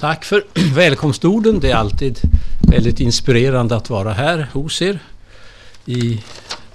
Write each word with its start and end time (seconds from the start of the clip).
Tack 0.00 0.24
för 0.24 0.44
välkomstorden. 0.74 1.60
Det 1.60 1.70
är 1.70 1.74
alltid 1.74 2.20
väldigt 2.68 3.00
inspirerande 3.00 3.76
att 3.76 3.90
vara 3.90 4.12
här 4.12 4.48
hos 4.52 4.82
er 4.82 4.98
i 5.84 6.22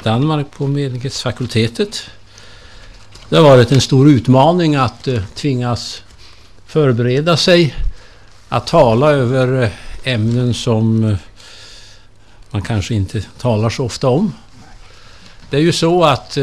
Danmark 0.04 0.52
på 0.52 0.68
Medlingsfakultetet. 0.68 2.10
Det 3.30 3.36
har 3.36 3.44
varit 3.44 3.72
en 3.72 3.82
stor 3.82 4.10
utmaning 4.10 4.76
att 4.76 5.08
eh, 5.08 5.22
tvingas 5.36 6.04
förbereda 6.66 7.38
sig 7.38 7.76
att 8.50 8.68
tala 8.68 9.12
över 9.12 9.64
eh, 9.64 9.70
ämnen 10.14 10.54
som 10.54 11.04
eh, 11.04 11.18
man 12.52 12.62
kanske 12.62 12.96
inte 12.96 13.22
talar 13.22 13.70
så 13.70 13.86
ofta 13.86 14.08
om. 14.08 14.34
Det 15.50 15.58
är 15.58 15.62
ju 15.62 15.72
så 15.72 16.04
att 16.04 16.38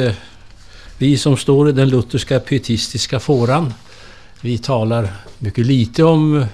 vi 0.98 1.18
som 1.18 1.36
står 1.36 1.68
i 1.68 1.72
den 1.72 1.88
lutherska 1.88 2.40
pietistiska 2.40 3.20
fåran 3.20 3.74
vi 4.40 4.58
talar 4.58 5.08
mycket 5.38 5.66
lite 5.66 6.04
om 6.04 6.46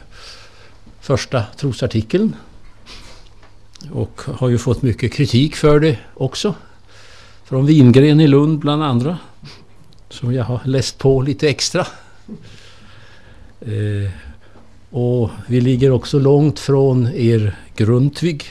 första 1.06 1.42
trosartikeln. 1.56 2.36
Och 3.92 4.20
har 4.34 4.48
ju 4.48 4.58
fått 4.58 4.82
mycket 4.82 5.12
kritik 5.12 5.56
för 5.56 5.80
det 5.80 5.98
också. 6.14 6.54
Från 7.44 7.66
Wingren 7.66 8.20
i 8.20 8.26
Lund 8.26 8.58
bland 8.58 8.82
andra. 8.82 9.18
Som 10.08 10.34
jag 10.34 10.44
har 10.44 10.60
läst 10.64 10.98
på 10.98 11.22
lite 11.22 11.48
extra. 11.48 11.86
Eh, 13.60 14.10
och 14.90 15.30
vi 15.46 15.60
ligger 15.60 15.90
också 15.90 16.18
långt 16.18 16.58
från 16.58 17.06
er 17.14 17.56
Grundtvig 17.76 18.44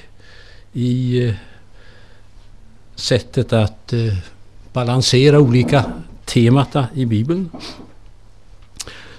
i 0.73 1.25
eh, 1.27 1.33
sättet 2.95 3.53
att 3.53 3.93
eh, 3.93 4.13
balansera 4.73 5.39
olika 5.39 5.85
temata 6.25 6.87
i 6.93 7.05
Bibeln. 7.05 7.49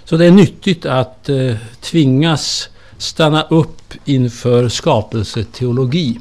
Så 0.04 0.16
det 0.16 0.26
är 0.26 0.30
nyttigt 0.30 0.86
att 0.86 1.28
eh, 1.28 1.56
tvingas 1.80 2.68
stanna 2.98 3.42
upp 3.42 3.94
inför 4.04 4.68
skapelseteologi. 4.68 6.20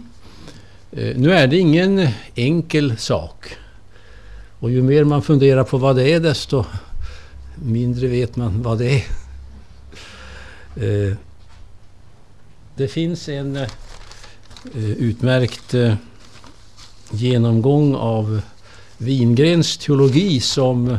Eh, 0.92 1.18
nu 1.18 1.34
är 1.34 1.48
det 1.48 1.58
ingen 1.58 2.08
enkel 2.36 2.98
sak. 2.98 3.58
Och 4.60 4.72
ju 4.72 4.82
mer 4.82 5.04
man 5.04 5.22
funderar 5.22 5.64
på 5.64 5.78
vad 5.78 5.96
det 5.96 6.12
är 6.12 6.20
desto 6.20 6.66
mindre 7.56 8.08
vet 8.08 8.36
man 8.36 8.62
vad 8.62 8.78
det 8.78 8.92
är. 8.92 9.04
Eh, 10.76 11.16
det 12.76 12.88
finns 12.88 13.30
en 13.30 13.56
eh, 13.56 13.70
utmärkt 14.76 15.76
genomgång 17.12 17.96
av 17.96 18.42
Wingrens 18.98 19.78
teologi 19.78 20.40
som 20.40 20.98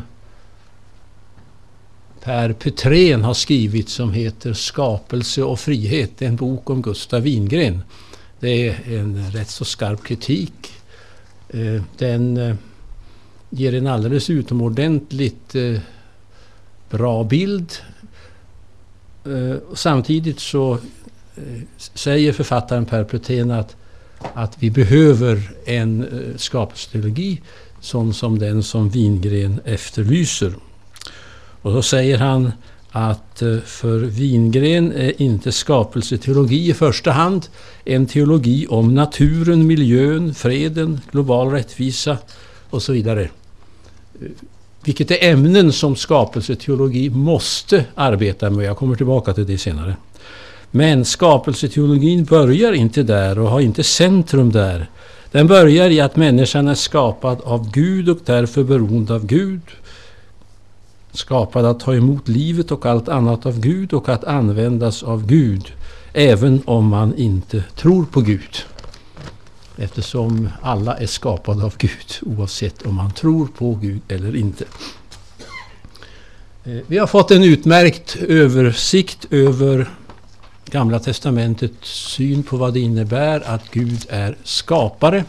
Per 2.26 2.52
Petrén 2.52 3.24
har 3.24 3.34
skrivit 3.34 3.88
som 3.88 4.12
heter 4.12 4.52
Skapelse 4.52 5.42
och 5.42 5.60
frihet. 5.60 6.22
En 6.22 6.36
bok 6.36 6.70
om 6.70 6.82
Gustav 6.82 7.22
Wingren. 7.22 7.82
Det 8.40 8.68
är 8.68 8.98
en 8.98 9.30
rätt 9.30 9.50
så 9.50 9.64
skarp 9.64 10.04
kritik. 10.04 10.72
Eh, 11.48 11.82
den 11.98 12.36
eh, 12.36 12.54
ger 13.50 13.74
en 13.74 13.86
alldeles 13.86 14.30
utomordentligt 14.30 15.54
eh, 15.54 15.80
bra 16.90 17.24
bild. 17.24 17.72
Samtidigt 19.74 20.40
så 20.40 20.78
säger 21.76 22.32
författaren 22.32 22.84
Per 22.84 23.04
Petrén 23.04 23.50
att, 23.50 23.76
att 24.34 24.62
vi 24.62 24.70
behöver 24.70 25.50
en 25.64 26.06
skapelseteologi 26.36 27.40
sån 27.80 28.14
som 28.14 28.38
den 28.38 28.62
som 28.62 28.88
Wingren 28.88 29.60
efterlyser. 29.64 30.54
Och 31.66 31.72
då 31.72 31.82
säger 31.82 32.18
han 32.18 32.52
att 32.90 33.42
eh, 33.42 33.58
för 33.58 33.98
Wingren 33.98 34.92
är 34.92 35.22
inte 35.22 35.52
skapelseteologi 35.52 36.70
i 36.70 36.74
första 36.74 37.10
hand 37.10 37.46
en 37.84 38.06
teologi 38.06 38.66
om 38.66 38.94
naturen, 38.94 39.66
miljön, 39.66 40.34
freden, 40.34 41.00
global 41.10 41.50
rättvisa 41.50 42.18
och 42.70 42.82
så 42.82 42.92
vidare. 42.92 43.22
Eh, 43.22 44.28
vilket 44.84 45.10
är 45.10 45.24
ämnen 45.30 45.72
som 45.72 45.96
skapelseteologi 45.96 47.10
måste 47.10 47.84
arbeta 47.94 48.50
med. 48.50 48.66
Jag 48.66 48.76
kommer 48.76 48.96
tillbaka 48.96 49.32
till 49.32 49.46
det 49.46 49.58
senare. 49.58 49.96
Men 50.70 51.04
skapelseteologin 51.04 52.24
börjar 52.24 52.72
inte 52.72 53.02
där 53.02 53.38
och 53.38 53.50
har 53.50 53.60
inte 53.60 53.82
centrum 53.82 54.52
där. 54.52 54.90
Den 55.30 55.46
börjar 55.46 55.90
i 55.90 56.00
att 56.00 56.16
människan 56.16 56.68
är 56.68 56.74
skapad 56.74 57.40
av 57.44 57.70
Gud 57.70 58.08
och 58.08 58.18
därför 58.24 58.62
beroende 58.62 59.14
av 59.14 59.26
Gud 59.26 59.60
skapad 61.16 61.64
att 61.64 61.80
ta 61.80 61.94
emot 61.94 62.28
livet 62.28 62.70
och 62.70 62.86
allt 62.86 63.08
annat 63.08 63.46
av 63.46 63.60
Gud 63.60 63.92
och 63.92 64.08
att 64.08 64.24
användas 64.24 65.02
av 65.02 65.26
Gud, 65.26 65.72
även 66.12 66.62
om 66.64 66.86
man 66.86 67.14
inte 67.16 67.64
tror 67.76 68.04
på 68.04 68.20
Gud. 68.20 68.56
Eftersom 69.76 70.48
alla 70.62 70.96
är 70.96 71.06
skapade 71.06 71.64
av 71.64 71.74
Gud, 71.78 72.38
oavsett 72.38 72.82
om 72.82 72.94
man 72.94 73.12
tror 73.12 73.48
på 73.58 73.74
Gud 73.74 74.00
eller 74.08 74.36
inte. 74.36 74.64
Eh, 76.64 76.78
vi 76.86 76.98
har 76.98 77.06
fått 77.06 77.30
en 77.30 77.44
utmärkt 77.44 78.16
översikt 78.16 79.26
över 79.30 79.90
Gamla 80.70 80.98
testamentets 80.98 81.88
syn 81.90 82.42
på 82.42 82.56
vad 82.56 82.74
det 82.74 82.80
innebär 82.80 83.40
att 83.40 83.70
Gud 83.70 84.06
är 84.08 84.36
skapare. 84.44 85.24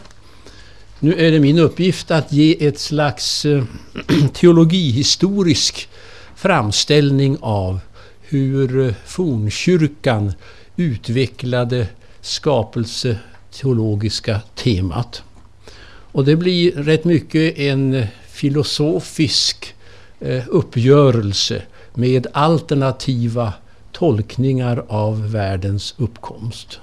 Nu 1.00 1.14
är 1.14 1.32
det 1.32 1.40
min 1.40 1.58
uppgift 1.58 2.10
att 2.10 2.32
ge 2.32 2.66
ett 2.66 2.78
slags 2.78 3.44
eh, 3.44 3.64
teologihistorisk 4.32 5.88
framställning 6.36 7.36
av 7.40 7.80
hur 8.20 8.86
eh, 8.86 8.94
fornkyrkan 9.06 10.32
utvecklade 10.76 11.86
skapelseteologiska 12.20 14.40
temat. 14.54 15.22
Och 16.12 16.24
det 16.24 16.36
blir 16.36 16.72
rätt 16.72 17.04
mycket 17.04 17.58
en 17.58 18.06
filosofisk 18.28 19.74
eh, 20.20 20.44
uppgörelse 20.48 21.62
med 21.94 22.26
alternativa 22.32 23.52
tolkningar 23.92 24.84
av 24.88 25.32
världens 25.32 25.94
uppkomst. 25.98 26.80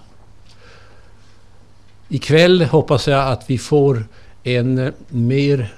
Ikväll 2.16 2.62
hoppas 2.62 3.08
jag 3.08 3.28
att 3.28 3.50
vi 3.50 3.58
får 3.58 4.06
en 4.44 4.78
eh, 4.78 4.94
mer 5.10 5.74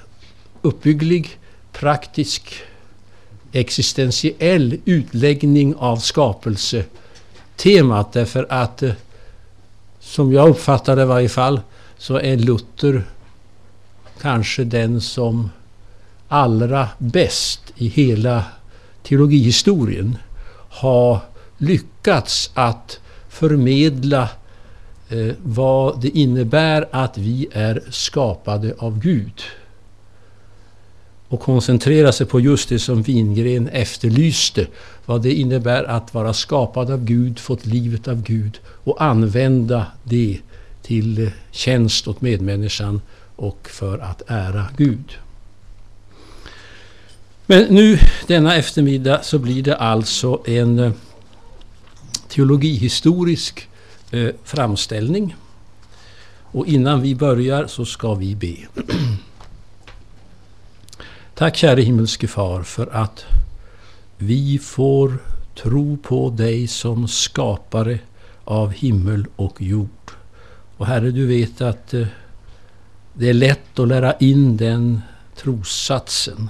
uppbygglig, 0.62 1.38
praktisk, 1.72 2.54
existentiell 3.52 4.78
utläggning 4.86 5.76
av 5.76 5.98
skapelsetemat. 5.98 8.14
Därför 8.14 8.48
att, 8.50 8.84
eh, 8.84 8.92
som 10.00 10.34
jag 10.34 10.50
uppfattar 10.50 10.96
det 10.96 11.02
i 11.02 11.06
varje 11.06 11.30
fall, 11.30 11.62
så 11.98 12.20
är 12.20 12.38
Luther 12.38 13.04
kanske 14.22 14.64
den 14.64 15.02
som 15.02 15.50
allra 16.28 16.90
bäst 16.98 17.62
i 17.76 17.88
hela 17.88 18.44
teologihistorien 19.04 20.18
har 20.70 21.20
lyckats 21.58 22.52
att 22.54 23.00
förmedla 23.30 24.30
eh, 25.10 25.36
vad 25.44 26.02
det 26.02 26.10
innebär 26.10 26.88
att 26.92 27.18
vi 27.18 27.48
är 27.52 27.84
skapade 27.90 28.74
av 28.78 29.00
Gud. 29.00 29.42
Och 31.30 31.40
koncentrera 31.40 32.12
sig 32.12 32.28
på 32.28 32.40
just 32.40 32.70
det 32.70 32.80
som 32.80 33.02
Wingren 33.02 33.68
efterlyste. 33.68 34.68
Vad 35.06 35.22
det 35.22 35.34
innebär 35.34 35.84
att 35.84 36.14
vara 36.14 36.34
skapad 36.34 36.92
av 36.92 37.06
Gud, 37.06 37.40
fått 37.40 37.66
livet 37.66 38.08
av 38.08 38.24
Gud 38.24 38.60
och 38.68 39.02
använda 39.04 39.86
det 40.04 40.40
till 40.82 41.24
eh, 41.24 41.30
tjänst 41.52 42.08
åt 42.08 42.22
medmänniskan 42.22 43.02
och 43.36 43.70
för 43.72 44.00
att 44.00 44.22
ära 44.28 44.66
Gud. 44.78 45.18
Men 47.46 47.64
nu 47.64 48.00
denna 48.28 48.56
eftermiddag 48.56 49.24
så 49.24 49.40
blir 49.40 49.64
det 49.64 49.76
alltså 49.76 50.42
en 50.46 50.80
eh, 50.80 50.92
teologihistorisk 52.28 53.70
eh, 54.12 54.30
framställning. 54.44 55.36
Och 56.52 56.68
innan 56.68 57.02
vi 57.02 57.16
börjar 57.16 57.68
så 57.68 57.86
ska 57.86 58.14
vi 58.14 58.36
be. 58.36 58.84
Tack 61.36 61.56
käre 61.56 61.82
himmelske 61.82 62.28
far 62.28 62.64
för 62.64 62.88
att 62.88 63.26
vi 64.18 64.60
får 64.60 65.18
tro 65.56 65.98
på 65.98 66.30
dig 66.30 66.68
som 66.68 67.08
skapare 67.08 68.00
av 68.44 68.72
himmel 68.72 69.26
och 69.36 69.62
jord. 69.62 70.12
Och 70.78 70.86
Herre, 70.86 71.12
du 71.12 71.28
vet 71.28 71.62
att 71.62 71.94
eh, 71.94 72.08
det 73.14 73.30
är 73.30 73.34
lätt 73.34 73.80
att 73.80 73.88
lära 73.88 74.14
in 74.14 74.58
den 74.58 75.02
trossatsen. 75.36 76.50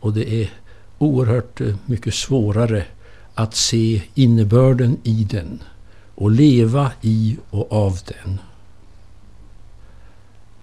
Och 0.00 0.12
det 0.12 0.42
är 0.42 0.50
oerhört 0.98 1.60
eh, 1.60 1.76
mycket 1.86 2.14
svårare 2.14 2.84
att 3.34 3.54
se 3.54 4.02
innebörden 4.14 4.96
i 5.02 5.24
den 5.30 5.62
och 6.20 6.30
leva 6.30 6.92
i 7.00 7.36
och 7.50 7.72
av 7.72 7.98
den. 8.06 8.38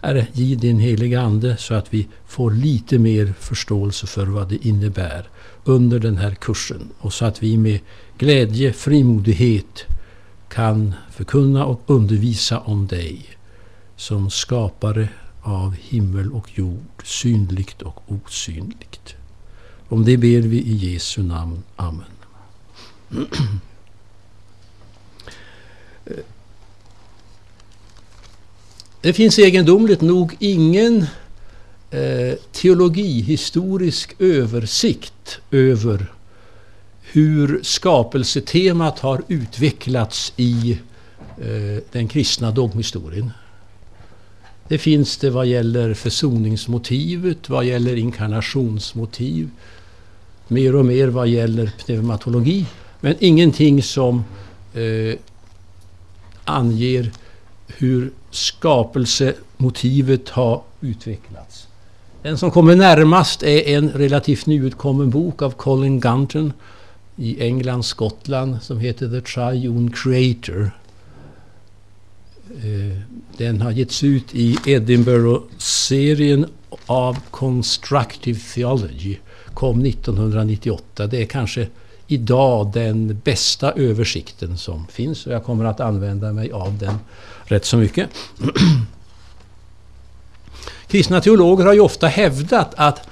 Herre, 0.01 0.27
ge 0.33 0.55
din 0.55 0.79
heliga 0.79 1.21
Ande 1.21 1.57
så 1.57 1.73
att 1.73 1.93
vi 1.93 2.07
får 2.27 2.51
lite 2.51 2.99
mer 2.99 3.33
förståelse 3.39 4.07
för 4.07 4.25
vad 4.25 4.49
det 4.49 4.67
innebär 4.67 5.29
under 5.63 5.99
den 5.99 6.17
här 6.17 6.35
kursen 6.35 6.89
och 6.99 7.13
så 7.13 7.25
att 7.25 7.43
vi 7.43 7.57
med 7.57 7.79
glädje, 8.17 8.73
frimodighet 8.73 9.85
kan 10.49 10.93
förkunna 11.11 11.65
och 11.65 11.81
undervisa 11.85 12.59
om 12.59 12.87
dig 12.87 13.25
som 13.95 14.29
skapare 14.29 15.09
av 15.41 15.75
himmel 15.75 16.31
och 16.31 16.49
jord, 16.57 17.03
synligt 17.03 17.81
och 17.81 18.11
osynligt. 18.11 19.15
Om 19.89 20.05
det 20.05 20.17
ber 20.17 20.41
vi 20.41 20.57
i 20.57 20.75
Jesu 20.75 21.23
namn. 21.23 21.63
Amen. 21.75 22.05
Det 29.01 29.13
finns 29.13 29.39
egendomligt 29.39 30.01
nog 30.01 30.35
ingen 30.39 31.05
eh, 31.91 32.37
teologihistorisk 32.51 34.15
översikt 34.19 35.39
över 35.51 36.13
hur 37.01 37.59
skapelsetemat 37.63 38.99
har 38.99 39.21
utvecklats 39.27 40.33
i 40.37 40.79
eh, 41.37 41.83
den 41.91 42.07
kristna 42.07 42.51
dogmhistorien. 42.51 43.31
Det 44.67 44.77
finns 44.77 45.17
det 45.17 45.29
vad 45.29 45.45
gäller 45.45 45.93
försoningsmotivet, 45.93 47.49
vad 47.49 47.65
gäller 47.65 47.95
inkarnationsmotiv, 47.95 49.49
mer 50.47 50.75
och 50.75 50.85
mer 50.85 51.07
vad 51.07 51.27
gäller 51.27 51.71
pneumatologi, 51.85 52.65
men 53.01 53.15
ingenting 53.19 53.83
som 53.83 54.23
eh, 54.73 55.19
anger 56.43 57.11
hur 57.67 58.11
skapelsemotivet 58.37 60.29
har 60.29 60.61
utvecklats. 60.81 61.67
Den 62.21 62.37
som 62.37 62.51
kommer 62.51 62.75
närmast 62.75 63.43
är 63.43 63.67
en 63.67 63.89
relativt 63.89 64.45
nyutkommen 64.45 65.09
bok 65.09 65.41
av 65.41 65.51
Colin 65.51 65.99
Gunton 65.99 66.53
i 67.15 67.41
England, 67.43 67.83
Skottland 67.83 68.57
som 68.61 68.79
heter 68.79 69.07
The 69.09 69.21
Triune 69.21 69.91
Creator. 69.91 70.71
Eh, 72.49 72.97
den 73.37 73.61
har 73.61 73.71
getts 73.71 74.03
ut 74.03 74.35
i 74.35 74.57
Edinburgh-serien 74.65 76.45
av 76.85 77.17
Constructive 77.31 78.39
Theology. 78.39 79.17
Kom 79.53 79.85
1998. 79.85 81.07
Det 81.07 81.21
är 81.21 81.25
kanske 81.25 81.67
idag 82.07 82.71
den 82.73 83.21
bästa 83.23 83.71
översikten 83.71 84.57
som 84.57 84.87
finns 84.87 85.27
och 85.27 85.33
jag 85.33 85.43
kommer 85.43 85.65
att 85.65 85.79
använda 85.79 86.33
mig 86.33 86.51
av 86.51 86.77
den 86.77 86.95
rätt 87.47 87.65
så 87.65 87.77
mycket. 87.77 88.09
Kristna 90.87 91.21
teologer 91.21 91.65
har 91.65 91.73
ju 91.73 91.79
ofta 91.79 92.07
hävdat 92.07 92.73
att 92.77 93.07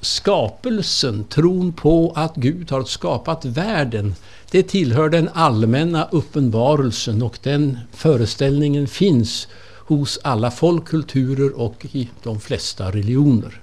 skapelsen, 0.00 1.24
tron 1.24 1.72
på 1.72 2.12
att 2.16 2.34
Gud 2.36 2.70
har 2.70 2.84
skapat 2.84 3.44
världen, 3.44 4.14
det 4.50 4.62
tillhör 4.62 5.08
den 5.08 5.28
allmänna 5.34 6.08
uppenbarelsen 6.10 7.22
och 7.22 7.38
den 7.42 7.78
föreställningen 7.92 8.86
finns 8.86 9.48
hos 9.88 10.18
alla 10.22 10.50
folk, 10.50 10.84
kulturer 10.84 11.58
och 11.58 11.86
i 11.92 12.08
de 12.22 12.40
flesta 12.40 12.90
religioner. 12.90 13.60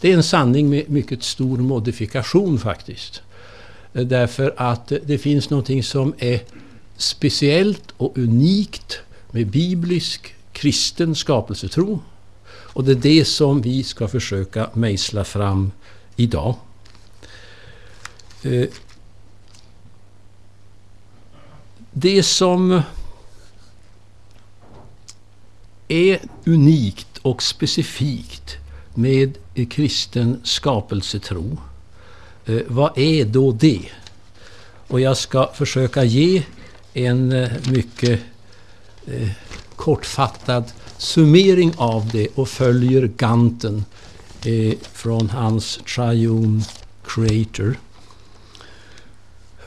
Det 0.00 0.12
är 0.12 0.14
en 0.14 0.22
sanning 0.22 0.70
med 0.70 0.90
mycket 0.90 1.22
stor 1.22 1.58
modifikation 1.58 2.58
faktiskt. 2.58 3.22
Därför 3.92 4.54
att 4.56 4.92
det 5.06 5.18
finns 5.18 5.50
någonting 5.50 5.82
som 5.82 6.14
är 6.18 6.40
speciellt 6.96 7.84
och 7.96 8.18
unikt 8.18 9.00
med 9.30 9.46
biblisk 9.46 10.34
kristen 10.52 11.14
skapelsetro. 11.14 12.02
Och 12.48 12.84
det 12.84 12.92
är 12.92 12.96
det 12.96 13.24
som 13.24 13.60
vi 13.60 13.82
ska 13.82 14.08
försöka 14.08 14.70
mejsla 14.74 15.24
fram 15.24 15.72
idag. 16.16 16.54
Eh, 18.42 18.68
det 21.92 22.22
som 22.22 22.82
är 25.88 26.20
unikt 26.44 27.18
och 27.22 27.42
specifikt 27.42 28.56
med 28.94 29.38
kristen 29.70 30.40
skapelsetro, 30.44 31.58
eh, 32.46 32.60
vad 32.66 32.98
är 32.98 33.24
då 33.24 33.52
det? 33.52 33.82
Och 34.88 35.00
jag 35.00 35.16
ska 35.16 35.50
försöka 35.54 36.04
ge 36.04 36.42
en 36.92 37.32
eh, 37.32 37.50
mycket 37.70 38.20
eh, 39.12 39.28
kortfattad 39.76 40.64
summering 40.98 41.72
av 41.76 42.08
det 42.12 42.28
och 42.34 42.48
följer 42.48 43.06
Ganten 43.16 43.84
eh, 44.44 44.74
från 44.92 45.30
hans 45.30 45.80
Triune 45.94 46.62
Creator. 47.06 47.78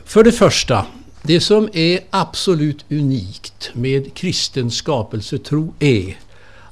För 0.04 0.24
det 0.24 0.32
första, 0.32 0.86
det 1.22 1.40
som 1.40 1.68
är 1.72 2.00
absolut 2.10 2.84
unikt 2.90 3.70
med 3.72 4.14
kristen 4.14 4.70
skapelsetro 4.70 5.74
är 5.78 6.18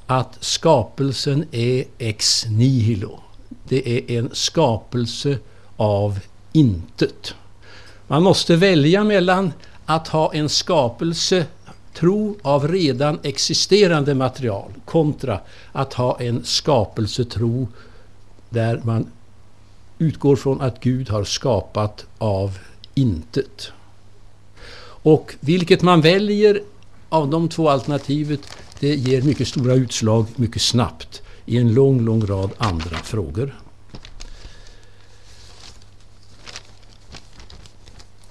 att 0.05 0.37
skapelsen 0.39 1.45
är 1.51 1.83
ex 1.97 2.45
nihilo. 2.49 3.19
Det 3.63 3.89
är 3.89 4.17
en 4.19 4.29
skapelse 4.33 5.37
av 5.77 6.19
intet. 6.53 7.35
Man 8.07 8.23
måste 8.23 8.55
välja 8.55 9.03
mellan 9.03 9.53
att 9.85 10.07
ha 10.07 10.33
en 10.33 10.49
skapelse 10.49 11.45
tro 11.93 12.37
av 12.41 12.67
redan 12.67 13.19
existerande 13.23 14.15
material 14.15 14.71
kontra 14.85 15.39
att 15.71 15.93
ha 15.93 16.19
en 16.19 16.43
skapelsetro 16.43 17.67
där 18.49 18.81
man 18.83 19.07
utgår 19.97 20.35
från 20.35 20.61
att 20.61 20.79
Gud 20.79 21.09
har 21.09 21.23
skapat 21.23 22.05
av 22.17 22.57
intet. 22.93 23.71
Och 25.03 25.35
vilket 25.39 25.81
man 25.81 26.01
väljer 26.01 26.61
av 27.09 27.29
de 27.29 27.49
två 27.49 27.69
alternativet 27.69 28.39
det 28.79 28.95
ger 28.95 29.21
mycket 29.21 29.47
stora 29.47 29.73
utslag 29.73 30.25
mycket 30.35 30.61
snabbt 30.61 31.21
i 31.45 31.57
en 31.57 31.73
lång, 31.73 32.05
lång 32.05 32.25
rad 32.25 32.51
andra 32.57 32.97
frågor. 32.97 33.55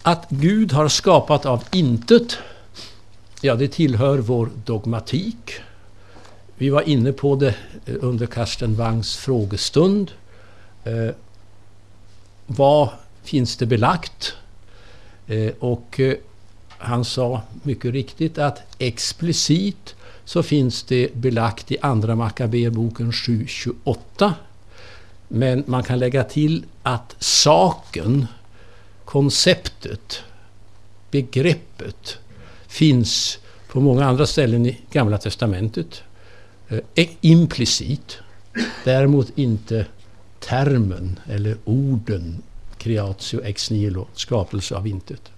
Att 0.03 0.27
Gud 0.31 0.73
har 0.73 0.89
skapat 0.89 1.47
av 1.47 1.65
intet 1.73 2.39
Ja, 3.43 3.55
det 3.55 3.69
tillhör 3.69 4.19
vår 4.19 4.51
dogmatik. 4.65 5.53
Vi 6.57 6.71
var 6.71 6.83
inne 6.83 7.13
på 7.13 7.37
det 7.37 7.55
eh, 7.87 7.95
under 8.01 8.27
Karsten 8.27 8.75
Wangs 8.75 9.17
frågestund. 9.17 10.11
Eh, 10.85 11.15
vad 12.47 12.89
finns 13.23 13.57
det 13.57 13.67
belagt? 13.67 14.37
Eh, 15.27 15.53
och 15.59 16.01
eh, 16.01 16.15
han 16.69 17.05
sa 17.05 17.43
mycket 17.63 17.93
riktigt 17.93 18.39
att 18.39 18.63
explicit 18.79 19.95
så 20.25 20.43
finns 20.43 20.83
det 20.83 21.15
belagt 21.15 21.73
i 21.73 21.77
Andra 21.81 22.17
Makaberboken 22.17 23.11
7.28. 23.11 24.33
Men 25.29 25.65
man 25.67 25.83
kan 25.83 25.99
lägga 25.99 26.25
till 26.25 26.65
att 26.83 27.17
saken, 27.19 28.27
konceptet, 29.05 30.23
begreppet 31.11 32.19
finns 32.71 33.39
på 33.69 33.81
många 33.81 34.05
andra 34.05 34.27
ställen 34.27 34.67
i 34.67 34.81
Gamla 34.93 35.19
Testamentet. 35.19 36.03
Eh, 36.69 36.79
e- 36.95 37.09
implicit. 37.21 38.19
Däremot 38.85 39.39
inte 39.39 39.87
termen 40.41 41.21
eller 41.29 41.57
orden 41.65 42.43
creatio 42.79 43.45
ex 43.45 43.71
nihilo, 43.71 44.07
skapelse 44.15 44.77
av 44.77 44.87
intet. 44.87 45.31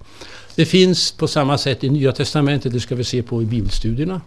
Det 0.55 0.65
finns 0.65 1.13
på 1.13 1.29
samma 1.29 1.59
sätt 1.59 1.85
i 1.85 1.91
Nya 1.91 2.13
Testamentet, 2.13 2.73
det 2.73 2.81
ska 2.81 2.95
vi 2.95 3.05
se 3.05 3.23
på 3.23 3.43
i 3.43 3.47
bibelstudierna. 3.47 4.21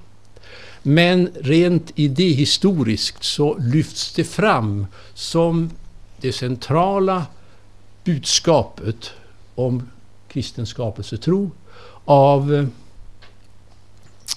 Men 0.83 1.29
rent 1.41 1.91
idéhistoriskt 1.95 3.23
så 3.23 3.57
lyfts 3.57 4.13
det 4.13 4.23
fram 4.23 4.87
som 5.13 5.69
det 6.21 6.31
centrala 6.31 7.25
budskapet 8.03 9.11
om 9.55 9.89
kristen 10.27 10.65
skapelsetro 10.65 11.51
av 12.05 12.53
eh, 12.53 12.65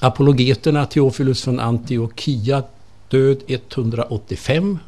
apologeterna 0.01 0.87
Theophilus 0.87 1.43
från 1.43 1.61
Antiochia, 1.61 2.63
död 3.09 3.43
185. 3.47 4.79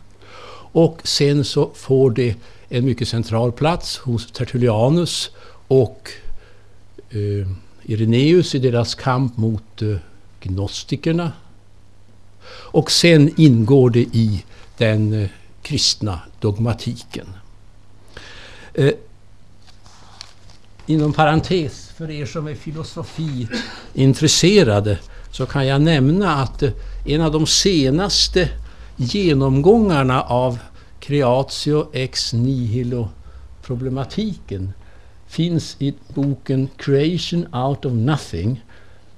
Och 0.73 1.01
sen 1.05 1.45
så 1.45 1.71
får 1.75 2.11
det 2.11 2.35
en 2.69 2.85
mycket 2.85 3.09
central 3.09 3.53
plats 3.53 3.99
hos 3.99 4.33
Tertullianus 4.33 5.31
och 5.69 6.11
eh, 7.11 7.49
Ireneus 7.83 8.55
i 8.55 8.59
deras 8.59 8.95
kamp 8.95 9.37
mot 9.37 9.83
eh, 9.83 9.97
gnostikerna. 10.41 11.33
Och 12.51 12.91
sen 12.91 13.35
ingår 13.37 13.91
det 13.91 14.01
i 14.13 14.45
den 14.79 15.13
eh, 15.23 15.29
kristna 15.63 16.21
dogmatiken. 16.41 17.27
Eh, 18.75 18.93
Inom 20.91 21.13
parentes 21.13 21.89
för 21.97 22.11
er 22.11 22.27
som 22.27 22.49
är 22.49 22.55
filosofi 22.55 23.49
intresserade 23.95 24.99
så 25.31 25.47
kan 25.47 25.67
jag 25.67 25.81
nämna 25.81 26.35
att 26.35 26.63
eh, 26.63 26.71
en 27.05 27.21
av 27.21 27.33
de 27.33 27.47
senaste 27.47 28.49
genomgångarna 28.97 30.23
av 30.23 30.59
creatio 31.01 31.87
ex 31.93 32.33
nihilo 32.33 33.09
problematiken 33.63 34.73
finns 35.29 35.77
i 35.79 35.95
boken 36.15 36.69
Creation 36.77 37.55
out 37.55 37.85
of 37.85 37.93
nothing 37.93 38.65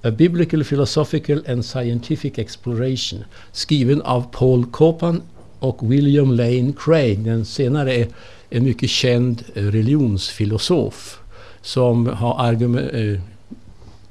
A 0.02 0.10
Biblical 0.10 0.64
Philosophical 0.64 1.44
and 1.48 1.64
Scientific 1.64 2.38
Exploration 2.38 3.24
skriven 3.52 4.02
av 4.02 4.26
Paul 4.32 4.66
Copan 4.66 5.22
och 5.58 5.92
William 5.92 6.32
Lane 6.32 6.72
Craig. 6.78 7.24
Den 7.24 7.44
senare 7.44 7.94
är 7.94 8.08
en 8.50 8.64
mycket 8.64 8.90
känd 8.90 9.44
religionsfilosof 9.54 11.21
som 11.62 12.06
har 12.06 12.52
eh, 12.52 13.20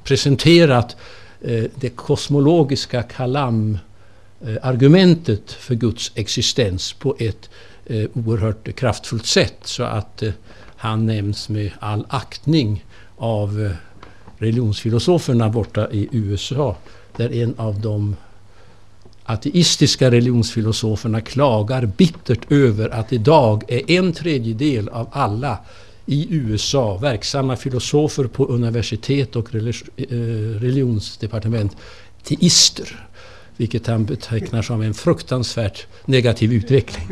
presenterat 0.03 0.95
eh, 1.41 1.63
det 1.75 1.89
kosmologiska 1.89 3.03
kalam-argumentet 3.03 5.51
för 5.51 5.75
Guds 5.75 6.11
existens 6.15 6.93
på 6.93 7.15
ett 7.19 7.49
eh, 7.85 8.05
oerhört 8.13 8.75
kraftfullt 8.75 9.25
sätt 9.25 9.57
så 9.63 9.83
att 9.83 10.23
eh, 10.23 10.31
han 10.75 11.05
nämns 11.05 11.49
med 11.49 11.71
all 11.79 12.05
aktning 12.09 12.85
av 13.17 13.65
eh, 13.65 13.71
religionsfilosoferna 14.37 15.49
borta 15.49 15.91
i 15.91 16.09
USA 16.11 16.75
där 17.17 17.33
en 17.33 17.55
av 17.57 17.79
de 17.79 18.15
ateistiska 19.23 20.11
religionsfilosoferna 20.11 21.21
klagar 21.21 21.85
bittert 21.85 22.51
över 22.51 22.89
att 22.89 23.13
idag 23.13 23.63
är 23.67 23.91
en 23.91 24.13
tredjedel 24.13 24.89
av 24.89 25.07
alla 25.11 25.57
i 26.05 26.27
USA 26.29 26.97
verksamma 26.97 27.55
filosofer 27.55 28.23
på 28.23 28.45
universitet 28.45 29.35
och 29.35 29.55
eh, 29.55 29.61
religionsdepartement 30.59 31.77
teister. 32.23 33.07
Vilket 33.57 33.87
han 33.87 34.05
betecknar 34.05 34.61
som 34.61 34.81
en 34.81 34.93
fruktansvärt 34.93 35.87
negativ 36.05 36.53
utveckling. 36.53 37.07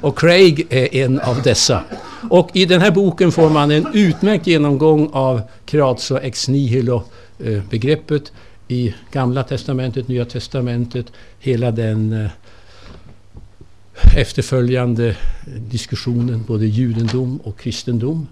Och 0.00 0.18
Craig 0.18 0.66
är 0.70 0.94
en 0.94 1.20
av 1.20 1.42
dessa. 1.42 1.84
Och 2.30 2.50
i 2.52 2.64
den 2.64 2.80
här 2.80 2.90
boken 2.90 3.32
får 3.32 3.50
man 3.50 3.70
en 3.70 3.86
utmärkt 3.94 4.46
genomgång 4.46 5.10
av 5.12 5.40
creatio 5.64 6.18
ex 6.18 6.48
nihilo 6.48 7.02
eh, 7.38 7.62
begreppet 7.70 8.32
i 8.68 8.94
Gamla 9.12 9.42
Testamentet, 9.42 10.08
Nya 10.08 10.24
Testamentet, 10.24 11.06
hela 11.38 11.70
den 11.70 12.12
eh, 12.12 12.30
efterföljande 14.16 15.16
diskussionen, 15.46 16.44
både 16.46 16.66
judendom 16.66 17.36
och 17.36 17.58
kristendom. 17.58 18.26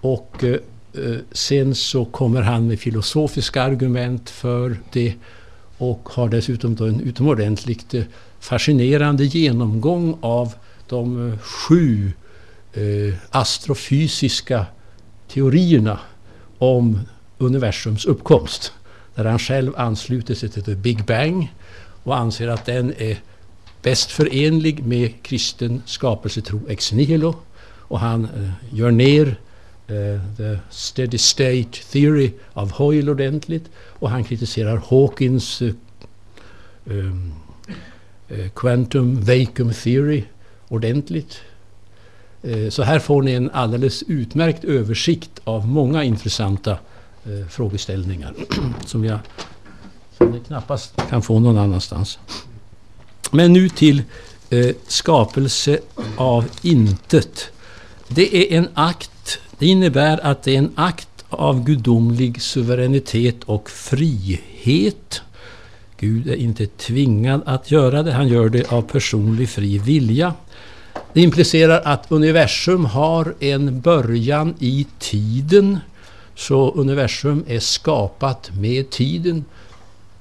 Och 0.00 0.44
eh, 0.44 0.56
eh, 1.04 1.16
sen 1.32 1.74
så 1.74 2.04
kommer 2.04 2.42
han 2.42 2.66
med 2.66 2.80
filosofiska 2.80 3.62
argument 3.62 4.30
för 4.30 4.76
det 4.92 5.14
och 5.78 6.08
har 6.08 6.28
dessutom 6.28 6.74
då 6.74 6.84
en 6.84 7.00
utomordentligt 7.00 7.94
eh, 7.94 8.02
fascinerande 8.40 9.24
genomgång 9.24 10.18
av 10.20 10.54
de 10.88 11.38
sju 11.42 12.12
astrofysiska 13.30 14.66
teorierna 15.28 15.98
om 16.58 17.00
universums 17.38 18.04
uppkomst 18.04 18.72
där 19.14 19.24
han 19.24 19.38
själv 19.38 19.72
ansluter 19.76 20.34
sig 20.34 20.48
till 20.48 20.62
The 20.62 20.74
Big 20.74 21.04
Bang 21.04 21.54
och 22.02 22.16
anser 22.16 22.48
att 22.48 22.66
den 22.66 22.94
är 22.98 23.18
bäst 23.82 24.10
förenlig 24.10 24.84
med 24.84 25.22
kristen 25.22 25.82
skapelsetro 25.86 26.60
ex 26.68 26.92
nihilo. 26.92 27.34
Och 27.78 28.00
han 28.00 28.24
eh, 28.24 28.50
gör 28.70 28.90
ner 28.90 29.26
eh, 29.86 30.36
the 30.36 30.58
steady 30.70 31.18
state 31.18 31.82
theory 31.92 32.32
av 32.52 32.70
Hoyle 32.72 33.10
ordentligt 33.10 33.64
och 33.76 34.10
han 34.10 34.24
kritiserar 34.24 34.82
Hawkins 34.90 35.62
uh, 35.62 35.72
um, 36.84 37.32
quantum 38.54 39.20
vacuum 39.20 39.72
theory 39.72 40.24
ordentligt. 40.68 41.40
Så 42.70 42.82
här 42.82 42.98
får 42.98 43.22
ni 43.22 43.32
en 43.32 43.50
alldeles 43.50 44.02
utmärkt 44.02 44.64
översikt 44.64 45.30
av 45.44 45.68
många 45.68 46.04
intressanta 46.04 46.78
frågeställningar 47.48 48.34
som 48.86 49.04
jag 49.04 49.18
som 50.20 50.30
ni 50.30 50.40
knappast 50.40 50.96
kan 51.10 51.22
få 51.22 51.40
någon 51.40 51.58
annanstans. 51.58 52.18
Men 53.30 53.52
nu 53.52 53.68
till 53.68 54.02
eh, 54.50 54.74
skapelse 54.86 55.78
av 56.16 56.44
intet. 56.62 57.50
Det 58.08 58.36
är 58.36 58.58
en 58.58 58.68
akt, 58.74 59.38
det 59.58 59.66
innebär 59.66 60.26
att 60.26 60.42
det 60.42 60.54
är 60.54 60.58
en 60.58 60.72
akt 60.74 61.24
av 61.28 61.64
gudomlig 61.64 62.42
suveränitet 62.42 63.44
och 63.44 63.70
frihet. 63.70 65.22
Gud 65.98 66.28
är 66.28 66.36
inte 66.36 66.66
tvingad 66.66 67.42
att 67.46 67.70
göra 67.70 68.02
det, 68.02 68.12
han 68.12 68.28
gör 68.28 68.48
det 68.48 68.72
av 68.72 68.82
personlig 68.82 69.48
fri 69.48 69.78
vilja. 69.78 70.34
Det 71.12 71.20
implicerar 71.20 71.80
att 71.80 72.06
universum 72.08 72.84
har 72.84 73.34
en 73.40 73.80
början 73.80 74.54
i 74.58 74.86
tiden 74.98 75.78
så 76.34 76.70
universum 76.70 77.44
är 77.48 77.60
skapat 77.60 78.50
med 78.60 78.90
tiden. 78.90 79.44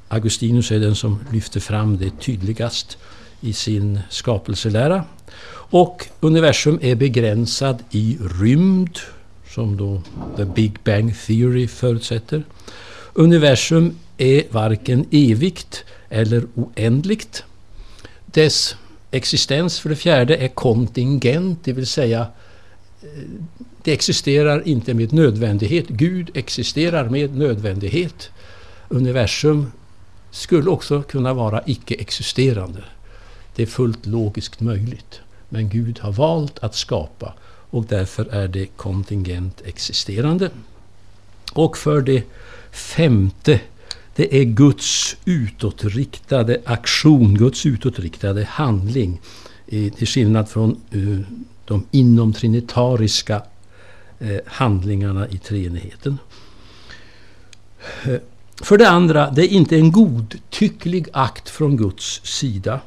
Augustinus 0.09 0.71
är 0.71 0.79
den 0.79 0.95
som 0.95 1.19
lyfter 1.31 1.59
fram 1.59 1.97
det 1.97 2.19
tydligast 2.19 2.97
i 3.41 3.53
sin 3.53 3.99
skapelselära. 4.09 5.03
Och 5.51 6.07
universum 6.19 6.79
är 6.81 6.95
begränsad 6.95 7.83
i 7.91 8.17
rymd, 8.41 8.99
som 9.49 9.77
då 9.77 10.01
the 10.37 10.45
Big 10.45 10.73
Bang 10.83 11.15
Theory 11.25 11.67
förutsätter. 11.67 12.43
Universum 13.13 13.95
är 14.17 14.43
varken 14.51 15.05
evigt 15.11 15.85
eller 16.09 16.43
oändligt. 16.55 17.43
Dess 18.25 18.75
existens 19.11 19.79
för 19.79 19.89
det 19.89 19.95
fjärde 19.95 20.35
är 20.35 20.47
kontingent, 20.47 21.59
det 21.63 21.73
vill 21.73 21.87
säga 21.87 22.27
eh, 23.01 23.07
det 23.83 23.93
existerar 23.93 24.67
inte 24.67 24.93
med 24.93 25.13
nödvändighet. 25.13 25.87
Gud 25.87 26.31
existerar 26.33 27.09
med 27.09 27.35
nödvändighet. 27.35 28.29
Universum 28.89 29.71
skulle 30.31 30.69
också 30.69 31.01
kunna 31.01 31.33
vara 31.33 31.63
icke-existerande. 31.65 32.83
Det 33.55 33.63
är 33.63 33.67
fullt 33.67 34.05
logiskt 34.05 34.61
möjligt. 34.61 35.21
Men 35.49 35.69
Gud 35.69 35.99
har 35.99 36.11
valt 36.11 36.59
att 36.59 36.75
skapa 36.75 37.33
och 37.69 37.85
därför 37.85 38.25
är 38.25 38.47
det 38.47 38.65
kontingent 38.65 39.61
existerande. 39.65 40.49
Och 41.53 41.77
för 41.77 42.01
det 42.01 42.23
femte, 42.71 43.59
det 44.15 44.41
är 44.41 44.43
Guds 44.43 45.15
utåtriktade 45.25 46.61
aktion, 46.65 47.35
Guds 47.35 47.65
utåtriktade 47.65 48.43
handling. 48.43 49.21
Eh, 49.71 49.93
till 49.93 50.07
skillnad 50.07 50.49
från 50.49 50.81
eh, 50.91 51.19
de 51.65 51.85
inomtrinitariska 51.91 53.41
eh, 54.19 54.37
handlingarna 54.45 55.27
i 55.27 55.37
treenigheten. 55.37 56.17
För 58.61 58.77
det 58.77 58.89
andra, 58.89 59.31
det 59.31 59.41
är 59.41 59.47
inte 59.47 59.75
en 59.75 59.91
godtycklig 59.91 61.07
akt 61.13 61.49
från 61.49 61.77
Guds 61.77 62.21
sida. 62.23 62.79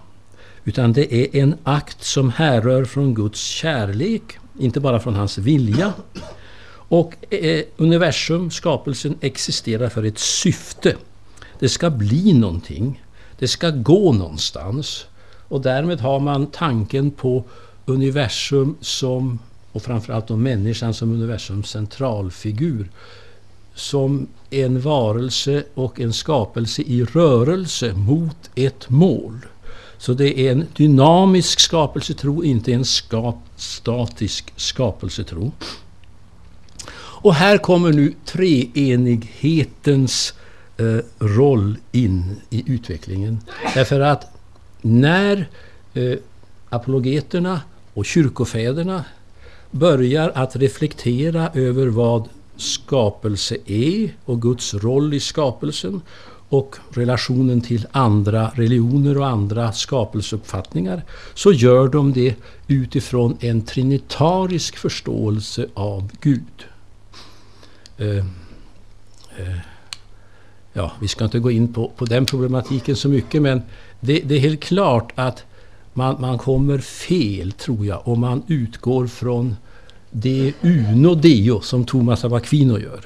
Utan 0.64 0.92
det 0.92 1.14
är 1.14 1.36
en 1.42 1.54
akt 1.62 2.04
som 2.04 2.30
härrör 2.30 2.84
från 2.84 3.14
Guds 3.14 3.40
kärlek, 3.40 4.22
inte 4.58 4.80
bara 4.80 5.00
från 5.00 5.14
hans 5.14 5.38
vilja. 5.38 5.92
Och 6.72 7.32
eh, 7.32 7.64
universum, 7.76 8.50
skapelsen, 8.50 9.18
existerar 9.20 9.88
för 9.88 10.02
ett 10.02 10.18
syfte. 10.18 10.96
Det 11.58 11.68
ska 11.68 11.90
bli 11.90 12.32
någonting. 12.32 13.02
Det 13.38 13.48
ska 13.48 13.70
gå 13.70 14.12
någonstans. 14.12 15.06
Och 15.48 15.60
därmed 15.60 16.00
har 16.00 16.20
man 16.20 16.46
tanken 16.46 17.10
på 17.10 17.44
universum 17.84 18.76
som 18.80 19.38
och 19.72 19.82
framförallt 19.82 20.30
om 20.30 20.42
människan 20.42 20.94
som 20.94 21.12
universums 21.12 21.70
centralfigur 21.70 22.90
som 23.74 24.26
en 24.50 24.80
varelse 24.80 25.64
och 25.74 26.00
en 26.00 26.12
skapelse 26.12 26.82
i 26.82 27.04
rörelse 27.04 27.92
mot 27.92 28.50
ett 28.54 28.90
mål. 28.90 29.46
Så 29.98 30.12
det 30.12 30.40
är 30.40 30.52
en 30.52 30.66
dynamisk 30.76 31.60
skapelsetro, 31.60 32.44
inte 32.44 32.72
en 32.72 32.84
skap 32.84 33.38
statisk 33.56 34.52
skapelsetro. 34.56 35.52
Och 36.94 37.34
här 37.34 37.58
kommer 37.58 37.92
nu 37.92 38.14
treenighetens 38.24 40.34
eh, 40.76 40.98
roll 41.18 41.78
in 41.92 42.40
i 42.50 42.64
utvecklingen. 42.66 43.40
Därför 43.74 44.00
att 44.00 44.26
när 44.80 45.48
eh, 45.94 46.18
apologeterna 46.68 47.60
och 47.94 48.04
kyrkofäderna 48.04 49.04
börjar 49.70 50.32
att 50.34 50.56
reflektera 50.56 51.50
över 51.54 51.86
vad 51.86 52.28
skapelse 52.62 53.56
är 53.66 54.16
och 54.24 54.42
Guds 54.42 54.74
roll 54.74 55.14
i 55.14 55.20
skapelsen 55.20 56.00
och 56.48 56.76
relationen 56.90 57.60
till 57.60 57.86
andra 57.92 58.48
religioner 58.54 59.18
och 59.18 59.26
andra 59.26 59.72
skapelseuppfattningar 59.72 61.02
så 61.34 61.52
gör 61.52 61.88
de 61.88 62.12
det 62.12 62.34
utifrån 62.68 63.36
en 63.40 63.62
trinitarisk 63.62 64.76
förståelse 64.76 65.66
av 65.74 66.10
Gud. 66.20 66.66
Eh, 67.96 68.16
eh, 69.36 69.58
ja, 70.72 70.92
vi 71.00 71.08
ska 71.08 71.24
inte 71.24 71.38
gå 71.38 71.50
in 71.50 71.72
på, 71.72 71.88
på 71.96 72.04
den 72.04 72.26
problematiken 72.26 72.96
så 72.96 73.08
mycket 73.08 73.42
men 73.42 73.62
det, 74.00 74.20
det 74.20 74.34
är 74.34 74.40
helt 74.40 74.64
klart 74.64 75.12
att 75.14 75.44
man, 75.92 76.20
man 76.20 76.38
kommer 76.38 76.78
fel, 76.78 77.52
tror 77.52 77.86
jag, 77.86 78.08
om 78.08 78.20
man 78.20 78.42
utgår 78.46 79.06
från 79.06 79.56
det 80.12 80.48
är 80.48 80.54
uno 80.62 81.14
deo 81.14 81.60
som 81.60 81.84
Thomas 81.84 82.24
av 82.24 82.34
Aquino 82.34 82.78
gör. 82.78 83.00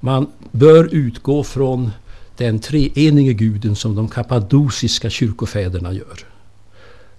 Man 0.00 0.26
bör 0.50 0.94
utgå 0.94 1.44
från 1.44 1.90
den 2.36 2.58
treenige 2.58 3.32
guden 3.32 3.76
som 3.76 3.94
de 3.94 4.08
kappadociska 4.08 5.10
kyrkofäderna 5.10 5.92
gör. 5.92 6.18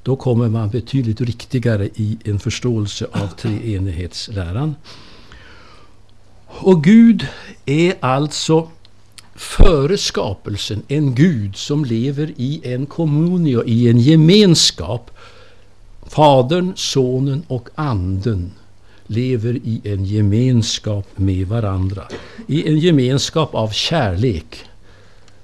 Då 0.03 0.15
kommer 0.15 0.49
man 0.49 0.69
betydligt 0.69 1.21
riktigare 1.21 1.89
i 1.95 2.17
en 2.23 2.39
förståelse 2.39 3.07
av 3.11 3.27
treenighetsläran. 3.27 4.75
Och 6.47 6.83
Gud 6.83 7.27
är 7.65 7.93
alltså 7.99 8.69
före 9.35 9.97
skapelsen 9.97 10.81
en 10.87 11.15
Gud 11.15 11.55
som 11.55 11.85
lever 11.85 12.33
i 12.37 12.61
en 12.63 12.85
kommunio, 12.85 13.63
i 13.63 13.89
en 13.89 13.99
gemenskap. 13.99 15.11
Fadern, 16.07 16.73
Sonen 16.75 17.43
och 17.47 17.69
Anden 17.75 18.51
lever 19.07 19.55
i 19.63 19.81
en 19.83 20.05
gemenskap 20.05 21.07
med 21.15 21.47
varandra. 21.47 22.03
I 22.47 22.67
en 22.67 22.79
gemenskap 22.79 23.55
av 23.55 23.69
kärlek. 23.69 24.65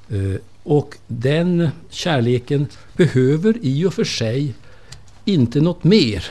Eh, 0.09 0.41
och 0.63 0.97
den 1.07 1.69
kärleken 1.89 2.67
behöver 2.93 3.57
i 3.61 3.85
och 3.85 3.93
för 3.93 4.03
sig 4.03 4.53
inte 5.25 5.61
något 5.61 5.83
mer. 5.83 6.25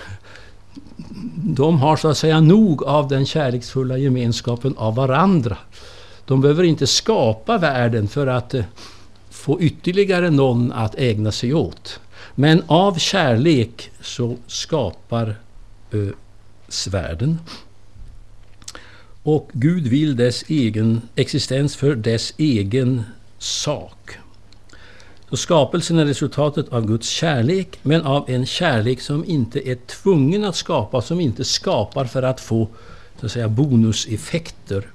De 1.37 1.79
har 1.79 1.97
så 1.97 2.09
att 2.09 2.19
säga 2.19 2.41
nog 2.41 2.83
av 2.83 3.09
den 3.09 3.27
kärleksfulla 3.27 3.99
gemenskapen 3.99 4.75
av 4.77 4.95
varandra. 4.95 5.57
De 6.25 6.41
behöver 6.41 6.65
inte 6.65 6.87
skapa 6.87 7.59
världen 7.59 8.09
för 8.09 8.27
att 8.27 8.55
eh, 8.55 8.65
få 9.31 9.61
ytterligare 9.61 10.31
någon 10.31 10.73
att 10.73 10.95
ägna 10.95 11.33
sig 11.33 11.55
åt. 11.55 12.01
Men 12.35 12.63
av 12.67 12.99
kärlek 12.99 13.91
så 14.01 14.37
skapar 14.47 15.35
eh, 15.91 15.99
svärden. 16.73 17.39
Och 19.23 19.51
Gud 19.53 19.87
vill 19.87 20.17
dess 20.17 20.45
egen 20.49 21.01
existens 21.15 21.77
för 21.77 21.95
dess 21.95 22.35
egen 22.37 23.03
sak. 23.39 24.19
Så 25.31 25.37
skapelsen 25.37 25.99
är 25.99 26.05
resultatet 26.05 26.69
av 26.69 26.87
Guds 26.87 27.09
kärlek, 27.09 27.79
men 27.83 28.03
av 28.03 28.31
en 28.31 28.47
kärlek 28.47 29.01
som 29.01 29.25
inte 29.25 29.69
är 29.69 29.75
tvungen 29.75 30.45
att 30.45 30.57
skapa, 30.57 31.03
som 31.03 31.21
inte 31.21 31.45
skapar 31.45 32.05
för 32.05 32.23
att 32.23 32.41
få 32.41 32.69
så 33.21 33.27
att 33.27 33.33
säga, 33.33 33.49
bonuseffekter. 33.49 34.87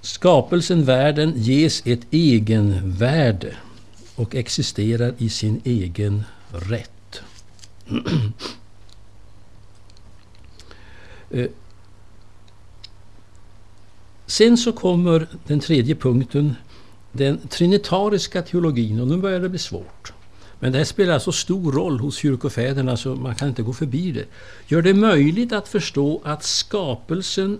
Skapelsen, 0.00 0.84
världen, 0.84 1.32
ges 1.36 1.82
ett 1.86 2.00
egenvärde 2.10 3.56
och 4.14 4.34
existerar 4.34 5.14
i 5.18 5.28
sin 5.28 5.60
egen 5.64 6.24
rätt. 6.52 7.20
Eh, 11.34 11.46
sen 14.26 14.56
så 14.56 14.72
kommer 14.72 15.26
den 15.46 15.60
tredje 15.60 15.94
punkten, 15.94 16.54
den 17.12 17.48
trinitariska 17.48 18.42
teologin, 18.42 19.00
och 19.00 19.08
nu 19.08 19.16
börjar 19.16 19.40
det 19.40 19.48
bli 19.48 19.58
svårt. 19.58 20.12
Men 20.58 20.72
det 20.72 20.78
här 20.78 20.84
spelar 20.84 21.18
så 21.18 21.32
stor 21.32 21.72
roll 21.72 22.00
hos 22.00 22.16
kyrkofäderna 22.16 22.96
så 22.96 23.14
man 23.14 23.34
kan 23.34 23.48
inte 23.48 23.62
gå 23.62 23.72
förbi 23.72 24.12
det. 24.12 24.24
Gör 24.66 24.82
det 24.82 24.94
möjligt 24.94 25.52
att 25.52 25.68
förstå 25.68 26.20
att 26.24 26.44
skapelsen 26.44 27.58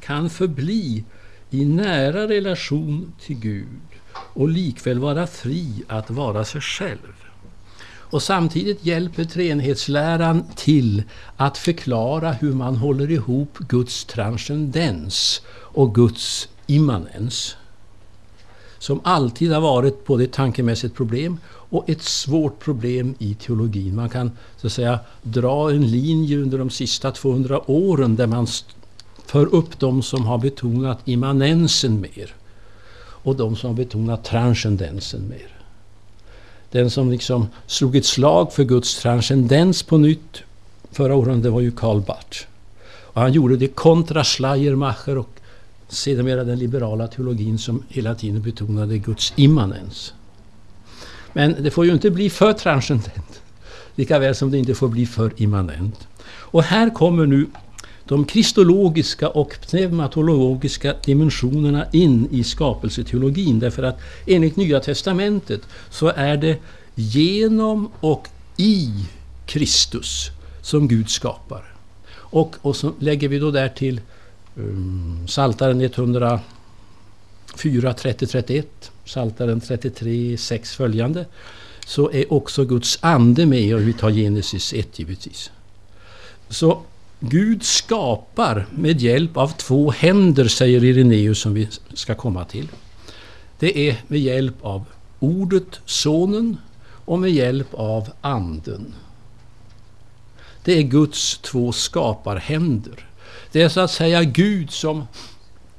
kan 0.00 0.30
förbli 0.30 1.04
i 1.50 1.64
nära 1.64 2.28
relation 2.28 3.12
till 3.20 3.36
Gud 3.36 3.66
och 4.14 4.48
likväl 4.48 4.98
vara 4.98 5.26
fri 5.26 5.82
att 5.88 6.10
vara 6.10 6.44
sig 6.44 6.60
själv. 6.60 7.23
Och 8.14 8.22
samtidigt 8.22 8.86
hjälper 8.86 9.24
treenighetsläran 9.24 10.44
till 10.56 11.02
att 11.36 11.58
förklara 11.58 12.32
hur 12.32 12.52
man 12.52 12.76
håller 12.76 13.10
ihop 13.10 13.58
Guds 13.58 14.04
transcendens 14.04 15.42
och 15.56 15.94
Guds 15.94 16.48
immanens. 16.66 17.56
Som 18.78 19.00
alltid 19.04 19.52
har 19.52 19.60
varit 19.60 20.06
både 20.06 20.24
ett 20.24 20.32
tankemässigt 20.32 20.94
problem 20.94 21.38
och 21.46 21.88
ett 21.88 22.02
svårt 22.02 22.58
problem 22.58 23.14
i 23.18 23.34
teologin. 23.34 23.96
Man 23.96 24.08
kan 24.08 24.30
så 24.56 24.66
att 24.66 24.72
säga 24.72 24.98
dra 25.22 25.70
en 25.70 25.90
linje 25.90 26.36
under 26.36 26.58
de 26.58 26.70
sista 26.70 27.10
200 27.10 27.70
åren 27.70 28.16
där 28.16 28.26
man 28.26 28.46
för 29.26 29.54
upp 29.54 29.78
de 29.78 30.02
som 30.02 30.26
har 30.26 30.38
betonat 30.38 30.98
immanensen 31.04 32.00
mer 32.00 32.34
och 32.96 33.36
de 33.36 33.56
som 33.56 33.70
har 33.70 33.76
betonat 33.76 34.24
transcendensen 34.24 35.28
mer. 35.28 35.53
Den 36.74 36.90
som 36.90 37.10
liksom 37.10 37.48
slog 37.66 37.96
ett 37.96 38.04
slag 38.04 38.52
för 38.52 38.64
Guds 38.64 39.02
transcendens 39.02 39.82
på 39.82 39.98
nytt 39.98 40.42
förra 40.90 41.14
året 41.14 41.46
var 41.46 41.60
ju 41.60 41.70
Karl 41.70 42.00
Barth. 42.00 42.46
Och 42.84 43.20
han 43.20 43.32
gjorde 43.32 43.56
det 43.56 43.68
kontra 43.68 44.24
Schleiermacher 44.24 45.18
och 45.18 45.40
sedermera 45.88 46.44
den 46.44 46.58
liberala 46.58 47.06
teologin 47.06 47.58
som 47.58 47.82
hela 47.88 48.14
tiden 48.14 48.42
betonade 48.42 48.98
Guds 48.98 49.32
immanens. 49.36 50.14
Men 51.32 51.56
det 51.62 51.70
får 51.70 51.86
ju 51.86 51.92
inte 51.92 52.10
bli 52.10 52.30
för 52.30 52.52
transcendent. 52.52 53.42
Lika 53.94 54.18
väl 54.18 54.34
som 54.34 54.50
det 54.50 54.58
inte 54.58 54.74
får 54.74 54.88
bli 54.88 55.06
för 55.06 55.32
immanent. 55.36 56.08
Och 56.26 56.62
här 56.62 56.90
kommer 56.90 57.26
nu 57.26 57.46
de 58.08 58.24
kristologiska 58.24 59.28
och 59.28 59.56
pneumatologiska 59.70 60.94
dimensionerna 61.04 61.86
in 61.92 62.28
i 62.30 62.44
skapelseteologin. 62.44 63.58
Därför 63.58 63.82
att 63.82 64.00
enligt 64.26 64.56
Nya 64.56 64.80
Testamentet 64.80 65.60
så 65.90 66.08
är 66.08 66.36
det 66.36 66.58
genom 66.94 67.90
och 68.00 68.28
i 68.56 68.90
Kristus 69.46 70.30
som 70.62 70.88
Gud 70.88 71.10
skapar. 71.10 71.64
Och, 72.14 72.56
och 72.62 72.76
så 72.76 72.92
lägger 72.98 73.28
vi 73.28 73.38
då 73.38 73.50
där 73.50 73.68
till 73.68 74.00
um, 74.56 75.26
Saltaren 75.28 75.80
104, 75.80 76.42
30, 77.94 78.26
31, 78.26 78.90
Saltaren 79.04 79.60
33, 79.60 80.36
6 80.38 80.74
följande. 80.74 81.26
Så 81.86 82.10
är 82.10 82.32
också 82.32 82.64
Guds 82.64 82.98
ande 83.00 83.46
med 83.46 83.74
och 83.74 83.80
vi 83.80 83.92
tar 83.92 84.10
Genesis 84.10 84.72
1 84.72 84.98
givetvis. 84.98 85.50
Så 86.48 86.82
Gud 87.28 87.62
skapar 87.62 88.66
med 88.70 89.00
hjälp 89.00 89.36
av 89.36 89.48
två 89.48 89.90
händer, 89.90 90.48
säger 90.48 90.84
Ireneus 90.84 91.38
som 91.38 91.54
vi 91.54 91.68
ska 91.94 92.14
komma 92.14 92.44
till. 92.44 92.68
Det 93.58 93.88
är 93.88 94.02
med 94.08 94.20
hjälp 94.20 94.54
av 94.60 94.84
ordet, 95.18 95.80
sonen, 95.84 96.56
och 97.04 97.18
med 97.18 97.30
hjälp 97.30 97.74
av 97.74 98.12
anden. 98.20 98.94
Det 100.64 100.78
är 100.78 100.82
Guds 100.82 101.38
två 101.38 101.72
skaparhänder. 101.72 103.08
Det 103.52 103.62
är 103.62 103.68
så 103.68 103.80
att 103.80 103.90
säga 103.90 104.24
Gud 104.24 104.70
som, 104.70 105.06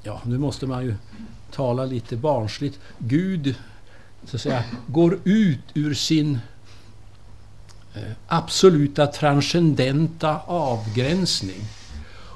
ja 0.04 0.22
nu 0.26 0.38
måste 0.38 0.68
man 0.68 0.86
ju 0.86 0.96
tala 1.52 1.86
lite 1.86 2.16
barnsligt, 2.16 2.80
Gud 2.98 3.56
så 4.26 4.36
att 4.36 4.42
säga, 4.42 4.64
går 4.88 5.20
ut 5.24 5.60
ur 5.74 5.94
sin 5.94 6.40
Eh, 7.96 8.02
absoluta 8.28 9.08
transcendenta 9.08 10.40
avgränsning 10.46 11.62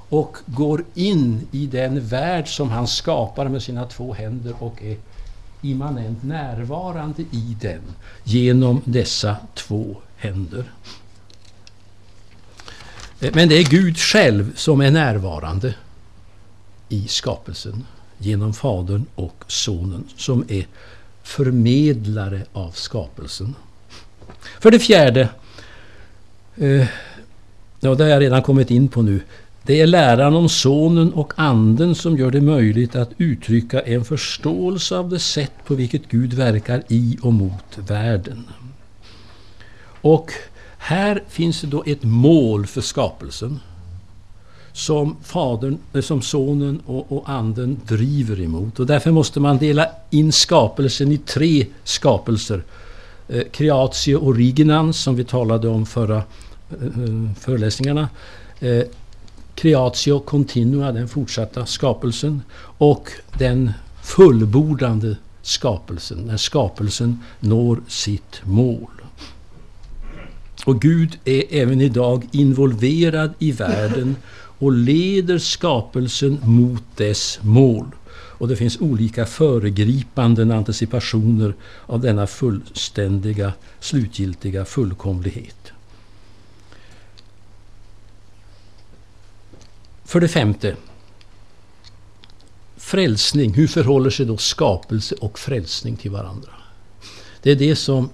och 0.09 0.37
går 0.45 0.85
in 0.93 1.47
i 1.51 1.65
den 1.65 2.07
värld 2.07 2.55
som 2.55 2.69
han 2.69 2.87
skapar 2.87 3.47
med 3.47 3.61
sina 3.61 3.85
två 3.85 4.13
händer 4.13 4.53
och 4.59 4.83
är 4.83 4.97
immanent 5.61 6.23
närvarande 6.23 7.21
i 7.21 7.57
den 7.61 7.81
genom 8.23 8.81
dessa 8.85 9.35
två 9.55 9.97
händer. 10.17 10.71
Eh, 13.19 13.31
men 13.33 13.49
det 13.49 13.55
är 13.55 13.63
Gud 13.63 13.97
själv 13.97 14.55
som 14.55 14.81
är 14.81 14.91
närvarande 14.91 15.75
i 16.89 17.07
skapelsen 17.07 17.85
genom 18.17 18.53
Fadern 18.53 19.05
och 19.15 19.43
Sonen 19.47 20.07
som 20.17 20.45
är 20.47 20.67
förmedlare 21.23 22.45
av 22.53 22.71
skapelsen. 22.71 23.55
För 24.59 24.71
det 24.71 24.79
fjärde 24.79 25.29
Eh, 26.59 26.87
ja, 27.79 27.95
det 27.95 28.03
har 28.03 28.09
jag 28.09 28.21
redan 28.21 28.41
kommit 28.41 28.71
in 28.71 28.87
på 28.87 29.01
nu. 29.01 29.21
Det 29.63 29.81
är 29.81 29.87
läran 29.87 30.35
om 30.35 30.49
Sonen 30.49 31.13
och 31.13 31.33
Anden 31.35 31.95
som 31.95 32.17
gör 32.17 32.31
det 32.31 32.41
möjligt 32.41 32.95
att 32.95 33.09
uttrycka 33.17 33.81
en 33.81 34.05
förståelse 34.05 34.97
av 34.97 35.09
det 35.09 35.19
sätt 35.19 35.51
på 35.65 35.75
vilket 35.75 36.07
Gud 36.09 36.33
verkar 36.33 36.83
i 36.87 37.17
och 37.21 37.33
mot 37.33 37.77
världen. 37.77 38.47
Och 40.01 40.31
här 40.77 41.23
finns 41.29 41.61
det 41.61 41.67
då 41.67 41.83
ett 41.85 42.03
mål 42.03 42.67
för 42.67 42.81
skapelsen 42.81 43.59
som, 44.73 45.15
fadern, 45.23 45.77
eh, 45.93 46.01
som 46.01 46.21
Sonen 46.21 46.81
och, 46.85 47.11
och 47.11 47.29
Anden 47.29 47.81
driver 47.87 48.41
emot. 48.41 48.79
Och 48.79 48.85
därför 48.85 49.11
måste 49.11 49.39
man 49.39 49.57
dela 49.57 49.87
in 50.09 50.31
skapelsen 50.31 51.11
i 51.11 51.17
tre 51.17 51.65
skapelser. 51.83 52.63
Eh, 53.27 53.43
creatio 53.51 54.15
originans 54.15 54.99
som 54.99 55.15
vi 55.15 55.23
talade 55.23 55.67
om 55.67 55.85
förra 55.85 56.23
Eh, 56.71 57.33
föreläsningarna. 57.39 58.09
Eh, 58.59 58.83
Creatio 59.55 60.19
continua, 60.19 60.91
den 60.91 61.07
fortsatta 61.07 61.65
skapelsen. 61.65 62.41
Och 62.77 63.11
den 63.37 63.71
fullbordande 64.03 65.15
skapelsen, 65.41 66.17
när 66.17 66.37
skapelsen 66.37 67.19
når 67.39 67.81
sitt 67.87 68.41
mål. 68.43 68.91
Och 70.65 70.81
Gud 70.81 71.19
är 71.25 71.43
även 71.49 71.81
idag 71.81 72.27
involverad 72.31 73.33
i 73.39 73.51
världen 73.51 74.15
och 74.59 74.71
leder 74.71 75.37
skapelsen 75.37 76.39
mot 76.43 76.83
dess 76.95 77.39
mål. 77.41 77.85
Och 78.11 78.47
det 78.47 78.55
finns 78.55 78.81
olika 78.81 79.25
föregripande 79.25 80.55
anticipationer 80.55 81.53
av 81.85 82.01
denna 82.01 82.27
fullständiga, 82.27 83.53
slutgiltiga 83.79 84.65
fullkomlighet. 84.65 85.71
För 90.09 90.19
det 90.19 90.27
femte. 90.27 90.75
Frälsning. 92.77 93.53
Hur 93.53 93.67
förhåller 93.67 94.09
sig 94.09 94.25
då 94.25 94.37
skapelse 94.37 95.15
och 95.15 95.39
frälsning 95.39 95.95
till 95.95 96.11
varandra? 96.11 96.51
Det 97.41 97.51
är 97.51 97.55
det 97.55 97.75
som 97.75 98.09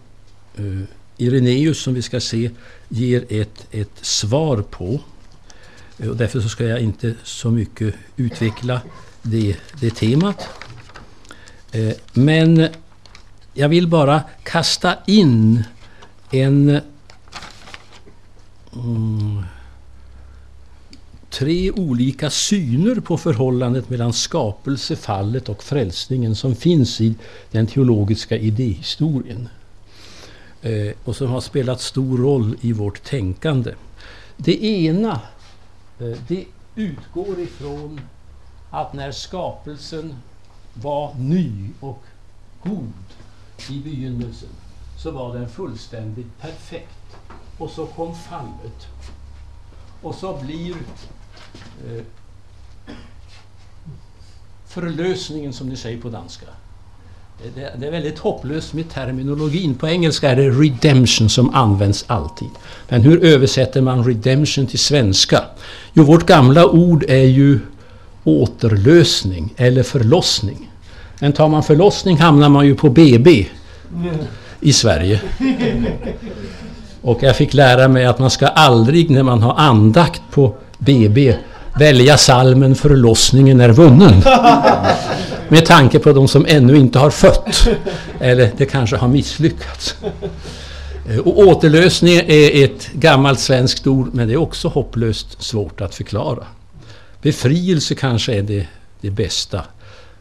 eh, 0.55 0.63
uh, 0.63 0.84
Ireneus, 1.17 1.79
som 1.79 1.93
vi 1.93 2.01
ska 2.01 2.19
se, 2.19 2.51
ger 2.89 3.25
ett, 3.29 3.67
ett 3.71 3.91
svar 4.01 4.62
på. 4.62 4.99
Uh, 6.03 6.10
och 6.10 6.15
därför 6.15 6.41
så 6.41 6.49
ska 6.49 6.63
jag 6.63 6.79
inte 6.79 7.15
så 7.23 7.51
mycket 7.51 7.95
utveckla 8.15 8.81
det, 9.21 9.55
det 9.81 9.89
temat. 9.89 10.49
Uh, 11.75 11.91
men 12.13 12.67
jag 13.53 13.69
vill 13.69 13.88
bara 13.88 14.23
kasta 14.43 14.95
in 15.05 15.63
en 16.31 16.81
mm, 18.73 19.43
tre 21.38 21.71
olika 21.71 22.30
syner 22.30 23.00
på 23.00 23.17
förhållandet 23.17 23.89
mellan 23.89 24.13
skapelse, 24.13 24.95
fallet 24.95 25.50
och 25.50 25.63
frälsningen 25.63 26.36
som 26.36 26.56
finns 26.56 27.02
i 27.02 27.15
den 27.52 27.67
teologiska 27.67 28.38
idéhistorien. 28.38 29.50
Eh, 30.62 30.93
och 31.04 31.15
som 31.15 31.28
har 31.28 31.41
spelat 31.41 31.82
stor 31.82 32.17
roll 32.17 32.58
i 32.62 32.74
vårt 32.74 33.04
tänkande. 33.04 33.74
Det 34.38 34.63
ena 34.63 35.21
eh, 36.00 36.17
det 36.28 36.45
utgår 36.76 37.39
ifrån 37.39 38.02
att 38.71 38.93
när 38.93 39.12
skapelsen 39.12 40.15
var 40.74 41.13
ny 41.15 41.69
och 41.80 42.04
god 42.63 42.93
i 43.69 43.80
begynnelsen 43.80 44.50
så 45.04 45.12
var 45.12 45.34
den 45.34 45.50
fullständigt 45.50 46.39
perfekt. 46.41 47.17
Och 47.58 47.69
så 47.69 47.86
kom 47.86 48.15
fallet. 48.15 48.88
Och 50.02 50.15
så 50.15 50.38
blir 50.41 50.76
Eh, 51.87 52.03
förlösningen 54.67 55.53
som 55.53 55.69
ni 55.69 55.75
säger 55.75 56.01
på 56.01 56.09
danska. 56.09 56.45
Det, 57.55 57.71
det, 57.79 57.87
är 57.87 57.91
väldigt 57.91 58.19
hopplöst 58.19 58.73
med 58.73 58.89
terminologin. 58.89 59.75
På 59.75 59.87
engelska 59.87 60.31
är 60.31 60.35
det 60.35 60.49
redemption 60.49 61.29
som 61.29 61.55
används 61.55 62.05
alltid. 62.07 62.49
Men 62.89 63.01
hur 63.01 63.23
översätter 63.23 63.81
man 63.81 64.03
redemption 64.03 64.67
till 64.67 64.79
svenska? 64.79 65.41
Jo, 65.93 66.03
vårt 66.03 66.25
gamla 66.25 66.65
ord 66.65 67.05
är 67.07 67.23
ju 67.23 67.59
återlösning 68.23 69.53
eller 69.57 69.83
förlossning. 69.83 70.71
Men 71.19 71.33
tar 71.33 71.47
man 71.47 71.63
förlossning 71.63 72.17
hamnar 72.17 72.49
man 72.49 72.65
ju 72.65 72.75
på 72.75 72.89
BB 72.89 73.47
i 74.61 74.73
Sverige. 74.73 75.21
Och 77.01 77.23
jag 77.23 77.35
fick 77.35 77.53
lära 77.53 77.87
mig 77.87 78.05
att 78.05 78.19
man 78.19 78.29
ska 78.29 78.47
aldrig 78.47 79.09
när 79.09 79.23
man 79.23 79.41
har 79.41 79.55
andakt 79.55 80.21
på 80.31 80.55
BB 80.86 81.36
välja 81.80 82.17
salmen 82.17 82.76
Förlossningen 82.76 83.62
är 83.62 83.69
vunnen. 83.69 84.24
Med 85.50 85.65
tanke 85.65 86.00
på 86.00 86.13
de 86.13 86.28
som 86.28 86.45
ännu 86.50 86.78
inte 86.78 87.00
har 87.00 87.10
fött. 87.10 87.67
Eller 88.19 88.52
det 88.58 88.65
kanske 88.65 88.95
har 88.95 89.08
misslyckats. 89.08 89.95
Eh, 91.10 91.19
och 91.19 91.39
återlösning 91.39 92.15
är 92.15 92.63
ett 92.63 92.89
gammalt 92.93 93.39
svenskt 93.39 93.88
ord 93.88 94.10
men 94.13 94.28
det 94.28 94.34
är 94.34 94.38
också 94.38 94.67
hopplöst 94.67 95.43
svårt 95.43 95.82
att 95.82 95.95
förklara. 95.95 96.43
Befrielse 97.21 97.95
kanske 97.95 98.34
är 98.34 98.41
det, 98.41 98.67
det 99.02 99.10
bästa. 99.10 99.62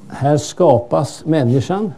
här 0.10 0.38
skapas 0.38 1.26
människan 1.26 1.94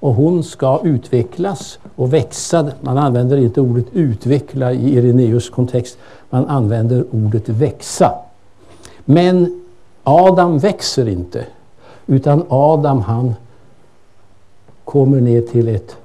och 0.00 0.14
hon 0.14 0.44
ska 0.44 0.80
utvecklas 0.84 1.78
och 1.96 2.12
växa. 2.12 2.70
Man 2.80 2.98
använder 2.98 3.36
inte 3.36 3.60
ordet 3.60 3.86
utveckla 3.92 4.72
i 4.72 4.96
Ireneus 4.96 5.50
kontext, 5.50 5.98
man 6.30 6.46
använder 6.46 7.04
ordet 7.10 7.48
växa. 7.48 8.12
Men 9.04 9.62
Adam 10.02 10.58
växer 10.58 11.08
inte. 11.08 11.44
Utan 12.06 12.44
Adam 12.48 13.00
han 13.00 13.34
kommer 14.84 15.20
ner 15.20 15.42
till 15.42 15.68
ett 15.68 15.96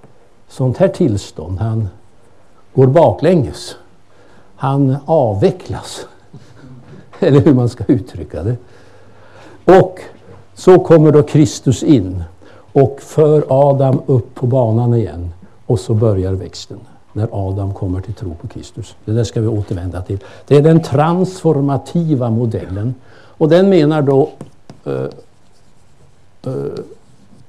sånt 0.50 0.78
här 0.78 0.88
tillstånd. 0.88 1.60
Han 1.60 1.88
går 2.74 2.88
baklänges. 2.88 3.76
Han 4.62 4.98
avvecklas. 5.06 6.06
Eller 7.20 7.40
hur 7.40 7.54
man 7.54 7.70
ska 7.70 7.84
uttrycka 7.88 8.44
det. 8.44 8.56
Och 9.66 10.00
så 10.54 10.80
kommer 10.80 11.12
då 11.12 11.24
Kristus 11.24 11.84
in 11.84 12.24
och 12.74 12.98
för 13.02 13.46
Adam 13.50 14.02
upp 14.06 14.36
på 14.36 14.48
banan 14.48 14.94
igen. 14.94 15.34
Och 15.66 15.80
så 15.80 15.94
börjar 15.94 16.34
växten 16.34 16.80
när 17.14 17.28
Adam 17.32 17.74
kommer 17.74 18.02
till 18.02 18.14
tro 18.14 18.36
på 18.42 18.48
Kristus. 18.48 18.96
Det 19.06 19.12
där 19.12 19.24
ska 19.24 19.42
vi 19.42 19.48
återvända 19.48 20.02
till. 20.02 20.20
Det 20.48 20.58
är 20.58 20.62
den 20.62 20.84
transformativa 20.84 22.30
modellen. 22.30 22.96
Och 23.12 23.50
den 23.50 23.70
menar 23.70 24.02
då 24.02 24.30
uh, 24.88 25.08
uh, 26.48 26.72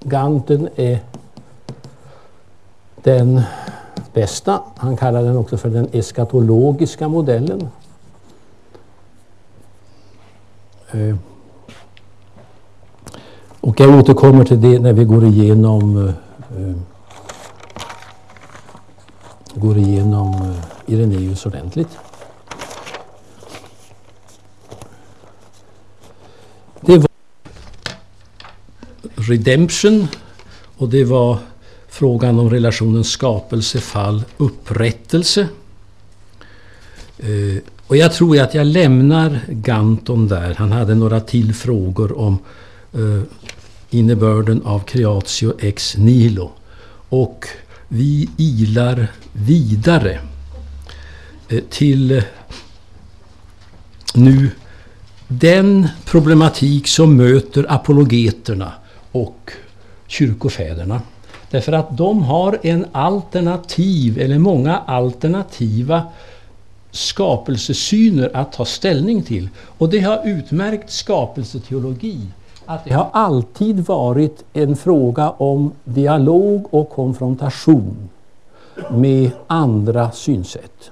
Ganten 0.00 0.68
är 0.76 0.98
den 3.02 3.42
bästa. 4.12 4.60
Han 4.76 4.96
kallar 4.96 5.22
den 5.22 5.36
också 5.36 5.56
för 5.56 5.68
den 5.68 5.88
eskatologiska 5.92 7.08
modellen. 7.08 7.68
Eh. 10.90 11.16
Och 13.60 13.80
jag 13.80 13.98
återkommer 13.98 14.44
till 14.44 14.60
det 14.60 14.78
när 14.78 14.92
vi 14.92 15.04
går 15.04 15.24
igenom 15.24 16.08
eh, 16.08 16.14
eh, 16.62 16.76
går 19.54 19.78
igenom 19.78 20.54
Ireneus 20.86 21.46
ordentligt. 21.46 21.98
Det 26.80 26.98
var 26.98 27.08
redemption 29.14 30.08
och 30.76 30.88
det 30.88 31.04
var 31.04 31.38
frågan 32.02 32.38
om 32.38 32.50
relationen 32.50 33.04
skapelse, 33.04 33.80
fall, 33.80 34.24
upprättelse. 34.36 35.48
Eh, 37.18 37.62
och 37.86 37.96
jag 37.96 38.12
tror 38.12 38.40
att 38.40 38.54
jag 38.54 38.66
lämnar 38.66 39.40
Ganton 39.48 40.28
där. 40.28 40.54
Han 40.54 40.72
hade 40.72 40.94
några 40.94 41.20
till 41.20 41.54
frågor 41.54 42.18
om 42.18 42.38
eh, 42.92 43.22
innebörden 43.90 44.62
av 44.62 44.80
creatio 44.80 45.52
ex 45.58 45.96
nihilo. 45.96 46.50
Och 47.08 47.46
vi 47.88 48.28
ilar 48.36 49.06
vidare 49.32 50.20
eh, 51.48 51.60
till 51.70 52.22
nu 54.14 54.50
den 55.28 55.88
problematik 56.04 56.88
som 56.88 57.16
möter 57.16 57.66
apologeterna 57.68 58.72
och 59.12 59.50
kyrkofäderna. 60.06 61.00
Därför 61.52 61.72
att 61.72 61.96
de 61.96 62.22
har 62.22 62.58
en 62.62 62.86
alternativ, 62.92 64.18
eller 64.18 64.38
många 64.38 64.78
alternativa 64.78 66.02
skapelsesyner 66.90 68.30
att 68.34 68.52
ta 68.52 68.64
ställning 68.64 69.22
till. 69.22 69.48
Och 69.78 69.88
det 69.88 70.00
har 70.00 70.20
utmärkt 70.24 70.90
skapelseteologi. 70.90 72.20
Att 72.66 72.84
det 72.84 72.92
har 72.92 73.08
alltid 73.12 73.80
varit 73.86 74.44
en 74.52 74.76
fråga 74.76 75.30
om 75.30 75.72
dialog 75.84 76.66
och 76.70 76.90
konfrontation 76.90 78.08
med 78.90 79.30
andra 79.46 80.10
synsätt. 80.10 80.90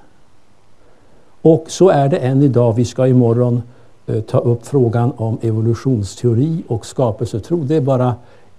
Och 1.42 1.64
så 1.68 1.88
är 1.88 2.09
det 2.09 2.16
än 2.16 2.42
idag. 2.42 2.73
Vi 2.73 2.85
ska 2.85 3.07
imorgon 3.07 3.62
eh, 4.07 4.20
ta 4.20 4.38
upp 4.38 4.66
frågan 4.66 5.12
om 5.16 5.38
evolutionsteori 5.42 6.62
och 6.68 6.87
skapelsetro. 6.87 7.62
Det 7.62 7.77
är 7.77 7.81
bara 7.81 8.14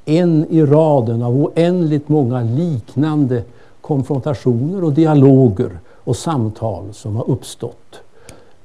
en 0.06 0.46
i 0.50 0.66
raden 0.66 1.24
av 1.24 1.36
oändligt 1.36 2.10
många 2.10 2.42
liknande 2.42 3.44
konfrontationer 3.82 4.84
och 4.84 4.94
dialoger 4.94 5.80
och 6.04 6.18
samtal 6.18 6.94
som 6.94 7.16
har 7.16 7.30
uppstått. 7.30 8.02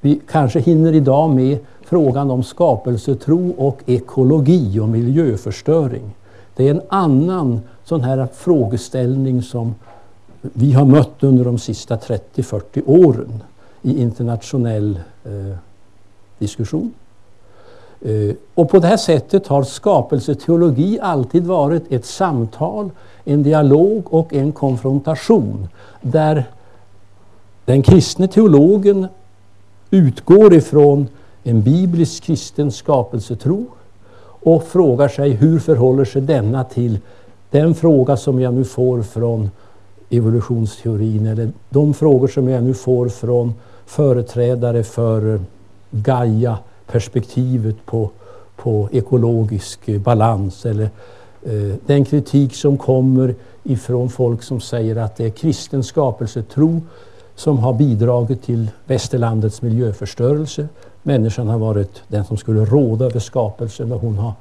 Vi 0.01 0.21
kanske 0.31 0.61
hinner 0.61 0.93
idag 0.93 1.31
med 1.31 1.59
frågan 1.83 2.31
om 2.31 2.43
skapelsetro 2.43 3.55
och 3.59 3.83
ekologi 3.87 4.81
och 4.81 4.89
miljöförstöring. 4.89 6.15
Det 6.57 6.69
är 6.69 6.71
en 6.71 6.83
annan 6.89 7.61
sån 7.85 8.01
här 8.01 8.29
frågeställning 8.35 9.43
som 9.43 9.75
vi 10.41 10.73
har 10.73 10.85
mött 10.85 11.23
under 11.23 11.45
de 11.45 11.59
sista 11.59 11.97
30-40 11.97 12.83
åren 12.87 13.43
i 13.83 14.03
internationell 14.03 15.01
eh, 15.25 15.57
diskussion. 16.39 16.93
Eh, 18.07 18.35
och 18.55 18.71
på 18.71 18.79
det 18.79 18.87
här 18.87 18.97
sättet 18.97 19.47
har 19.47 19.63
skapelseteologi 19.63 20.99
alltid 21.03 21.47
varit 21.47 21.93
ett 21.93 22.05
samtal, 22.05 22.91
en 23.25 23.43
dialog 23.43 24.15
och 24.15 24.35
en 24.35 24.53
konfrontation 24.53 25.69
där 26.03 26.45
den 27.65 27.83
kristne 27.83 28.29
teologen 28.29 29.07
utgår 29.91 30.55
ifrån 30.55 31.09
en 31.43 31.63
biblisk 31.63 32.23
kristen 32.23 32.73
skapelsetro 32.73 33.67
och 34.23 34.65
frågar 34.65 35.09
sig 35.09 35.31
hur 35.31 35.59
förhåller 35.59 36.05
sig 36.05 36.23
denna 36.23 36.65
till 36.65 36.99
den 37.51 37.75
fråga 37.75 38.17
som 38.17 38.41
jag 38.41 38.55
nu 38.55 38.65
får 38.65 39.03
från 39.03 39.51
evolutionsteorin 40.11 41.27
eller 41.27 41.53
de 41.71 41.95
frågor 41.95 42.29
som 42.29 42.49
jag 42.49 42.63
nu 42.63 42.75
får 42.75 43.09
från 43.09 43.55
företrädare 43.87 44.85
för 44.85 45.41
Gaia 45.91 46.59
perspektivet 46.87 47.87
på, 47.87 48.11
på 48.57 48.89
ekologisk 48.93 49.89
eh, 49.89 50.01
balans 50.01 50.67
eller 50.67 50.91
eh, 51.43 51.75
den 51.87 52.05
kritik 52.05 52.55
som 52.55 52.79
kommer 52.79 53.35
ifrån 53.65 54.11
folk 54.11 54.43
som 54.43 54.61
säger 54.61 54.97
att 54.97 55.17
det 55.17 55.25
är 55.25 55.31
kristen 55.31 55.85
skapelsetro 55.85 56.83
som 57.35 57.59
har 57.59 57.73
bidragit 57.73 58.43
till 58.43 58.71
västerlandets 58.87 59.63
miljöförstörelse. 59.63 60.69
Människan 61.03 61.49
har 61.49 61.59
varit 61.59 62.03
den 62.09 62.25
som 62.25 62.37
skulle 62.37 62.65
råda 62.65 63.05
över 63.05 63.21
skapelsen 63.21 63.93
och 63.93 64.01
hon 64.01 64.19
har 64.19 64.33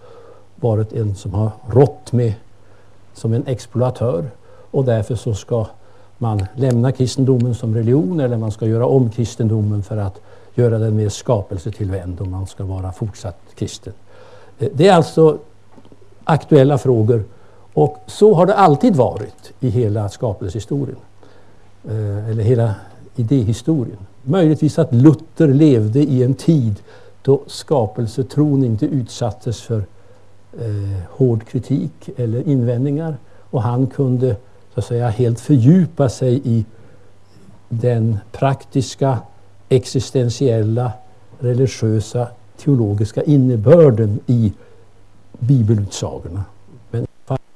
varit 0.56 0.94
en 0.94 1.16
som 1.16 1.34
har 1.34 1.52
rått 1.70 2.12
med 2.12 2.34
som 3.14 3.34
en 3.34 3.48
exploatör. 3.48 4.26
Och 4.72 4.86
därför 4.86 5.16
så 5.16 5.34
ska 5.34 5.66
man 6.18 6.46
lämna 6.56 6.92
kristendomen 6.92 7.56
som 7.56 7.76
religion 7.76 8.20
eller 8.20 8.38
man 8.38 8.52
ska 8.52 8.66
göra 8.66 8.86
om 8.86 9.10
kristendomen 9.10 9.84
för 9.84 9.98
att 9.98 10.22
göra 10.56 10.80
den 10.80 10.96
mer 10.96 11.10
skapelsetillvänd 11.10 12.22
om 12.22 12.32
man 12.32 12.48
ska 12.48 12.64
vara 12.64 12.92
fortsatt 12.92 13.40
kristen. 13.56 13.94
Eh, 14.60 14.70
det 14.74 14.88
är 14.88 14.94
alltså 14.94 15.38
aktuella 16.24 16.78
frågor 16.78 17.24
och 17.74 17.98
så 18.08 18.34
har 18.34 18.46
det 18.46 18.56
alltid 18.56 18.96
varit 18.96 19.54
i 19.60 19.70
hela 19.70 20.10
skapelsehistorien. 20.10 20.98
Eh, 21.90 22.30
eller 22.30 22.44
hela 22.44 22.76
idéhistorien. 23.16 23.98
Möjligtvis 24.24 24.80
att 24.80 24.94
Luther 24.94 25.48
levde 25.48 26.00
i 26.00 26.24
en 26.24 26.34
tid 26.34 26.76
då 27.22 27.42
skapelsetron 27.48 28.64
inte 28.64 28.86
utsattes 28.86 29.62
för 29.62 29.86
eh, 30.60 31.02
hård 31.10 31.48
kritik 31.48 32.10
eller 32.18 32.48
invändningar 32.48 33.18
och 33.50 33.62
han 33.62 33.88
kunde 33.88 34.36
så 34.74 34.80
att 34.80 34.86
säga 34.86 35.10
helt 35.10 35.40
fördjupa 35.40 36.10
sig 36.10 36.42
i 36.44 36.66
den 37.70 38.18
praktiska, 38.32 39.20
existentiella, 39.70 40.92
religiösa, 41.40 42.28
teologiska 42.58 43.24
innebörden 43.24 44.20
i 44.28 44.54
bibelutsagorna. 45.40 46.44
Men 46.92 47.08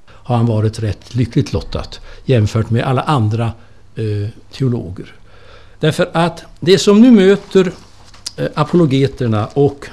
har 0.08 0.38
han 0.38 0.46
varit 0.46 0.80
rätt 0.80 1.16
lyckligt 1.16 1.54
lottat 1.54 2.02
jämfört 2.26 2.70
med 2.70 2.84
alla 2.84 3.02
andra 3.02 3.52
eh, 3.96 4.30
teologer. 4.52 5.16
Därför 5.80 6.10
att 6.14 6.44
det 6.60 6.78
som 6.78 7.02
nu 7.02 7.12
möter 7.12 7.72
eh, 8.38 8.48
apologeterna 8.54 9.48
och 9.48 9.88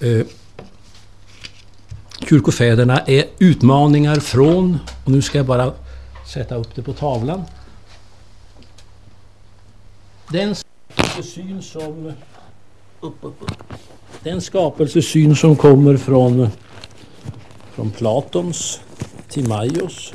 eh, 0.00 0.26
kyrkofäderna 2.28 3.00
är 3.00 3.24
utmaningar 3.38 4.16
från, 4.16 4.78
och 5.04 5.10
nu 5.10 5.22
ska 5.22 5.38
jag 5.38 5.46
bara 5.46 5.72
sätta 6.32 6.54
upp 6.54 6.74
det 6.74 6.82
på 6.82 6.92
tavlan. 6.92 7.44
Den 10.32 10.54
skapelsesyn 10.54 11.62
som, 11.62 12.12
upp, 13.00 13.14
upp, 13.20 13.42
upp. 13.42 13.72
Den 14.22 14.40
skapelsesyn 14.40 15.36
som 15.36 15.56
kommer 15.56 15.96
från, 15.96 16.48
från 17.74 17.90
Platons, 17.90 18.80
Timaios 19.28 20.14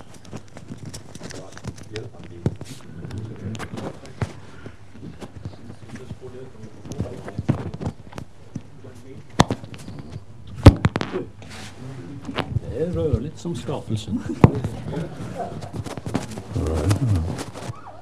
rörligt 12.93 13.39
som 13.39 13.55
skapelsen. 13.55 14.23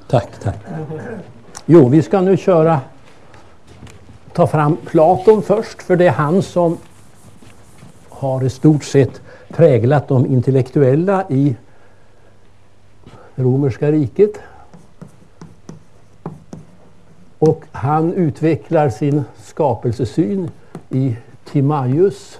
Tack, 0.08 0.40
tack. 0.44 0.56
Jo, 1.72 1.88
vi 1.88 2.02
ska 2.02 2.22
nu 2.22 2.38
köra 2.38 2.82
ta 4.34 4.48
fram 4.48 4.78
Platon 4.86 5.42
först, 5.42 5.82
för 5.82 5.96
det 5.96 6.08
är 6.08 6.12
han 6.12 6.42
som 6.42 6.78
har 8.10 8.44
i 8.44 8.50
stort 8.50 8.84
sett 8.84 9.22
präglat 9.48 10.08
de 10.08 10.26
intellektuella 10.26 11.26
i 11.30 11.56
romerska 13.36 13.92
riket. 13.92 14.32
Och 17.40 17.64
han 17.72 18.14
utvecklar 18.14 18.90
sin 18.90 19.24
skapelsesyn 19.44 20.52
i 20.90 21.16
Timaeus 21.52 22.40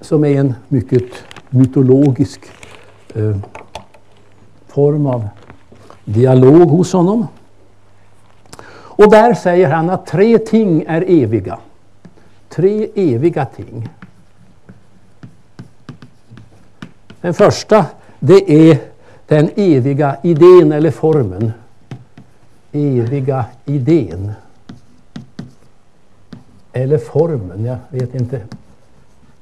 som 0.00 0.24
är 0.24 0.40
en 0.40 0.54
mycket 0.68 1.12
mytologisk 1.50 2.40
eh, 3.14 3.36
form 4.66 5.06
av 5.06 5.28
dialog 6.04 6.68
hos 6.68 6.92
honom. 6.92 7.26
Och 8.72 9.10
där 9.10 9.34
säger 9.34 9.68
han 9.68 9.90
att 9.90 10.06
tre 10.06 10.38
ting 10.38 10.84
är 10.88 11.04
eviga. 11.08 11.58
Tre 12.48 12.88
eviga 12.94 13.44
ting. 13.44 13.88
Den 17.20 17.34
första, 17.34 17.86
det 18.20 18.70
är 18.70 18.78
den 19.26 19.50
eviga 19.56 20.16
idén 20.22 20.72
eller 20.72 20.90
formen. 20.90 21.52
Eviga 22.72 23.44
idén. 23.64 24.32
eller 26.74 26.98
formen. 26.98 27.64
Jag 27.64 27.78
vet 27.90 28.14
inte 28.14 28.40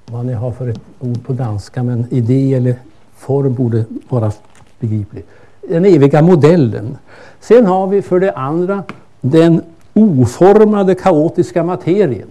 vad 0.07 0.27
ni 0.27 0.33
har 0.33 0.51
för 0.51 0.68
ett 0.68 0.81
ord 1.01 1.25
på 1.25 1.33
danska 1.33 1.83
men 1.83 2.07
idé 2.11 2.55
eller 2.55 2.77
form 3.16 3.55
borde 3.55 3.85
vara 4.09 4.33
begriplig. 4.81 5.25
Den 5.68 5.85
eviga 5.85 6.22
modellen. 6.22 6.98
Sen 7.40 7.66
har 7.66 7.87
vi 7.87 8.03
för 8.03 8.20
det 8.20 8.33
andra 8.33 8.85
den 9.20 9.62
oformade 9.94 10.94
kaotiska 10.94 11.64
materien. 11.64 12.29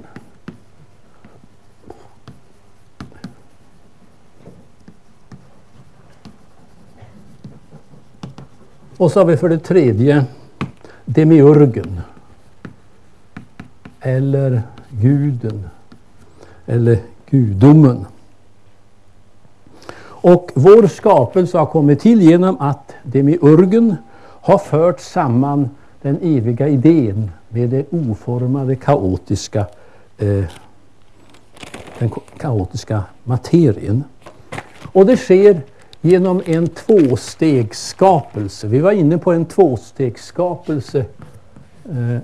Och 8.98 9.12
så 9.12 9.20
har 9.20 9.26
vi 9.26 9.38
för 9.38 9.50
det 9.50 9.60
tredje 9.60 10.26
demiurgen. 11.06 12.00
Eller 14.02 14.62
guden. 14.89 15.70
Eller 16.65 16.98
gudomen. 17.30 18.06
Och 20.04 20.52
vår 20.56 20.88
skapelse 20.88 21.58
har 21.58 21.65
kommit 21.65 22.00
till 22.00 22.22
genom 22.22 22.58
att 22.60 22.90
demiurgen 23.04 23.96
har 24.42 24.58
fört 24.58 25.00
samman 25.00 25.70
den 26.02 26.20
eviga 26.22 26.68
idén 26.68 27.32
med 27.50 27.70
det 27.70 27.86
oformade 27.92 28.76
kaotiska, 28.76 29.66
eh, 30.18 30.44
den 32.00 32.10
kaotiska 32.38 33.04
materien. 33.24 34.04
Och 34.94 35.06
det 35.06 35.18
sker 35.18 35.62
genom 36.02 36.42
en 36.46 36.68
tvåstegsskapelse. 36.68 38.68
Vi 38.68 38.80
var 38.80 38.92
inne 38.92 39.18
på 39.18 39.32
en 39.32 39.46
tvåstegsskapelse 39.46 41.06
eh, 41.90 42.18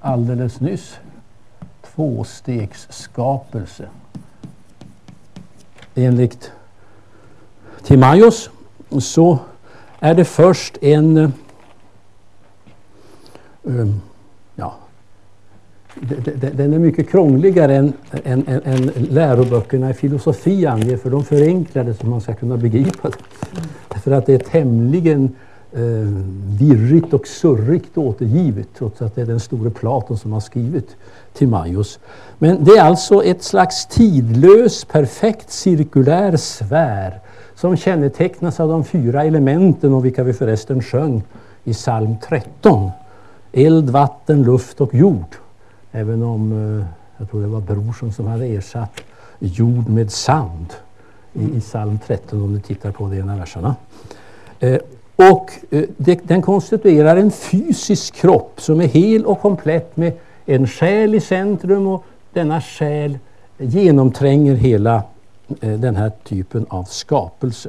alldeles 0.00 0.60
nyss. 0.60 0.98
Tvåstegsskapelse. 1.94 3.88
Enligt 5.94 6.52
Timaios 7.82 8.50
så 9.00 9.38
är 10.00 10.14
det 10.14 10.24
först 10.24 10.78
en 10.80 11.32
um, 13.62 14.00
ja, 14.54 14.74
den 16.52 16.72
är 16.72 16.78
mycket 16.78 17.10
krångligare 17.10 17.76
än, 17.76 17.92
än, 18.24 18.44
än, 18.46 18.62
än 18.64 18.82
läroböckerna 19.10 19.90
i 19.90 19.94
filosofi 19.94 20.66
anger 20.66 20.96
för 20.96 21.10
de 21.10 21.24
förenklar 21.24 21.84
det 21.84 21.94
så 21.94 22.06
man 22.06 22.20
ska 22.20 22.34
kunna 22.34 22.56
begripa 22.56 23.08
det. 23.08 23.16
Mm. 23.58 23.68
För 24.02 24.10
att 24.10 24.26
det 24.26 24.34
är 24.34 24.38
tämligen 24.38 25.36
eh, 25.72 25.80
virrigt 26.58 27.14
och 27.14 27.26
surrigt 27.26 27.98
återgivet 27.98 28.68
trots 28.78 29.02
att 29.02 29.14
det 29.14 29.22
är 29.22 29.26
den 29.26 29.40
store 29.40 29.70
Platon 29.70 30.18
som 30.18 30.32
har 30.32 30.40
skrivit 30.40 30.96
Timaios. 31.32 31.98
Men 32.38 32.64
det 32.64 32.72
är 32.72 32.82
alltså 32.82 33.24
ett 33.24 33.42
slags 33.42 33.86
tidlös, 33.86 34.84
perfekt 34.84 35.50
cirkulär 35.50 36.36
sfär 36.36 37.20
som 37.58 37.76
kännetecknas 37.76 38.60
av 38.60 38.68
de 38.68 38.84
fyra 38.84 39.24
elementen 39.24 39.92
om 39.92 40.02
vilka 40.02 40.24
vi 40.24 40.32
förresten 40.32 40.82
sjöng 40.82 41.22
i 41.64 41.72
psalm 41.72 42.16
13. 42.28 42.90
Eld, 43.52 43.90
vatten, 43.90 44.42
luft 44.42 44.80
och 44.80 44.94
jord. 44.94 45.36
Även 45.92 46.22
om 46.22 46.52
eh, 46.52 46.86
jag 47.16 47.30
tror 47.30 47.40
det 47.40 47.48
var 47.48 47.60
Brorsson 47.60 48.12
som 48.12 48.26
hade 48.26 48.46
ersatt 48.46 49.00
jord 49.38 49.88
med 49.88 50.10
sand 50.10 50.74
i, 51.32 51.56
i 51.56 51.60
psalm 51.60 51.98
13 52.06 52.42
om 52.42 52.54
du 52.54 52.60
tittar 52.60 52.92
på 52.92 53.08
de 53.08 53.18
ena 53.18 53.36
verserna. 53.36 53.76
Eh, 54.60 54.78
och 55.16 55.52
eh, 55.70 55.84
den 56.22 56.42
konstituerar 56.42 57.16
en 57.16 57.30
fysisk 57.30 58.14
kropp 58.14 58.60
som 58.60 58.80
är 58.80 58.86
hel 58.86 59.26
och 59.26 59.40
komplett 59.40 59.96
med 59.96 60.12
en 60.46 60.66
själ 60.66 61.14
i 61.14 61.20
centrum 61.20 61.86
och 61.86 62.04
denna 62.32 62.60
själ 62.60 63.18
genomtränger 63.58 64.54
hela 64.54 65.02
Eh, 65.60 65.70
den 65.70 65.96
här 65.96 66.12
typen 66.24 66.66
av 66.68 66.84
skapelse. 66.84 67.68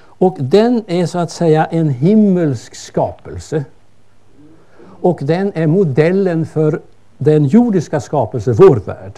Och 0.00 0.36
den 0.40 0.84
är 0.86 1.06
så 1.06 1.18
att 1.18 1.30
säga 1.30 1.64
en 1.64 1.88
himmelsk 1.90 2.74
skapelse. 2.74 3.64
Och 4.84 5.18
den 5.22 5.52
är 5.54 5.66
modellen 5.66 6.46
för 6.46 6.80
den 7.18 7.44
jordiska 7.44 8.00
skapelsen, 8.00 8.54
vår 8.54 8.76
värld. 8.76 9.12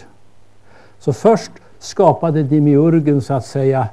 Så 0.98 1.12
först 1.12 1.50
skapade 1.78 2.42
demiurgen 2.42 3.20
så 3.20 3.34
att 3.34 3.46
säga 3.46 3.88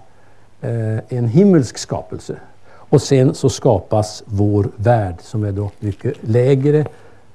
eh, 0.61 0.97
en 1.17 1.27
himmelsk 1.27 1.77
skapelse. 1.77 2.35
Och 2.67 3.01
sen 3.01 3.35
så 3.35 3.49
skapas 3.49 4.23
vår 4.25 4.69
värld 4.75 5.15
som 5.21 5.43
är 5.43 5.51
då 5.51 5.71
mycket 5.79 6.13
lägre 6.21 6.79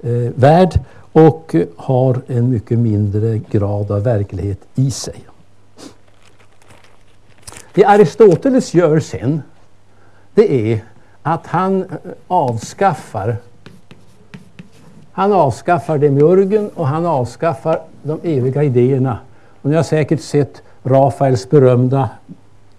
eh, 0.02 0.10
värld 0.34 0.80
och 1.12 1.54
har 1.76 2.20
en 2.26 2.50
mycket 2.50 2.78
mindre 2.78 3.40
grad 3.50 3.90
av 3.90 4.02
verklighet 4.02 4.58
i 4.74 4.90
sig. 4.90 5.24
Det 7.76 7.84
Aristoteles 7.84 8.74
gör 8.74 9.00
sen, 9.00 9.42
det 10.34 10.72
är 10.72 10.84
att 11.22 11.46
han 11.46 11.82
eh, 11.82 11.88
avskaffar 12.28 13.36
han 15.12 15.32
avskaffar 15.32 15.98
demiurgen 15.98 16.70
och 16.74 16.86
han 16.86 17.06
avskaffar 17.06 17.80
de 18.02 18.20
eviga 18.22 18.62
idéerna. 18.62 19.18
Och 19.62 19.70
ni 19.70 19.76
har 19.76 19.82
säkert 19.82 20.20
sett 20.20 20.62
Rafaels 20.82 21.50
berömda 21.50 22.10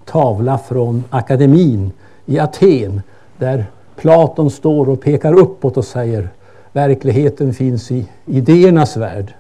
tavla 0.06 0.58
från 0.58 1.04
akademin 1.10 1.92
i 2.26 2.40
Aten 2.40 3.02
där 3.38 3.66
Platon 3.96 4.52
står 4.52 4.90
och 4.90 5.02
pekar 5.02 5.34
uppåt 5.34 5.78
och 5.78 5.86
säger 5.86 6.30
verkligheten 6.72 7.54
finns 7.54 7.92
i 7.92 8.06
idéernas 8.26 8.98
värld. 8.98 9.34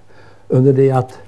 Under 0.47 0.73
det 0.73 0.91
att 0.91 1.19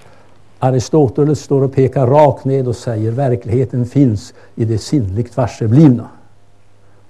Aristoteles 0.60 1.40
står 1.40 1.62
och 1.62 1.74
pekar 1.74 2.08
rakt 2.08 2.46
ned 2.46 2.68
och 2.68 2.76
säger 2.76 3.12
verkligheten 3.12 3.86
finns 3.86 4.34
i 4.56 4.66
det 4.66 4.78
sinnligt 4.78 5.38
varseblivna. 5.38 6.10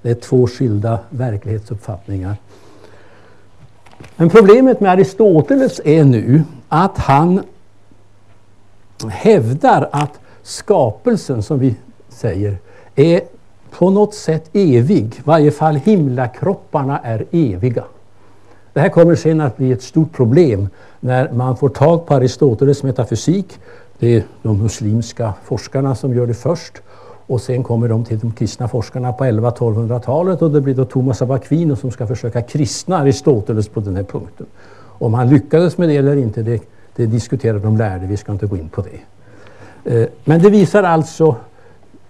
Det 0.02 0.10
är 0.10 0.16
två 0.16 0.48
skilda 0.48 1.00
verklighetsuppfattningar. 1.10 2.36
Men 4.16 4.30
problemet 4.30 4.80
med 4.80 4.92
Aristoteles 4.92 5.82
är 5.86 6.04
nu 6.04 6.44
att 6.70 6.98
han 6.98 7.42
hävdar 9.10 9.90
att 9.92 10.20
skapelsen, 10.44 11.44
som 11.44 11.60
vi 11.60 11.76
säger, 12.10 12.58
är 12.96 13.22
på 13.72 13.90
något 13.90 14.16
sätt 14.16 14.50
evig. 14.54 15.16
I 15.18 15.22
varje 15.24 15.52
fall 15.52 15.76
himlakropparna 15.76 17.00
är 17.00 17.26
eviga. 17.32 17.84
Det 18.80 18.84
här 18.84 18.90
kommer 18.90 19.16
sen 19.16 19.42
att 19.42 19.58
bli 19.58 19.72
ett 19.72 19.82
stort 19.82 20.14
problem 20.14 20.70
när 21.00 21.32
man 21.32 21.58
får 21.58 21.70
tag 21.70 22.06
på 22.06 22.14
Aristoteles 22.14 22.84
metafysik. 22.84 23.60
Det 23.98 24.16
är 24.16 24.24
de 24.42 24.64
muslimska 24.64 25.34
forskarna 25.44 25.96
som 25.96 26.14
gör 26.14 26.28
det 26.28 26.34
först. 26.34 26.74
Och 27.28 27.42
sen 27.42 27.64
kommer 27.64 27.90
de 27.90 28.06
till 28.06 28.20
de 28.20 28.32
kristna 28.32 28.68
forskarna 28.68 29.14
på 29.14 29.24
11-1200-talet 29.24 30.42
och 30.42 30.52
det 30.52 30.62
blir 30.62 30.76
då 30.76 30.86
Thomas 30.86 31.22
av 31.22 31.32
Aquino 31.32 31.76
som 31.76 31.92
ska 31.92 32.08
försöka 32.08 32.42
kristna 32.42 32.98
Aristoteles 32.98 33.68
på 33.70 33.80
den 33.80 33.96
här 33.96 34.04
punkten. 34.04 34.46
Om 34.82 35.14
han 35.14 35.30
lyckades 35.30 35.78
med 35.78 35.90
det 35.90 35.98
eller 35.98 36.16
inte, 36.16 36.42
det, 36.42 36.62
det 36.96 37.06
diskuterar 37.06 37.60
de 37.60 37.78
lärde, 37.78 38.08
vi 38.08 38.18
ska 38.18 38.32
inte 38.32 38.46
gå 38.46 38.58
in 38.58 38.70
på 38.70 38.82
det. 38.82 40.02
Eh, 40.02 40.08
men 40.26 40.42
det 40.42 40.50
visar 40.50 40.84
alltså 40.84 41.36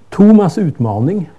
Thomas 0.10 0.58
utmaning. 0.58 1.30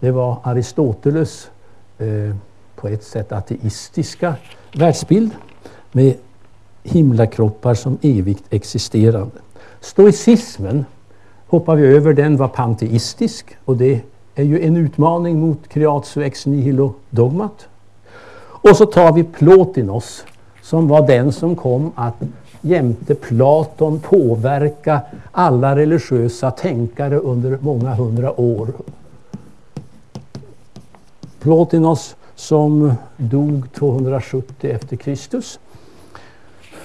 Det 0.00 0.10
var 0.10 0.36
Aristoteles 0.42 1.50
eh, 1.98 2.36
på 2.76 2.88
ett 2.88 3.04
sätt 3.04 3.32
ateistiska 3.32 4.34
världsbild 4.72 5.30
med 5.92 6.14
himlakroppar 6.82 7.74
som 7.74 7.98
evigt 8.02 8.44
existerande. 8.50 9.36
Stoicismen 9.80 10.84
hoppar 11.46 11.76
vi 11.76 11.86
över, 11.86 12.12
den 12.12 12.36
var 12.36 12.48
panteistisk 12.48 13.56
och 13.64 13.76
det 13.76 14.00
är 14.34 14.44
ju 14.44 14.66
en 14.66 14.76
utmaning 14.76 15.40
mot 15.40 15.68
creatio 15.68 16.22
ex 16.22 16.46
nihilo 16.46 16.94
dogmat. 17.10 17.66
Och 18.38 18.76
så 18.76 18.86
tar 18.86 19.12
vi 19.12 19.24
Plotinos 19.24 20.24
som 20.62 20.88
var 20.88 21.06
den 21.06 21.32
som 21.32 21.56
kom 21.56 21.92
att 21.94 22.22
jämte 22.60 23.14
Platon 23.14 24.00
påverka 24.00 25.00
alla 25.32 25.76
religiösa 25.76 26.50
tänkare 26.50 27.18
under 27.18 27.58
många 27.60 27.94
hundra 27.94 28.40
år. 28.40 28.68
Plotinos 31.40 32.16
som 32.42 32.94
dog 33.16 33.72
270 33.72 34.70
efter 34.70 34.96
Kristus. 34.96 35.60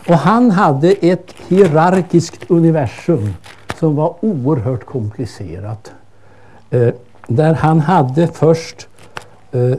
Och 0.07 0.17
han 0.17 0.51
hade 0.51 0.91
ett 0.91 1.33
hierarkiskt 1.47 2.51
universum 2.51 3.33
som 3.79 3.95
var 3.95 4.15
oerhört 4.21 4.85
komplicerat. 4.85 5.91
Eh, 6.69 6.93
där 7.27 7.53
han 7.53 7.79
hade 7.79 8.27
först 8.27 8.87
eh, 9.51 9.73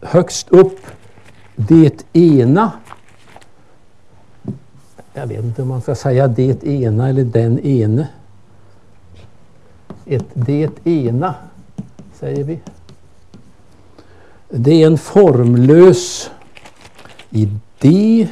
högst 0.00 0.48
upp 0.48 0.80
det 1.56 2.04
ena. 2.12 2.72
Jag 5.14 5.26
vet 5.26 5.44
inte 5.44 5.62
om 5.62 5.68
man 5.68 5.82
ska 5.82 5.94
säga 5.94 6.28
det 6.28 6.64
ena 6.64 7.08
eller 7.08 7.24
den 7.24 7.58
ene. 7.58 8.08
Ett 10.06 10.26
det 10.34 10.86
ena, 10.86 11.34
säger 12.14 12.44
vi. 12.44 12.60
Det 14.50 14.82
är 14.82 14.86
en 14.86 14.98
formlös 14.98 16.30
idé, 17.30 18.28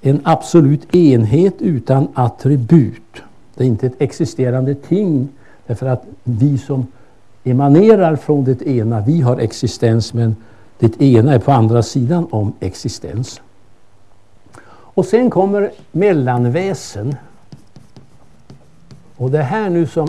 en 0.00 0.20
absolut 0.24 0.94
enhet 0.94 1.54
utan 1.58 2.08
attribut. 2.14 3.22
Det 3.54 3.64
är 3.64 3.68
inte 3.68 3.86
ett 3.86 3.96
existerande 3.98 4.74
ting 4.74 5.28
därför 5.66 5.86
att 5.86 6.04
vi 6.22 6.58
som 6.58 6.86
emanerar 7.44 8.16
från 8.16 8.44
det 8.44 8.66
ena, 8.66 9.00
vi 9.00 9.20
har 9.20 9.38
existens 9.38 10.14
men 10.14 10.36
det 10.78 11.02
ena 11.02 11.34
är 11.34 11.38
på 11.38 11.52
andra 11.52 11.82
sidan 11.82 12.26
om 12.30 12.52
existens. 12.60 13.40
Och 14.66 15.06
sen 15.06 15.30
kommer 15.30 15.70
mellanväsen. 15.92 17.16
Och 19.16 19.30
det 19.30 19.42
här 19.42 19.70
nu 19.70 19.86
som 19.86 20.08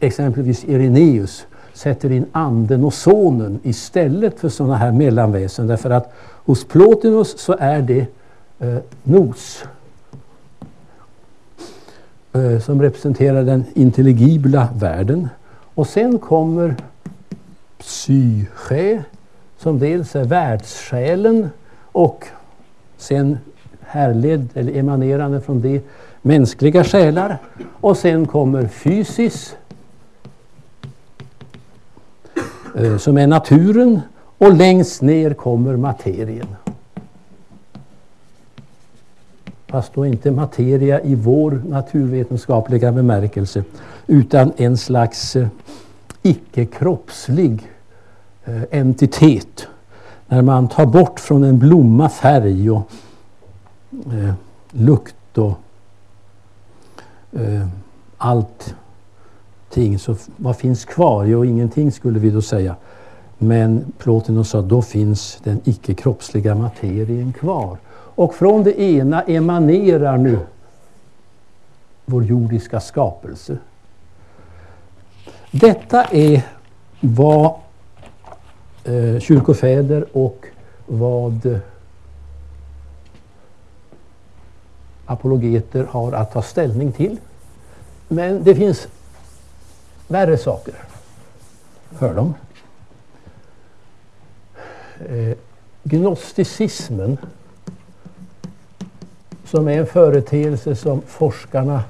exempelvis 0.00 0.64
Ireneus 0.64 1.46
sätter 1.80 2.12
in 2.12 2.26
anden 2.32 2.84
och 2.84 2.94
sonen 2.94 3.60
istället 3.62 4.40
för 4.40 4.48
sådana 4.48 4.76
här 4.76 4.92
mellanväsen. 4.92 5.66
Därför 5.66 5.90
att 5.90 6.12
hos 6.44 6.64
Plotinus 6.64 7.38
så 7.38 7.56
är 7.58 7.82
det 7.82 8.06
eh, 8.58 8.78
nos 9.02 9.64
eh, 12.32 12.58
som 12.58 12.82
representerar 12.82 13.42
den 13.42 13.64
intelligibla 13.74 14.68
världen. 14.74 15.28
Och 15.74 15.86
sen 15.86 16.18
kommer 16.18 16.76
psyche 17.78 19.02
som 19.58 19.78
dels 19.78 20.16
är 20.16 20.24
världssjälen 20.24 21.50
och 21.92 22.24
sen 22.96 23.38
härledd 23.80 24.48
eller 24.54 24.76
emanerande 24.76 25.40
från 25.40 25.60
det 25.60 25.82
mänskliga 26.22 26.84
själar. 26.84 27.38
Och 27.80 27.96
sen 27.96 28.26
kommer 28.26 28.66
fysis 28.66 29.56
Eh, 32.76 32.96
som 32.96 33.18
är 33.18 33.26
naturen 33.26 34.00
och 34.38 34.52
längst 34.52 35.02
ner 35.02 35.34
kommer 35.34 35.76
materien. 35.76 36.46
Fast 39.66 39.94
då 39.94 40.06
inte 40.06 40.30
materia 40.30 41.00
i 41.00 41.14
vår 41.14 41.62
naturvetenskapliga 41.68 42.92
bemärkelse 42.92 43.64
utan 44.06 44.52
en 44.56 44.76
slags 44.76 45.36
eh, 45.36 45.48
icke-kroppslig 46.22 47.68
eh, 48.44 48.62
entitet. 48.70 49.66
När 50.26 50.42
man 50.42 50.68
tar 50.68 50.86
bort 50.86 51.20
från 51.20 51.44
en 51.44 51.58
blomma 51.58 52.08
färg 52.08 52.70
och 52.70 52.90
eh, 53.90 54.34
lukt 54.70 55.38
och 55.38 55.58
eh, 57.32 57.66
allting. 59.70 59.98
Så 59.98 60.16
vad 60.36 60.56
finns 60.56 60.84
kvar? 60.84 61.24
Jo, 61.24 61.44
ingenting 61.44 61.92
skulle 61.92 62.18
vi 62.18 62.30
då 62.30 62.42
säga. 62.42 62.76
Men 63.38 63.92
Plotinus 63.98 64.50
sa 64.50 64.62
då 64.62 64.82
finns 64.82 65.38
den 65.44 65.60
icke-kroppsliga 65.64 66.54
materien 66.54 67.32
kvar. 67.32 67.78
Och 68.16 68.34
från 68.34 68.62
det 68.62 68.80
ena 68.80 69.22
emanerar 69.22 70.18
nu 70.18 70.38
vår 72.06 72.24
jordiska 72.24 72.80
skapelse. 72.80 73.58
Detta 75.50 76.04
är 76.04 76.42
vad 77.00 77.54
eh, 78.84 79.20
kyrkofäder 79.20 80.04
och 80.12 80.46
vad 80.86 81.60
apologeter 85.06 85.86
har 85.90 86.12
att 86.12 86.32
ta 86.32 86.42
ställning 86.42 86.92
till. 86.92 87.16
Men 88.08 88.44
det 88.44 88.54
finns 88.54 88.88
värre 90.10 90.36
saker 90.38 90.74
för 91.90 92.14
dem. 92.14 92.34
Eh, 95.08 95.36
gnosticismen 95.82 97.18
som 99.44 99.68
är 99.68 99.78
en 99.78 99.86
företeelse 99.86 100.76
som 100.76 101.00
forskarna 101.06 101.82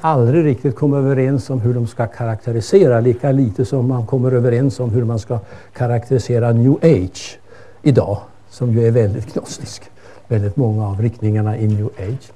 aldrig 0.00 0.44
riktigt 0.44 0.76
kom 0.76 0.94
överens 0.94 1.50
om 1.50 1.60
hur 1.60 1.74
de 1.74 1.86
ska 1.86 2.06
karaktärisera, 2.06 3.00
lika 3.00 3.32
lite 3.32 3.64
som 3.64 3.88
man 3.88 4.06
kommer 4.06 4.32
överens 4.32 4.80
om 4.80 4.90
hur 4.90 5.04
man 5.04 5.18
ska 5.18 5.38
karaktärisera 5.72 6.52
new 6.52 6.76
age 6.82 7.38
idag, 7.82 8.18
som 8.50 8.72
ju 8.72 8.86
är 8.86 8.90
väldigt 8.90 9.34
gnostisk. 9.34 9.82
Väldigt 10.28 10.56
många 10.56 10.88
av 10.88 11.02
riktningarna 11.02 11.58
i 11.58 11.66
new 11.66 11.90
age. 11.98 12.32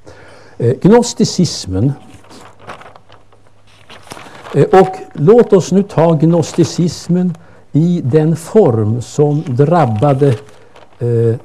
Eh, 0.59 0.75
gnosticismen 0.83 1.93
Eh, 4.55 4.65
och 4.65 4.97
låt 5.13 5.53
oss 5.53 5.73
nu 5.73 5.83
ta 5.83 6.13
gnosticismen 6.13 7.35
i 7.73 8.01
den 8.05 8.37
form 8.37 9.03
som 9.03 9.43
drabbade 9.47 10.29
eh, 10.99 11.37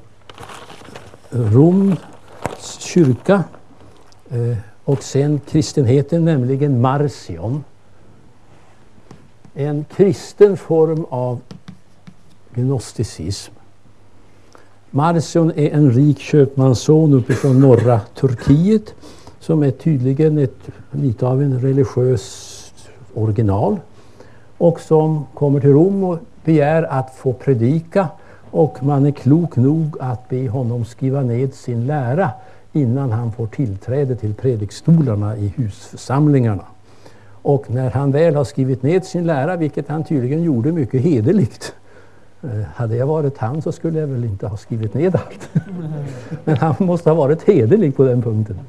Roms 1.30 2.00
kyrka 2.80 3.44
eh, 4.30 4.58
och 4.84 5.04
sen 5.04 5.40
kristenheten, 5.50 6.26
nämligen 6.26 6.82
Marcion. 6.82 7.64
En 9.54 9.86
kristen 9.96 10.58
form 10.58 11.06
av 11.10 11.42
gnosticism. 12.54 13.54
Marcion 14.92 15.52
är 15.56 15.70
en 15.70 15.92
rik 15.92 16.20
köpmansson 16.20 17.14
uppifrån 17.14 17.60
norra 17.60 18.00
Turkiet 18.00 18.94
som 19.40 19.64
är 19.64 19.72
tydligen 19.72 20.38
ett, 20.38 20.70
lite 20.92 21.28
av 21.28 21.42
en 21.42 21.62
religiös 21.62 22.55
original 23.16 23.80
och 24.58 24.80
som 24.80 25.26
kommer 25.34 25.60
till 25.60 25.74
Rom 25.74 26.04
och 26.04 26.20
begär 26.44 26.84
att 26.84 27.16
få 27.16 27.34
predika 27.34 28.08
och 28.52 28.84
man 28.84 29.06
är 29.06 29.12
klok 29.12 29.56
nog 29.56 29.98
att 30.00 30.30
be 30.30 30.50
honom 30.50 30.86
skriva 30.86 31.22
ned 31.22 31.54
sin 31.54 31.88
lära 31.88 32.30
innan 32.74 33.12
han 33.12 33.32
får 33.32 33.48
tillträde 33.48 34.16
till 34.16 34.34
predikstolarna 34.34 35.38
i 35.38 35.54
husförsamlingarna. 35.56 36.64
Och 37.42 37.70
när 37.70 37.92
han 37.92 38.12
väl 38.12 38.36
har 38.36 38.44
skrivit 38.44 38.84
ned 38.84 39.06
sin 39.06 39.26
lära, 39.26 39.56
vilket 39.56 39.88
han 39.88 40.04
tydligen 40.04 40.44
gjorde 40.44 40.72
mycket 40.72 41.02
hederligt. 41.02 41.74
Eh, 42.44 42.62
hade 42.76 42.96
jag 42.96 43.08
varit 43.08 43.38
han 43.38 43.62
så 43.62 43.72
skulle 43.72 44.00
jag 44.00 44.08
väl 44.08 44.24
inte 44.24 44.48
ha 44.48 44.58
skrivit 44.58 44.94
ned 44.94 45.16
allt. 45.16 45.50
Men 46.44 46.58
han 46.58 46.76
måste 46.80 47.10
ha 47.10 47.16
varit 47.16 47.44
hederlig 47.44 47.96
på 47.96 48.04
den 48.04 48.22
punkten. 48.22 48.60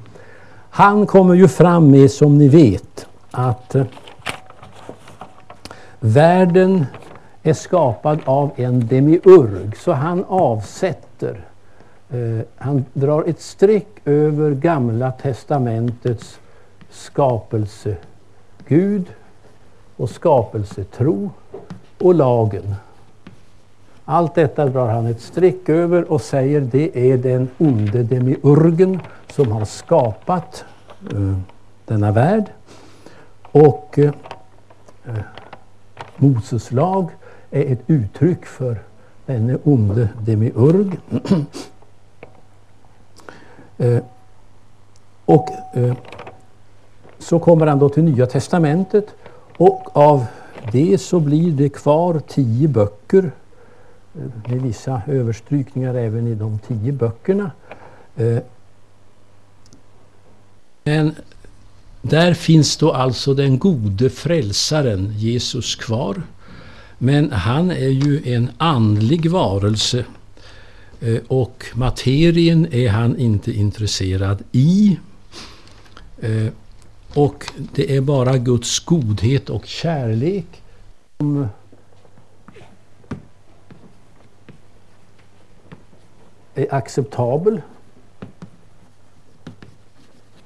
Han 0.70 1.06
kommer 1.06 1.34
ju 1.34 1.48
fram 1.48 1.90
med, 1.90 2.10
som 2.10 2.38
ni 2.38 2.48
vet, 2.48 3.06
att 3.30 3.74
eh, 3.74 3.84
världen 6.06 6.86
är 7.42 7.52
skapad 7.52 8.18
av 8.24 8.50
en 8.56 8.86
demiurg. 8.86 9.76
Så 9.76 9.92
han 9.92 10.24
avsätter 10.28 11.44
Eh, 12.08 12.40
han 12.56 12.84
drar 12.92 13.24
ett 13.24 13.40
streck 13.40 13.86
över 14.04 14.50
Gamla 14.50 15.12
testamentets 15.12 16.40
skapelsegud 16.90 19.06
och 19.96 20.10
skapelsetro 20.10 21.30
och 21.98 22.14
lagen. 22.14 22.74
Allt 24.04 24.34
detta 24.34 24.66
drar 24.66 24.88
han 24.88 25.06
ett 25.06 25.20
streck 25.20 25.68
över 25.68 26.12
och 26.12 26.20
säger 26.20 26.60
det 26.60 27.12
är 27.12 27.18
den 27.18 27.48
onde 27.58 28.02
demiurgen 28.02 29.00
som 29.32 29.52
har 29.52 29.64
skapat 29.64 30.64
eh, 31.12 31.38
denna 31.84 32.12
värld. 32.12 32.44
Och 33.42 33.98
eh, 33.98 34.12
eh 35.04 35.14
Moses 36.16 36.72
lag 36.72 37.10
är 37.50 37.72
ett 37.72 37.82
uttryck 37.86 38.46
för 38.46 38.82
denne 39.26 39.58
onde 39.64 40.08
demiurg. 40.20 40.98
Eh, 43.78 44.02
och 45.24 45.48
eh, 45.74 45.96
så 47.18 47.38
kommer 47.38 47.66
han 47.66 47.78
då 47.78 47.88
till 47.88 48.04
Nya 48.04 48.26
Testamentet 48.26 49.14
och 49.56 49.96
av 49.96 50.26
det 50.72 50.98
så 50.98 51.20
blir 51.20 51.52
det 51.52 51.68
kvar 51.68 52.20
tio 52.28 52.68
böcker 52.68 53.30
eh, 54.14 54.50
med 54.50 54.62
vissa 54.62 55.02
överstrykningar 55.06 55.94
även 55.94 56.26
i 56.26 56.34
de 56.34 56.58
tio 56.58 56.92
böckerna. 56.92 57.50
Eh, 58.16 58.38
men 60.84 61.14
där 62.10 62.34
finns 62.34 62.76
då 62.76 62.92
alltså 62.92 63.34
den 63.34 63.58
gode 63.58 64.10
frälsaren 64.10 65.12
Jesus 65.16 65.76
kvar. 65.76 66.22
Men 66.98 67.32
han 67.32 67.70
är 67.70 67.88
ju 67.88 68.34
en 68.34 68.50
andlig 68.58 69.30
varelse 69.30 70.04
eh, 71.00 71.18
och 71.28 71.64
materien 71.74 72.72
är 72.72 72.88
han 72.88 73.16
inte 73.18 73.52
intresserad 73.52 74.42
i. 74.52 74.98
Eh, 76.20 76.52
och 77.14 77.52
det 77.74 77.96
är 77.96 78.00
bara 78.00 78.38
Guds 78.38 78.80
godhet 78.80 79.50
och 79.50 79.66
kärlek 79.66 80.46
som 81.18 81.48
är 86.54 86.74
acceptabel. 86.74 87.60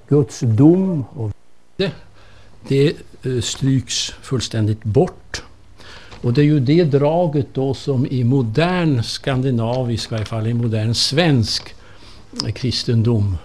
Guds 0.09 0.41
dom 0.41 1.05
och 1.15 1.31
det, 1.81 1.93
det 2.69 2.97
stryks 3.45 4.15
fullständigt 4.23 4.85
bort. 4.85 5.43
Och 6.23 6.33
det 6.33 6.41
är 6.41 6.45
ju 6.45 6.61
det 6.61 6.85
draget 6.85 7.47
då 7.53 7.75
som 7.75 8.07
i 8.07 8.25
modern 8.25 9.03
skandinavisk, 9.03 10.13
i 10.13 10.15
varje 10.15 10.27
fall 10.27 10.47
i 10.47 10.55
modern 10.55 10.95
svensk 10.95 11.75
eh, 12.47 12.53
kristendom 12.53 13.37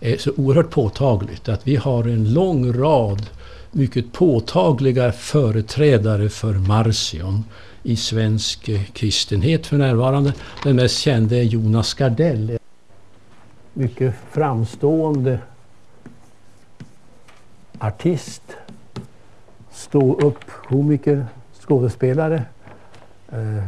är 0.00 0.16
så 0.16 0.32
oerhört 0.36 0.70
påtagligt. 0.70 1.48
Att 1.48 1.66
vi 1.66 1.76
har 1.76 2.04
en 2.04 2.32
lång 2.32 2.72
rad 2.72 3.26
mycket 3.70 4.12
påtagliga 4.12 5.12
företrädare 5.12 6.28
för 6.28 6.54
Marcion 6.54 7.44
i 7.82 7.96
svensk 7.96 8.68
eh, 8.68 8.84
kristenhet 8.84 9.66
för 9.66 9.76
närvarande. 9.76 10.32
Den 10.62 10.76
mest 10.76 10.98
kände 10.98 11.36
är 11.36 11.42
Jonas 11.42 11.94
Gardell. 11.94 12.58
Mycket 13.72 14.14
framstående 14.32 15.38
artist, 17.86 18.42
stå 19.72 20.20
upp 20.20 20.50
komiker, 20.68 21.26
skådespelare. 21.60 22.44
Eh, 23.32 23.64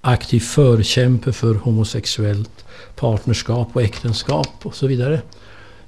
Aktiv 0.00 0.40
förkämpe 0.40 1.32
för 1.32 1.54
homosexuellt 1.54 2.64
partnerskap 2.96 3.68
och 3.72 3.82
äktenskap 3.82 4.48
och 4.62 4.74
så 4.74 4.86
vidare. 4.86 5.20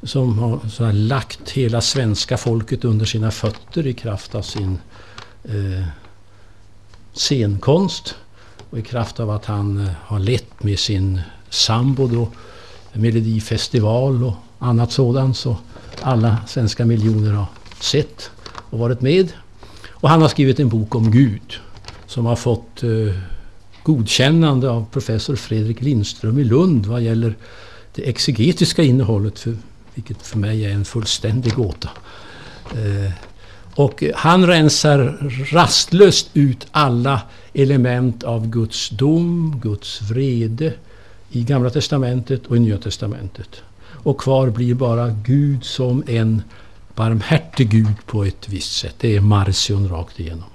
Som 0.02 0.38
har, 0.38 0.68
så 0.68 0.92
lagt 0.92 1.50
hela 1.50 1.80
svenska 1.80 2.36
folket 2.36 2.84
under 2.84 3.06
sina 3.06 3.30
fötter 3.30 3.86
i 3.86 3.94
kraft 3.94 4.34
av 4.34 4.42
sin 4.42 4.78
eh, 5.44 5.86
scenkonst 7.12 8.14
och 8.70 8.78
i 8.78 8.82
kraft 8.82 9.20
av 9.20 9.30
att 9.30 9.44
han 9.44 9.86
eh, 9.86 9.92
har 10.02 10.18
lett 10.18 10.62
med 10.62 10.78
sin 10.78 11.20
sambo 11.50 12.06
då 12.06 12.28
Melodifestival 12.92 14.24
och 14.24 14.34
annat 14.58 14.92
sådant 14.92 15.36
så 15.36 15.56
alla 16.02 16.36
svenska 16.46 16.84
miljoner 16.84 17.32
har 17.32 17.46
sett 17.80 18.30
och 18.70 18.78
varit 18.78 19.00
med. 19.00 19.32
Och 19.90 20.08
han 20.08 20.22
har 20.22 20.28
skrivit 20.28 20.60
en 20.60 20.68
bok 20.68 20.94
om 20.94 21.10
Gud 21.10 21.60
som 22.06 22.26
har 22.26 22.36
fått 22.36 22.82
eh, 22.82 23.14
godkännande 23.82 24.70
av 24.70 24.86
professor 24.92 25.36
Fredrik 25.36 25.80
Lindström 25.80 26.38
i 26.38 26.44
Lund 26.44 26.86
vad 26.86 27.02
gäller 27.02 27.34
det 27.94 28.08
exegetiska 28.08 28.82
innehållet, 28.82 29.38
för, 29.38 29.56
vilket 29.94 30.22
för 30.22 30.38
mig 30.38 30.64
är 30.64 30.70
en 30.70 30.84
fullständig 30.84 31.54
gåta. 31.54 31.90
Eh, 32.72 33.12
och 33.74 34.04
han 34.14 34.46
rensar 34.46 35.18
rastlöst 35.52 36.30
ut 36.34 36.66
alla 36.70 37.22
element 37.54 38.22
av 38.22 38.46
Guds 38.46 38.88
dom, 38.88 39.60
Guds 39.62 40.02
vrede 40.02 40.72
i 41.30 41.42
Gamla 41.42 41.70
Testamentet 41.70 42.46
och 42.46 42.56
i 42.56 42.60
Nya 42.60 42.78
Testamentet. 42.78 43.62
Och 44.06 44.20
kvar 44.20 44.50
blir 44.50 44.74
bara 44.74 45.08
Gud 45.08 45.64
som 45.64 46.04
en 46.06 46.42
barmhärtig 46.94 47.70
Gud 47.70 48.06
på 48.06 48.24
ett 48.24 48.48
visst 48.48 48.76
sätt. 48.76 48.94
Det 48.98 49.16
är 49.16 49.20
Marcion 49.20 49.88
rakt 49.88 50.20
igenom. 50.20 50.48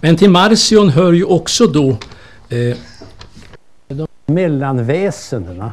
Men 0.00 0.16
till 0.16 0.30
Marcion 0.30 0.88
hör 0.88 1.12
ju 1.12 1.24
också 1.24 1.66
då 1.66 1.90
eh, 2.48 2.76
de 3.88 4.06
mellanväsendena 4.26 5.72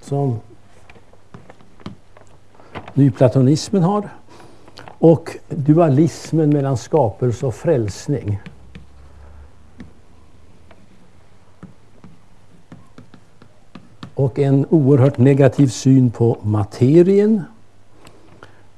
som 0.00 0.40
nyplatonismen 2.94 3.82
har 3.82 4.08
och 4.98 5.36
dualismen 5.48 6.50
mellan 6.50 6.76
skapelse 6.76 7.46
och 7.46 7.54
frälsning. 7.54 8.38
Och 14.14 14.38
en 14.38 14.66
oerhört 14.70 15.18
negativ 15.18 15.66
syn 15.66 16.10
på 16.10 16.38
materien. 16.42 17.42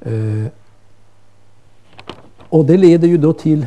Eh, 0.00 0.46
och 2.48 2.64
det 2.64 2.76
leder 2.76 3.08
ju 3.08 3.16
då 3.16 3.32
till 3.32 3.66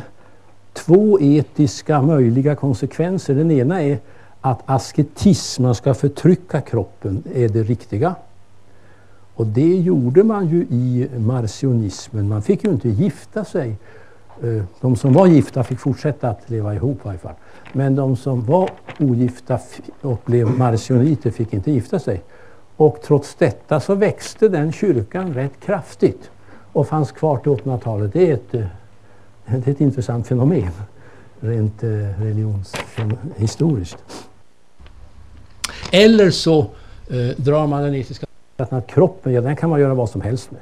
två 0.72 1.20
etiska 1.20 2.02
möjliga 2.02 2.56
konsekvenser. 2.56 3.34
Den 3.34 3.50
ena 3.50 3.82
är 3.82 3.98
att 4.40 4.62
asketism, 4.66 5.62
man 5.62 5.74
ska 5.74 5.94
förtrycka 5.94 6.60
kroppen, 6.60 7.22
är 7.34 7.48
det 7.48 7.62
riktiga. 7.62 8.14
Och 9.34 9.46
det 9.46 9.76
gjorde 9.76 10.24
man 10.24 10.48
ju 10.48 10.66
i 10.70 11.08
marcionismen. 11.18 12.28
Man 12.28 12.42
fick 12.42 12.64
ju 12.64 12.70
inte 12.70 12.88
gifta 12.88 13.44
sig. 13.44 13.76
Eh, 14.42 14.62
de 14.80 14.96
som 14.96 15.12
var 15.12 15.26
gifta 15.26 15.64
fick 15.64 15.78
fortsätta 15.78 16.28
att 16.28 16.50
leva 16.50 16.74
ihop 16.74 16.96
i 16.96 17.00
varje 17.04 17.18
fall. 17.18 17.34
Men 17.72 17.94
de 17.94 18.16
som 18.16 18.44
var 18.44 18.70
ogifta 18.98 19.58
och 20.00 20.20
blev 20.24 20.46
marcioniter 20.46 21.30
fick 21.30 21.52
inte 21.52 21.70
gifta 21.70 21.98
sig. 21.98 22.22
Och 22.76 22.98
trots 23.02 23.34
detta 23.34 23.80
så 23.80 23.94
växte 23.94 24.48
den 24.48 24.72
kyrkan 24.72 25.34
rätt 25.34 25.60
kraftigt 25.60 26.30
och 26.72 26.88
fanns 26.88 27.12
kvar 27.12 27.36
till 27.36 27.52
1800-talet. 27.52 28.12
Det 28.12 28.30
är 28.30 28.34
ett, 28.34 28.54
eh, 28.54 28.64
det 29.46 29.66
är 29.66 29.70
ett 29.70 29.80
intressant 29.80 30.26
fenomen 30.26 30.72
rent 31.40 31.82
eh, 31.82 31.88
religionshistoriskt. 32.18 34.04
Eller 35.92 36.30
så 36.30 36.58
eh, 37.08 37.36
drar 37.36 37.66
man 37.66 37.82
den 37.82 37.94
etiska 37.94 38.26
att 38.56 38.86
kroppen, 38.86 39.32
ja 39.32 39.40
den 39.40 39.56
kan 39.56 39.70
man 39.70 39.80
göra 39.80 39.94
vad 39.94 40.10
som 40.10 40.20
helst 40.20 40.50
med. 40.50 40.60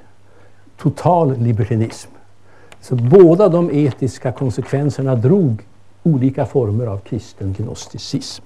Total 0.77 1.39
libertinism. 1.39 2.11
Så 2.81 2.95
båda 2.95 3.49
de 3.49 3.71
etiska 3.71 4.33
konsekvenserna 4.33 5.15
drog 5.15 5.67
olika 6.03 6.47
former 6.47 6.87
av 6.87 6.99
kristen 6.99 7.55
gnosticism. 7.59 8.45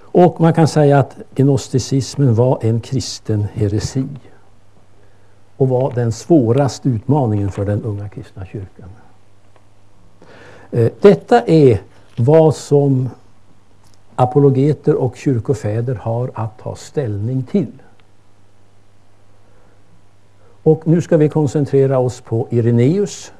Och 0.00 0.40
man 0.40 0.54
kan 0.54 0.68
säga 0.68 0.98
att 0.98 1.16
gnosticismen 1.34 2.34
var 2.34 2.58
en 2.62 2.80
kristen 2.80 3.46
heresi 3.54 4.04
och 5.56 5.68
var 5.68 5.92
den 5.94 6.12
svåraste 6.12 6.88
utmaningen 6.88 7.50
för 7.50 7.64
den 7.64 7.82
unga 7.82 8.08
kristna 8.08 8.46
kyrkan. 8.46 8.88
Eh, 10.70 10.92
detta 11.00 11.40
är 11.46 11.80
vad 12.16 12.54
som 12.54 13.08
apologeter 14.14 14.94
och 14.94 15.16
kyrkofäder 15.16 15.94
har 15.94 16.30
att 16.34 16.58
ta 16.58 16.76
ställning 16.76 17.42
till. 17.42 17.72
Och 20.62 20.86
nu 20.86 21.00
ska 21.00 21.16
vi 21.16 21.28
koncentrera 21.28 21.98
oss 21.98 22.20
på 22.20 22.46
Ireneus 22.50 23.32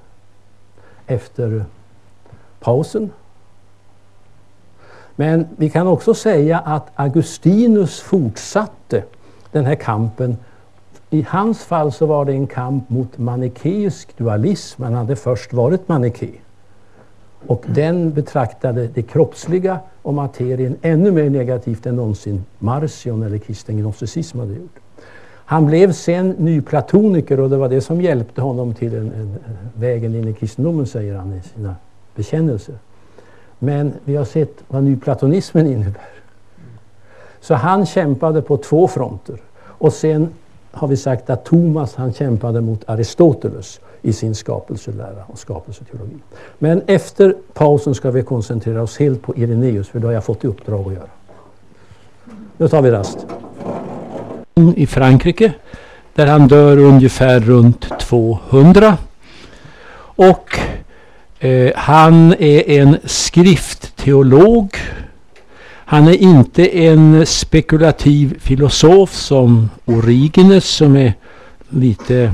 efter 1.07 1.65
pausen. 2.61 3.11
Men 5.17 5.47
vi 5.57 5.71
kan 5.71 5.87
också 5.87 6.15
säga 6.15 6.59
att 6.59 6.91
Augustinus 6.95 8.01
fortsatte 8.01 9.05
den 9.53 9.65
här 9.65 9.75
kampen. 9.75 10.37
I 11.11 11.27
hans 11.29 11.65
fall 11.65 11.93
så 11.93 12.07
var 12.07 12.25
det 12.25 12.33
en 12.33 12.47
kamp 12.47 12.89
mot 12.89 13.19
manikeisk 13.19 14.19
dualism. 14.19 14.83
Han 14.83 14.95
hade 14.95 15.17
först 15.17 15.53
varit 15.53 15.89
manike. 15.89 16.29
Och 17.47 17.65
den 17.67 18.13
betraktade 18.13 18.87
det 18.87 19.03
kroppsliga 19.03 19.81
och 20.03 20.15
materien 20.15 20.77
ännu 20.83 21.11
mer 21.11 21.31
negativt 21.31 21.87
än 21.87 21.97
någonsin 21.97 22.45
Marcion 22.59 23.23
eller 23.23 23.39
kristen 23.39 23.77
gnosticism 23.77 24.39
hade 24.39 24.55
gjort. 24.55 24.77
Han 25.49 25.67
blev 25.67 25.93
sen 25.93 26.31
nyplatoniker 26.31 27.41
och 27.41 27.51
det 27.51 27.57
var 27.57 27.69
det 27.69 27.81
som 27.81 28.01
hjälpte 28.01 28.41
honom 28.41 28.75
till 28.75 28.95
en, 28.95 29.13
en, 29.13 29.39
vägen 29.75 30.15
in 30.15 30.29
i 30.29 30.33
kristendomen, 30.33 30.87
säger 30.87 31.15
han 31.15 31.33
i 31.33 31.43
sina 31.43 31.77
bekännelser. 32.15 32.75
Men 33.59 33.93
vi 34.05 34.17
har 34.17 34.25
sett 34.25 34.55
vad 34.69 34.83
nyplatonismen 34.83 35.67
innebär. 35.67 36.09
Så 37.41 37.55
han 37.55 37.87
kämpade 37.87 38.43
på 38.43 38.57
två 38.57 38.89
fronter. 38.89 39.41
Och 39.61 39.93
sen 39.93 40.29
har 40.71 40.89
vi 40.89 40.97
sagt 40.97 41.31
att 41.31 41.45
Thomas 41.45 41.95
han 41.95 42.13
kämpade 42.13 42.61
mot 42.61 42.89
Aristoteles 42.89 43.81
i 44.03 44.13
sin 44.13 44.35
skapelselära 44.35 45.25
och 45.27 45.39
skapelseteologi. 45.39 46.17
Men 46.59 46.83
efter 46.87 47.35
pausen 47.53 47.95
ska 47.95 48.11
vi 48.11 48.23
koncentrera 48.23 48.83
oss 48.83 48.99
helt 48.99 49.23
på 49.23 49.37
Ireneus, 49.37 49.89
för 49.89 50.01
det 50.01 50.07
har 50.07 50.15
jag 50.15 50.25
fått 50.25 50.45
i 50.45 50.47
uppdrag 50.47 50.87
att 50.87 50.93
göra. 50.93 51.09
Nu 52.57 52.69
tar 52.69 52.83
vi 52.83 52.91
rast 52.91 53.27
i 54.77 54.87
Frankrike 54.87 55.53
där 56.15 56.27
han 56.27 56.49
dör 56.49 56.79
ungefär 56.79 57.41
runt 57.41 57.99
200. 58.01 58.97
Och 59.99 60.59
eh, 61.39 61.71
han 61.77 62.35
är 62.39 62.71
en 62.71 62.99
skriftteolog. 63.05 64.77
Han 65.85 66.09
är 66.09 66.23
inte 66.23 66.79
en 66.79 67.27
spekulativ 67.27 68.39
filosof 68.41 69.15
som 69.15 69.71
Origenes 69.85 70.65
som 70.65 70.97
är 70.97 71.13
lite 71.69 72.33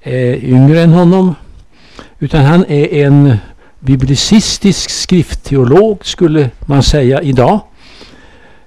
eh, 0.00 0.44
yngre 0.44 0.80
än 0.80 0.92
honom. 0.92 1.34
Utan 2.18 2.44
han 2.44 2.64
är 2.68 3.06
en 3.06 3.36
biblicistisk 3.80 4.90
skriftteolog 4.90 6.06
skulle 6.06 6.50
man 6.66 6.82
säga 6.82 7.22
idag. 7.22 7.60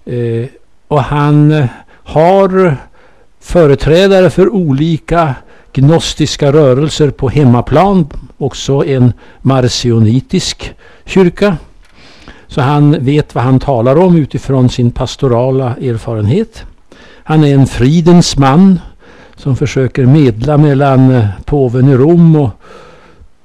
Eh, 0.06 0.46
och 0.88 1.04
han 1.04 1.68
har 2.10 2.78
företrädare 3.40 4.30
för 4.30 4.50
olika 4.50 5.36
gnostiska 5.74 6.52
rörelser 6.52 7.10
på 7.10 7.30
hemmaplan, 7.30 8.08
också 8.38 8.86
en 8.86 9.14
marcionitisk 9.42 10.74
kyrka. 11.06 11.58
Så 12.48 12.62
han 12.62 13.06
vet 13.06 13.36
vad 13.36 13.44
han 13.44 13.60
talar 13.60 13.96
om 13.96 14.16
utifrån 14.16 14.70
sin 14.70 14.92
pastorala 14.92 15.76
erfarenhet. 15.76 16.64
Han 17.24 17.44
är 17.44 17.54
en 17.54 17.68
fridens 17.68 18.38
man 18.38 18.80
som 19.36 19.56
försöker 19.56 20.06
medla 20.06 20.58
mellan 20.58 21.28
påven 21.46 21.90
i 21.90 21.96
Rom 21.96 22.36
och 22.36 22.50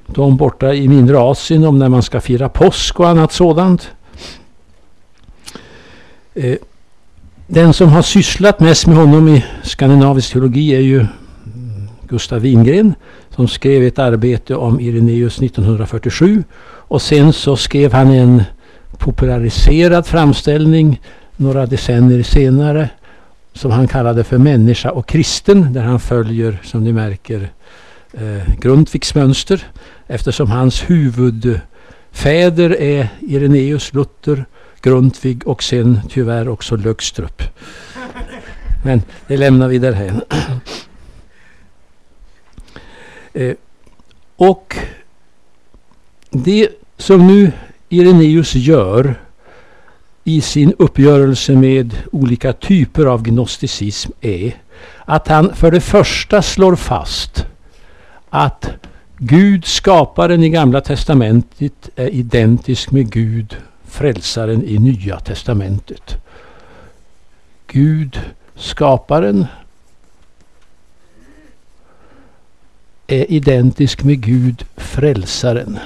de 0.06 0.36
borta 0.36 0.74
i 0.74 0.88
mindre 0.88 1.18
Asien 1.18 1.64
om 1.64 1.78
när 1.78 1.88
man 1.88 2.02
ska 2.02 2.20
fira 2.20 2.48
påsk 2.48 3.00
och 3.00 3.08
annat 3.08 3.32
sådant. 3.32 3.90
Eh, 6.34 6.56
den 7.46 7.72
som 7.72 7.88
har 7.88 8.02
sysslat 8.02 8.60
mest 8.60 8.86
med 8.86 8.96
honom 8.96 9.28
i 9.28 9.44
skandinavisk 9.62 10.32
teologi 10.32 10.74
är 10.74 10.80
ju 10.80 11.06
Gustav 12.08 12.40
Wingren 12.40 12.94
som 13.30 13.48
skrev 13.48 13.82
ett 13.82 13.98
arbete 13.98 14.54
om 14.54 14.80
Ireneus 14.80 15.38
1947 15.38 16.44
och 16.88 17.02
sen 17.02 17.32
så 17.32 17.56
skrev 17.56 17.92
han 17.92 18.10
en 18.10 18.42
populariserad 18.98 20.06
framställning 20.06 21.00
några 21.36 21.66
decennier 21.66 22.22
senare 22.22 22.88
som 23.52 23.70
han 23.70 23.88
kallade 23.88 24.24
för 24.24 24.38
Människa 24.38 24.90
och 24.90 25.06
kristen 25.06 25.72
där 25.72 25.82
han 25.82 26.00
följer 26.00 26.60
som 26.64 26.84
ni 26.84 26.92
märker 26.92 27.48
eh, 28.12 28.54
Grundtvigs 28.60 29.14
mönster 29.14 29.66
eftersom 30.06 30.50
hans 30.50 30.90
huvudfäder 30.90 32.80
är 32.80 33.08
Ireneus, 33.20 33.94
Luther, 33.94 34.44
Grundtvig 34.84 35.46
och 35.46 35.62
sen 35.62 36.00
tyvärr 36.08 36.48
också 36.48 36.76
Lögstrup. 36.76 37.42
Men 38.84 39.02
det 39.26 39.36
lämnar 39.36 39.68
vi 39.68 39.78
därhän. 39.78 40.22
Eh, 43.36 43.54
och 44.36 44.76
det 46.30 46.68
som 46.96 47.26
nu 47.26 47.52
Ireneus 47.88 48.54
gör 48.54 49.14
i 50.24 50.40
sin 50.40 50.74
uppgörelse 50.78 51.52
med 51.52 51.96
olika 52.12 52.52
typer 52.52 53.06
av 53.06 53.22
gnosticism 53.22 54.10
är 54.20 54.62
att 55.04 55.28
han 55.28 55.54
för 55.54 55.70
det 55.70 55.80
första 55.80 56.42
slår 56.42 56.76
fast 56.76 57.46
att 58.30 58.70
Gud, 59.18 59.64
skaparen 59.64 60.44
i 60.44 60.48
Gamla 60.48 60.80
Testamentet, 60.80 61.90
är 61.96 62.08
identisk 62.08 62.90
med 62.90 63.12
Gud, 63.12 63.56
frälsaren 63.94 64.64
i 64.64 64.78
Nya 64.78 65.20
Testamentet. 65.20 66.16
Gud, 67.66 68.20
skaparen, 68.54 69.46
är 73.06 73.30
identisk 73.30 74.04
med 74.04 74.20
Gud, 74.20 74.64
frälsaren. 74.76 75.78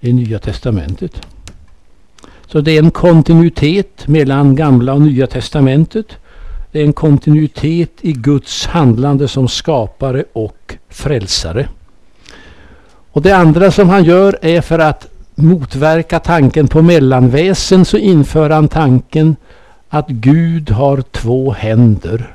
I 0.00 0.12
Nya 0.12 0.38
Testamentet. 0.38 1.26
Så 2.46 2.60
det 2.60 2.72
är 2.72 2.82
en 2.82 2.90
kontinuitet 2.90 4.08
mellan 4.08 4.56
Gamla 4.56 4.94
och 4.94 5.02
Nya 5.02 5.26
Testamentet. 5.26 6.06
Det 6.72 6.80
är 6.80 6.84
en 6.84 6.92
kontinuitet 6.92 7.92
i 8.00 8.12
Guds 8.12 8.66
handlande 8.66 9.28
som 9.28 9.48
skapare 9.48 10.24
och 10.32 10.76
frälsare. 10.88 11.68
Och 13.12 13.22
det 13.22 13.32
andra 13.32 13.70
som 13.70 13.88
han 13.88 14.04
gör 14.04 14.38
är 14.42 14.60
för 14.60 14.78
att 14.78 15.08
motverka 15.34 16.20
tanken 16.20 16.68
på 16.68 16.82
mellanväsen 16.82 17.84
så 17.84 17.96
inför 17.96 18.50
han 18.50 18.68
tanken 18.68 19.36
att 19.88 20.08
Gud 20.08 20.70
har 20.70 21.02
två 21.02 21.52
händer. 21.52 22.34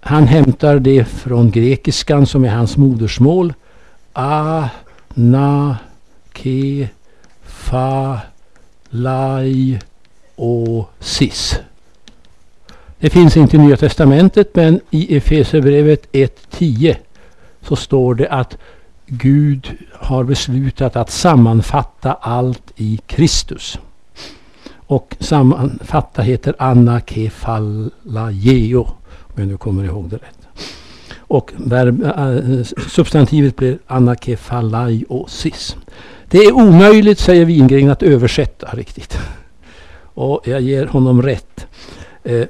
Han 0.00 0.26
hämtar 0.26 0.78
det 0.78 1.04
från 1.04 1.50
grekiskan 1.50 2.26
som 2.26 2.44
är 2.44 2.48
hans 2.48 2.76
modersmål. 2.76 3.54
A, 4.12 4.68
na, 5.14 5.76
ke, 6.32 6.88
fa, 7.42 8.20
lai 8.90 9.78
och 10.36 10.90
sis. 10.98 11.58
Det 12.98 13.10
finns 13.10 13.36
inte 13.36 13.56
i 13.56 13.58
Nya 13.58 13.76
Testamentet 13.76 14.54
men 14.54 14.80
i 14.90 15.16
Efesierbrevet 15.16 16.12
1.10 16.12 16.96
så 17.62 17.76
står 17.76 18.14
det 18.14 18.28
att 18.28 18.58
Gud 19.06 19.76
har 19.92 20.24
beslutat 20.24 20.96
att 20.96 21.10
sammanfatta 21.10 22.12
allt 22.12 22.72
i 22.76 23.00
Kristus. 23.06 23.78
Och 24.72 25.16
sammanfatta 25.20 26.22
heter 26.22 26.54
anakefallageo. 26.58 28.82
Om 29.22 29.34
jag 29.36 29.48
nu 29.48 29.56
kommer 29.56 29.84
ihåg 29.84 30.08
det 30.08 30.16
rätt. 30.16 30.39
Och 31.30 31.52
verb, 31.56 32.02
äh, 32.02 32.62
substantivet 32.88 33.56
blir 33.56 33.78
anakefalaiosis. 33.86 35.76
Det 36.28 36.38
är 36.38 36.52
omöjligt, 36.52 37.18
säger 37.18 37.44
Wingren, 37.44 37.90
att 37.90 38.02
översätta 38.02 38.68
riktigt. 38.72 39.18
Och 40.14 40.40
jag 40.44 40.60
ger 40.60 40.86
honom 40.86 41.22
rätt. 41.22 41.66
Eh, 42.24 42.46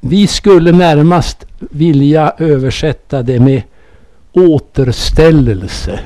vi 0.00 0.26
skulle 0.26 0.72
närmast 0.72 1.46
vilja 1.58 2.34
översätta 2.38 3.22
det 3.22 3.40
med 3.40 3.62
återställelse. 4.32 6.00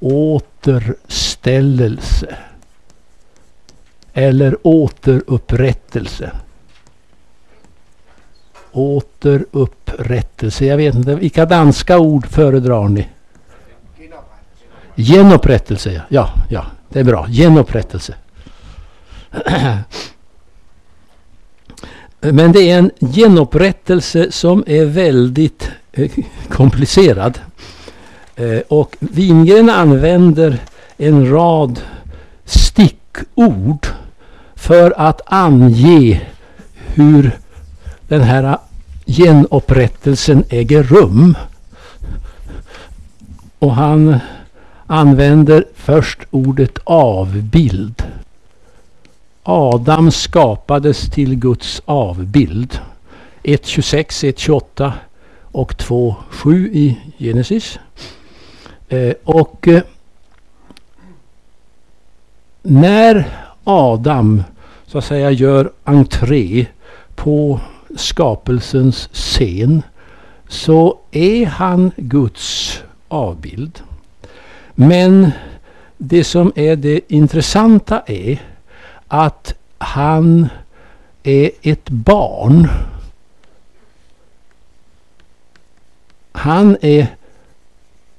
Återställelse. 0.00 2.36
Eller 4.12 4.56
återupprättelse. 4.62 6.30
Återupprättelse. 8.76 10.64
Jag 10.64 10.76
vet 10.76 10.94
inte, 10.94 11.14
vilka 11.14 11.46
danska 11.46 11.98
ord 11.98 12.26
föredrar 12.26 12.88
ni? 12.88 13.08
Genupprättelse, 14.96 16.02
ja. 16.08 16.30
Ja, 16.50 16.66
det 16.88 17.00
är 17.00 17.04
bra. 17.04 17.26
Genupprättelse. 17.28 18.14
Men 22.20 22.52
det 22.52 22.70
är 22.70 22.78
en 22.78 22.90
genupprättelse 23.00 24.32
som 24.32 24.64
är 24.66 24.84
väldigt 24.84 25.70
eh, 25.92 26.10
komplicerad. 26.48 27.38
Eh, 28.36 28.58
och 28.68 28.96
Wingren 29.00 29.70
använder 29.70 30.58
en 30.96 31.30
rad 31.30 31.80
stickord 32.44 33.86
för 34.54 34.94
att 34.96 35.20
ange 35.26 36.20
hur 36.94 37.38
den 38.08 38.20
här 38.20 38.58
genupprättelsen 39.06 40.44
äger 40.48 40.82
rum. 40.82 41.36
Och 43.58 43.74
han 43.74 44.18
använder 44.86 45.64
först 45.74 46.18
ordet 46.30 46.78
avbild. 46.84 48.02
Adam 49.42 50.10
skapades 50.10 51.10
till 51.10 51.34
Guds 51.34 51.82
avbild. 51.84 52.80
1.26, 53.42 54.04
1.28 54.04 54.92
och 55.42 55.72
2.7 55.72 56.68
i 56.72 56.98
Genesis. 57.18 57.78
Eh, 58.88 59.12
och 59.24 59.68
eh, 59.68 59.82
när 62.62 63.24
Adam 63.64 64.42
så 64.86 64.98
att 64.98 65.04
säga 65.04 65.30
gör 65.30 65.70
entré 65.84 66.66
på 67.14 67.60
skapelsens 67.96 69.08
scen 69.12 69.82
så 70.48 70.98
är 71.10 71.46
han 71.46 71.92
Guds 71.96 72.82
avbild. 73.08 73.82
Men 74.74 75.30
det 75.96 76.24
som 76.24 76.52
är 76.54 76.76
det 76.76 77.00
intressanta 77.12 78.02
är 78.06 78.42
att 79.08 79.54
han 79.78 80.48
är 81.22 81.50
ett 81.62 81.90
barn. 81.90 82.68
Han 86.32 86.76
är 86.80 87.06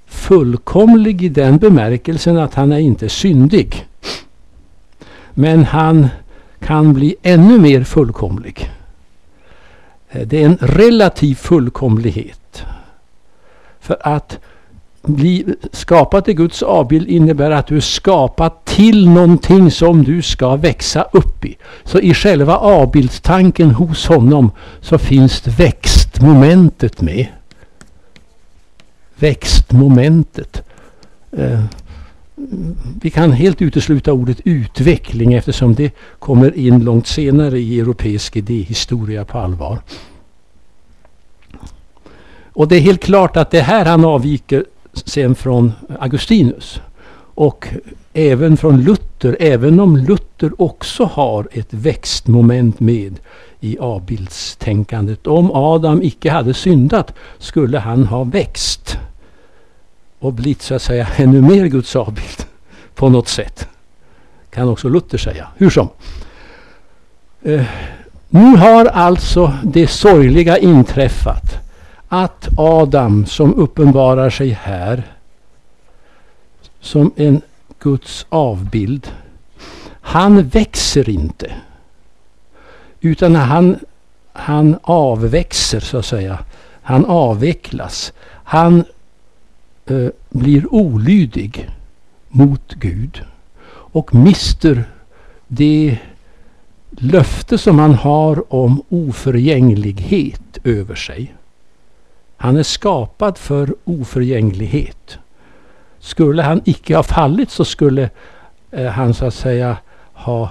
fullkomlig 0.05 1.23
i 1.23 1.30
den 1.30 1.57
bemärkelsen 1.57 2.38
att 2.38 2.53
han 2.53 2.71
är 2.71 2.80
inte 2.80 3.09
syndig. 3.09 3.88
Men 5.34 5.63
han 5.63 6.07
kan 6.59 6.93
bli 6.93 7.15
ännu 7.21 7.59
mer 7.59 7.84
fullkomlig. 7.84 8.71
Eh, 10.18 10.28
det 10.28 10.41
är 10.41 10.45
en 10.45 10.57
relativ 10.61 11.36
fullkomlighet. 11.36 12.63
För 13.80 13.97
att 14.01 14.39
bli 15.01 15.45
skapad 15.72 16.26
till 16.26 16.34
Guds 16.34 16.63
avbild 16.63 17.07
innebär 17.07 17.51
att 17.51 17.68
du 17.68 17.76
är 17.78 17.82
skapad 17.82 18.51
till 18.65 19.09
någonting 19.09 19.72
som 19.72 20.03
du 20.03 20.22
ska 20.22 20.55
växa 20.55 21.05
upp 21.11 21.45
i. 21.45 21.57
Så 21.84 21.99
i 21.99 22.13
själva 22.13 22.57
avbildstanken 22.57 23.72
hos 23.72 24.07
honom 24.07 24.51
så 24.82 24.97
finns 24.97 25.47
växtmomentet 25.47 27.01
med. 27.01 27.28
Växtmomentet. 29.15 30.63
Eh, 31.32 31.63
vi 33.01 33.09
kan 33.09 33.31
helt 33.31 33.61
utesluta 33.61 34.13
ordet 34.13 34.41
utveckling 34.43 35.33
eftersom 35.33 35.75
det 35.75 35.91
kommer 36.19 36.57
in 36.57 36.83
långt 36.83 37.07
senare 37.07 37.59
i 37.59 37.79
europeisk 37.79 38.35
idéhistoria 38.35 39.25
på 39.25 39.38
allvar. 39.38 39.79
Och 42.53 42.67
det 42.67 42.75
är 42.75 42.79
helt 42.79 43.03
klart 43.03 43.38
att 43.38 43.51
det 43.51 43.61
här 43.61 43.85
han 43.85 44.05
avviker 44.05 44.65
sen 44.93 45.35
från 45.35 45.71
Augustinus. 45.99 46.81
Och 47.33 47.67
även 48.13 48.57
från 48.57 48.81
Luther, 48.81 49.38
även 49.39 49.79
om 49.79 49.97
Luther 49.97 50.61
också 50.61 51.03
har 51.05 51.47
ett 51.51 51.73
växtmoment 51.73 52.79
med 52.79 53.19
i 53.59 53.77
avbildstänkandet. 53.77 55.27
Om 55.27 55.51
Adam 55.51 56.01
icke 56.03 56.31
hade 56.31 56.53
syndat 56.53 57.13
skulle 57.38 57.79
han 57.79 58.05
ha 58.05 58.23
växt 58.23 58.97
och 60.20 60.34
blivit 60.34 60.61
så 60.61 60.76
att 60.76 60.82
säga 60.82 61.07
ännu 61.15 61.41
mer 61.41 61.65
Guds 61.65 61.95
avbild 61.95 62.45
på 62.95 63.09
något 63.09 63.28
sätt. 63.28 63.68
Kan 64.49 64.70
också 64.70 64.89
Luther 64.89 65.18
säga. 65.18 65.47
Hur 65.57 65.70
som. 65.70 65.89
Eh, 67.43 67.65
nu 68.30 68.57
har 68.57 68.86
alltså 68.86 69.53
det 69.63 69.88
sorgliga 69.88 70.57
inträffat 70.57 71.59
att 72.07 72.49
Adam 72.57 73.26
som 73.26 73.53
uppenbarar 73.53 74.30
sig 74.30 74.49
här 74.49 75.03
som 76.80 77.11
en 77.15 77.41
Guds 77.80 78.26
avbild. 78.30 79.11
Han 80.01 80.47
växer 80.47 81.09
inte. 81.09 81.51
Utan 83.01 83.36
han, 83.36 83.80
han 84.34 84.78
avväxer 84.82 85.80
så 85.80 85.97
att 85.97 86.05
säga. 86.05 86.39
Han 86.82 87.05
avvecklas. 87.05 88.13
Han 88.43 88.84
eh, 89.91 90.07
blir 90.29 90.73
olydig 90.73 91.69
mot 92.27 92.73
Gud. 92.73 93.21
Och 93.69 94.15
mister 94.15 94.83
det 95.47 95.97
löfte 96.89 97.57
som 97.57 97.79
han 97.79 97.93
har 97.93 98.53
om 98.53 98.83
oförgänglighet 98.89 100.57
över 100.63 100.95
sig. 100.95 101.35
Han 102.38 102.57
är 102.57 102.63
skapad 102.63 103.38
för 103.38 103.75
oförgänglighet. 103.83 105.17
Skulle 105.99 106.41
han 106.43 106.61
icke 106.65 106.95
ha 106.95 107.03
fallit 107.03 107.51
så 107.51 107.65
skulle 107.65 108.09
eh, 108.71 108.85
han 108.85 109.13
så 109.13 109.25
att 109.25 109.33
säga 109.33 109.77
ha 110.13 110.49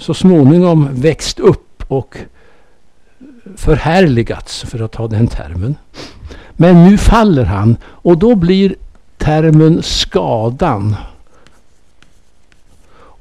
så 0.00 0.14
småningom 0.14 0.88
växt 0.92 1.40
upp 1.40 1.84
och 1.88 2.16
förhärligats, 3.56 4.62
för 4.62 4.82
att 4.82 4.92
ta 4.92 5.08
den 5.08 5.26
termen. 5.26 5.76
Men 6.56 6.84
nu 6.84 6.98
faller 6.98 7.44
han 7.44 7.76
och 7.84 8.18
då 8.18 8.34
blir 8.34 8.74
termen 9.18 9.82
skadan. 9.82 10.96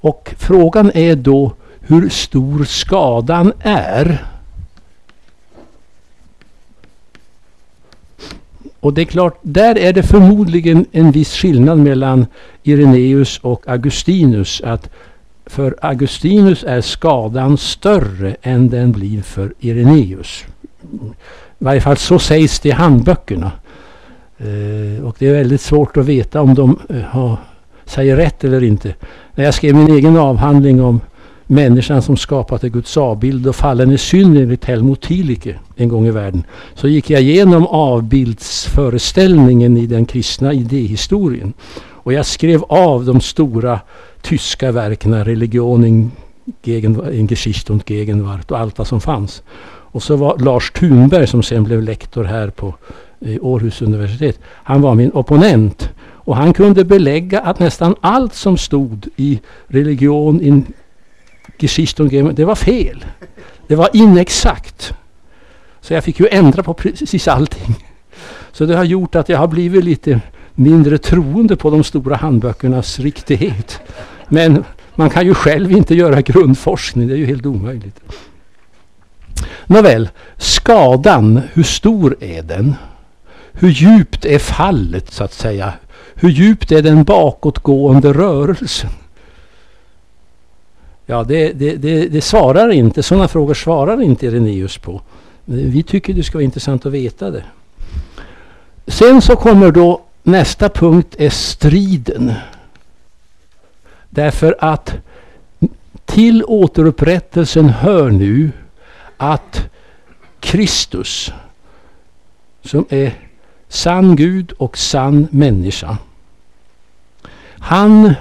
Och 0.04 0.36
frågan 0.38 0.92
är 0.94 1.16
då 1.16 1.54
hur 1.80 2.10
stor 2.10 2.64
skadan 2.64 3.54
är. 3.60 4.26
Och 8.80 8.94
det 8.94 9.02
är 9.02 9.06
klart, 9.06 9.40
där 9.42 9.78
är 9.78 9.94
det 9.94 10.04
förmodligen 10.04 10.86
en 10.92 11.12
viss 11.12 11.34
skillnad 11.34 11.78
mellan 11.78 12.26
Ireneus 12.64 13.40
och 13.40 13.68
Augustinus. 13.68 14.62
Att 14.62 14.90
för 15.46 15.76
Augustinus 15.82 16.64
är 16.64 16.82
skadan 16.82 17.58
större 17.58 18.36
än 18.42 18.70
den 18.70 18.92
blir 18.92 19.22
för 19.22 19.54
Ireneus. 19.60 20.46
I 21.62 21.64
varje 21.64 21.82
fall 21.82 21.98
så 21.98 22.20
sägs 22.20 22.60
det 22.60 22.70
i 22.70 22.72
handböckerna. 22.72 23.52
Eh, 24.38 25.06
och 25.06 25.16
det 25.20 25.28
är 25.28 25.34
väldigt 25.34 25.62
svårt 25.62 25.98
att 25.98 26.06
veta 26.06 26.42
om 26.42 26.56
de 26.56 26.80
eh, 26.90 27.02
har, 27.02 27.38
säger 27.86 28.16
rätt 28.16 28.44
eller 28.44 28.64
inte. 28.64 28.96
När 29.36 29.44
jag 29.44 29.54
skrev 29.54 29.76
min 29.76 29.92
egen 29.92 30.18
avhandling 30.18 30.84
om 30.84 31.00
människan 31.48 32.02
som 32.02 32.18
skapat 32.18 32.64
en 32.64 32.72
Guds 32.72 32.98
avbild 32.98 33.48
och 33.48 33.56
fallen 33.56 33.92
i 33.92 33.98
synd 33.98 34.38
enligt 34.38 34.66
Helmut 34.66 35.02
Thielicke 35.02 35.60
en 35.76 35.90
gång 35.90 36.08
i 36.08 36.12
världen. 36.12 36.44
Så 36.74 36.88
gick 36.88 37.10
jag 37.10 37.22
igenom 37.22 37.68
avbildsföreställningen 37.68 39.78
i 39.78 39.88
den 39.88 40.06
kristna 40.06 40.54
idéhistorien. 40.54 41.54
Och 41.90 42.14
jag 42.14 42.26
skrev 42.26 42.64
av 42.64 43.06
de 43.06 43.22
stora 43.22 43.80
tyska 44.22 44.72
verken, 44.72 45.26
Religionen, 45.26 46.12
Gegen, 46.64 47.28
Geschichte 47.28 47.74
und 47.74 47.90
Gegenwart 47.90 48.52
och 48.52 48.60
allt 48.60 48.78
vad 48.78 48.88
som 48.88 49.02
fanns. 49.02 49.44
Och 49.92 50.04
så 50.04 50.16
var 50.16 50.38
Lars 50.38 50.72
Thunberg 50.72 51.28
som 51.28 51.44
sen 51.44 51.64
blev 51.64 51.82
lektor 51.82 52.24
här 52.24 52.50
på 52.50 52.76
eh, 53.20 53.38
Århus 53.42 53.82
universitet. 53.82 54.40
Han 54.46 54.82
var 54.82 54.96
min 54.96 55.12
opponent. 55.12 55.90
Och 56.24 56.36
han 56.36 56.54
kunde 56.54 56.86
belägga 56.86 57.40
att 57.40 57.60
nästan 57.60 57.96
allt 58.02 58.34
som 58.34 58.58
stod 58.58 59.08
i 59.16 59.40
religion, 59.68 60.42
in, 60.42 60.66
Geschichte 61.58 62.04
det 62.34 62.46
var 62.46 62.56
fel. 62.56 63.06
Det 63.68 63.76
var 63.76 63.90
inexakt. 63.94 64.94
Så 65.82 65.94
jag 65.94 66.04
fick 66.04 66.20
ju 66.20 66.28
ändra 66.32 66.64
på 66.64 66.74
precis 66.74 67.28
allting. 67.28 67.76
Så 68.52 68.66
det 68.66 68.76
har 68.76 68.84
gjort 68.84 69.16
att 69.16 69.30
jag 69.30 69.38
har 69.38 69.48
blivit 69.48 69.84
lite 69.84 70.22
mindre 70.56 70.98
troende 70.98 71.56
på 71.56 71.70
de 71.70 71.84
stora 71.84 72.16
handböckernas 72.16 73.00
riktighet. 73.00 73.80
Men 74.30 74.64
man 74.96 75.10
kan 75.10 75.26
ju 75.26 75.34
själv 75.34 75.72
inte 75.72 75.96
göra 75.96 76.22
grundforskning, 76.22 77.08
det 77.08 77.14
är 77.14 77.18
ju 77.18 77.26
helt 77.26 77.46
omöjligt. 77.46 78.00
Nåväl, 79.66 80.10
skadan, 80.38 81.42
hur 81.54 81.64
stor 81.64 82.18
är 82.20 82.42
den? 82.44 82.76
Hur 83.54 83.70
djupt 83.70 84.26
är 84.26 84.40
fallet 84.40 85.14
så 85.14 85.24
att 85.24 85.34
säga? 85.34 85.74
Hur 86.16 86.30
djupt 86.30 86.72
är 86.72 86.82
den 86.82 87.04
bakåtgående 87.04 88.14
rörelsen? 88.14 88.90
Ja, 91.06 91.24
det, 91.24 91.54
det, 91.54 91.76
det, 91.76 92.08
det 92.08 92.22
svarar 92.22 92.70
inte, 92.70 93.04
sådana 93.04 93.28
frågor 93.28 93.54
svarar 93.54 94.02
inte 94.02 94.26
Irenaeus 94.26 94.78
på. 94.78 95.02
Vi 95.46 95.84
tycker 95.84 96.14
det 96.14 96.24
ska 96.24 96.38
vara 96.38 96.44
intressant 96.44 96.86
att 96.86 96.92
veta 96.92 97.32
det. 97.32 97.44
Sen 98.88 99.22
så 99.22 99.36
kommer 99.36 99.72
då 99.72 100.02
nästa 100.24 100.70
punkt 100.70 101.16
är 101.18 101.30
striden. 101.30 102.34
Därför 104.10 104.56
att 104.60 104.94
till 106.06 106.44
återupprättelsen 106.44 107.70
hör 107.70 108.10
nu 108.10 108.52
att 109.22 109.70
Kristus 110.40 111.34
som 112.64 112.86
är 112.90 113.14
sann 113.68 114.16
Gud 114.16 114.52
och 114.52 114.78
sann 114.78 115.28
människa. 115.32 115.98
Han 117.60 118.14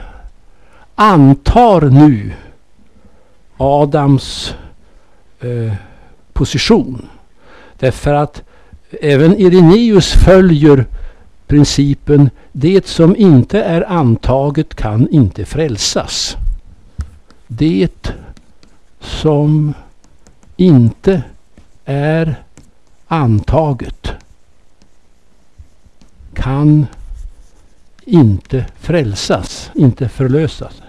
antar 0.94 1.80
nu 1.80 2.32
Adams 3.56 4.54
eh, 5.40 5.74
position. 6.32 7.08
Därför 7.78 8.14
att 8.14 8.42
även 9.00 9.36
Ireneus 9.36 10.12
följer 10.12 10.86
principen 11.46 12.30
det 12.52 12.86
som 12.86 13.16
inte 13.16 13.62
är 13.62 13.90
antaget 13.90 14.74
kan 14.74 15.08
inte 15.08 15.44
frälsas. 15.44 16.36
Det 17.46 18.12
som 19.00 19.74
inte 20.60 21.22
är 21.84 22.42
antaget 23.06 24.12
kan 26.34 26.86
inte 28.04 28.66
frälsas, 28.78 29.70
inte 29.74 30.08
förlösas. 30.08 30.82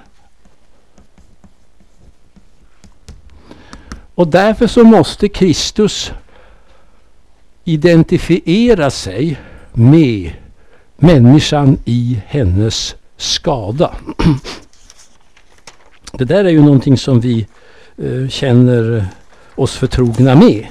Och 4.15 4.27
därför 4.27 4.67
så 4.67 4.83
måste 4.83 5.29
Kristus 5.29 6.11
identifiera 7.63 8.91
sig 8.91 9.39
med 9.73 10.33
människan 10.97 11.77
i 11.85 12.21
hennes 12.27 12.95
skada. 13.17 13.95
Det 16.11 16.25
där 16.25 16.45
är 16.45 16.49
ju 16.49 16.61
någonting 16.61 16.97
som 16.97 17.19
vi 17.19 17.47
eh, 17.97 18.27
känner 18.29 19.07
oss 19.61 19.75
förtrogna 19.75 20.35
med. 20.35 20.67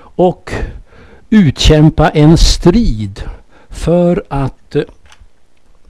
Och 0.00 0.52
utkämpa 1.30 2.10
en 2.10 2.38
strid 2.38 3.22
för 3.68 4.24
att 4.28 4.76
eh, 4.76 4.82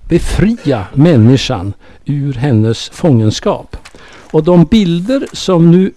befria 0.09 0.86
människan 0.95 1.72
ur 2.05 2.32
hennes 2.32 2.89
fångenskap. 2.89 3.76
Och 4.30 4.45
de 4.45 4.64
bilder 4.64 5.26
som 5.32 5.70
nu 5.70 5.93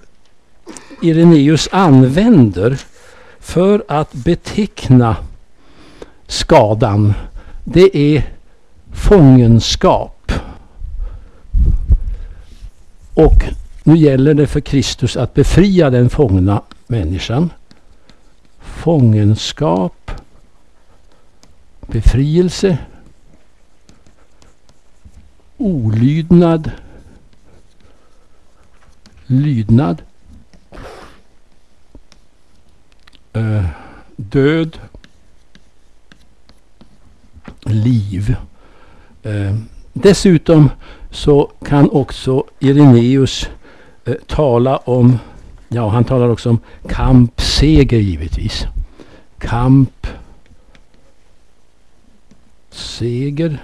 Ireneus 1.02 1.70
använder 1.72 2.78
för 3.40 3.84
att 3.88 4.14
beteckna 4.14 5.16
skadan, 6.28 7.14
det 7.64 7.98
är 7.98 8.34
fångenskap. 8.92 10.32
Och 13.14 13.44
nu 13.84 13.98
gäller 13.98 14.34
det 14.34 14.48
för 14.48 14.62
Kristus 14.62 15.18
att 15.18 15.34
befria 15.34 15.90
den 15.90 16.10
fångna 16.10 16.62
människan. 16.88 17.50
Fångenskap, 18.60 20.12
befrielse, 21.82 22.78
olydnad, 25.58 26.72
lydnad, 29.26 30.02
eh, 33.34 33.66
död, 34.16 34.78
liv. 37.66 38.36
Eh, 39.24 39.56
dessutom 39.94 40.70
så 41.12 41.52
kan 41.66 41.90
också 41.90 42.44
Ireneus 42.60 43.50
eh, 44.12 44.18
tala 44.28 44.78
om, 44.78 45.20
ja 45.70 45.90
han 45.90 46.04
talar 46.04 46.30
också 46.30 46.50
om 46.50 46.60
kamp, 46.88 47.42
seger 47.42 48.00
givetvis. 48.00 48.66
Kamp, 49.38 50.08
seger. 52.70 53.58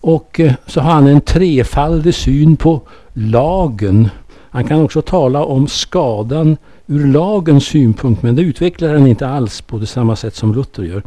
Och 0.00 0.40
eh, 0.40 0.52
så 0.66 0.80
har 0.80 0.92
han 0.92 1.06
en 1.06 1.20
trefaldig 1.20 2.14
syn 2.14 2.56
på 2.56 2.80
lagen. 3.12 4.08
Han 4.50 4.64
kan 4.64 4.82
också 4.82 5.02
tala 5.02 5.44
om 5.44 5.68
skadan 5.68 6.56
ur 6.86 7.06
lagens 7.06 7.64
synpunkt, 7.64 8.22
men 8.22 8.36
det 8.36 8.42
utvecklar 8.42 8.94
han 8.94 9.06
inte 9.06 9.28
alls 9.28 9.60
på 9.60 9.78
det 9.78 9.86
samma 9.86 10.16
sätt 10.16 10.34
som 10.34 10.54
Luther 10.54 10.82
gör. 10.82 11.02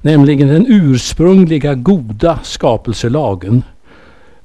Nämligen 0.00 0.48
den 0.48 0.66
ursprungliga 0.68 1.74
goda 1.74 2.38
skapelselagen 2.42 3.62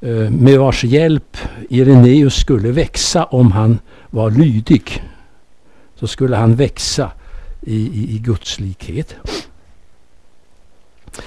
Eh, 0.04 0.30
med 0.30 0.60
vars 0.60 0.84
hjälp 0.84 1.38
Ireneus 1.70 2.36
skulle 2.36 2.72
växa 2.72 3.24
om 3.24 3.52
han 3.52 3.80
var 4.10 4.32
lydig. 4.32 5.04
Så 5.96 6.08
skulle 6.08 6.36
han 6.36 6.56
växa 6.56 7.12
i, 7.62 7.76
i, 7.76 8.16
i 8.16 8.18
Guds 8.18 8.60
likhet. 8.60 9.16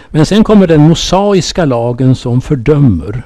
Men 0.09 0.27
sen 0.27 0.45
kommer 0.45 0.67
den 0.67 0.81
mosaiska 0.81 1.65
lagen 1.65 2.15
som 2.15 2.41
fördömer. 2.41 3.23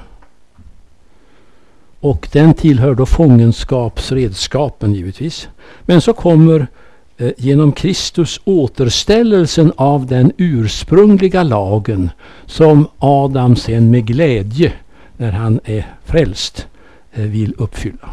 Och 1.99 2.27
den 2.31 2.53
tillhör 2.53 2.95
då 2.95 3.05
fångenskapsredskapen 3.05 4.93
givetvis. 4.93 5.47
Men 5.81 6.01
så 6.01 6.13
kommer 6.13 6.67
eh, 7.17 7.31
genom 7.37 7.71
Kristus 7.71 8.41
återställelsen 8.43 9.73
av 9.75 10.05
den 10.05 10.31
ursprungliga 10.37 11.43
lagen 11.43 12.09
som 12.45 12.87
Adam 12.99 13.55
sen 13.55 13.91
med 13.91 14.05
glädje 14.05 14.73
när 15.19 15.31
han 15.31 15.59
är 15.63 15.85
frälst 16.05 16.67
eh, 17.11 17.23
vill 17.23 17.53
uppfylla. 17.57 18.09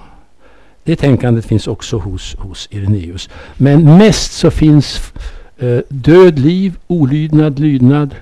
Det 0.85 0.97
tänkandet 0.97 1.47
finns 1.47 1.67
också 1.67 1.99
hos, 1.99 2.37
hos 2.37 2.69
Ireneus. 2.71 3.29
Men 3.55 3.99
mest 3.99 4.33
så 4.33 4.51
finns 4.51 5.13
eh, 5.59 5.79
död, 5.89 6.39
liv, 6.39 6.79
olydnad, 6.87 7.59
lydnad, 7.59 8.15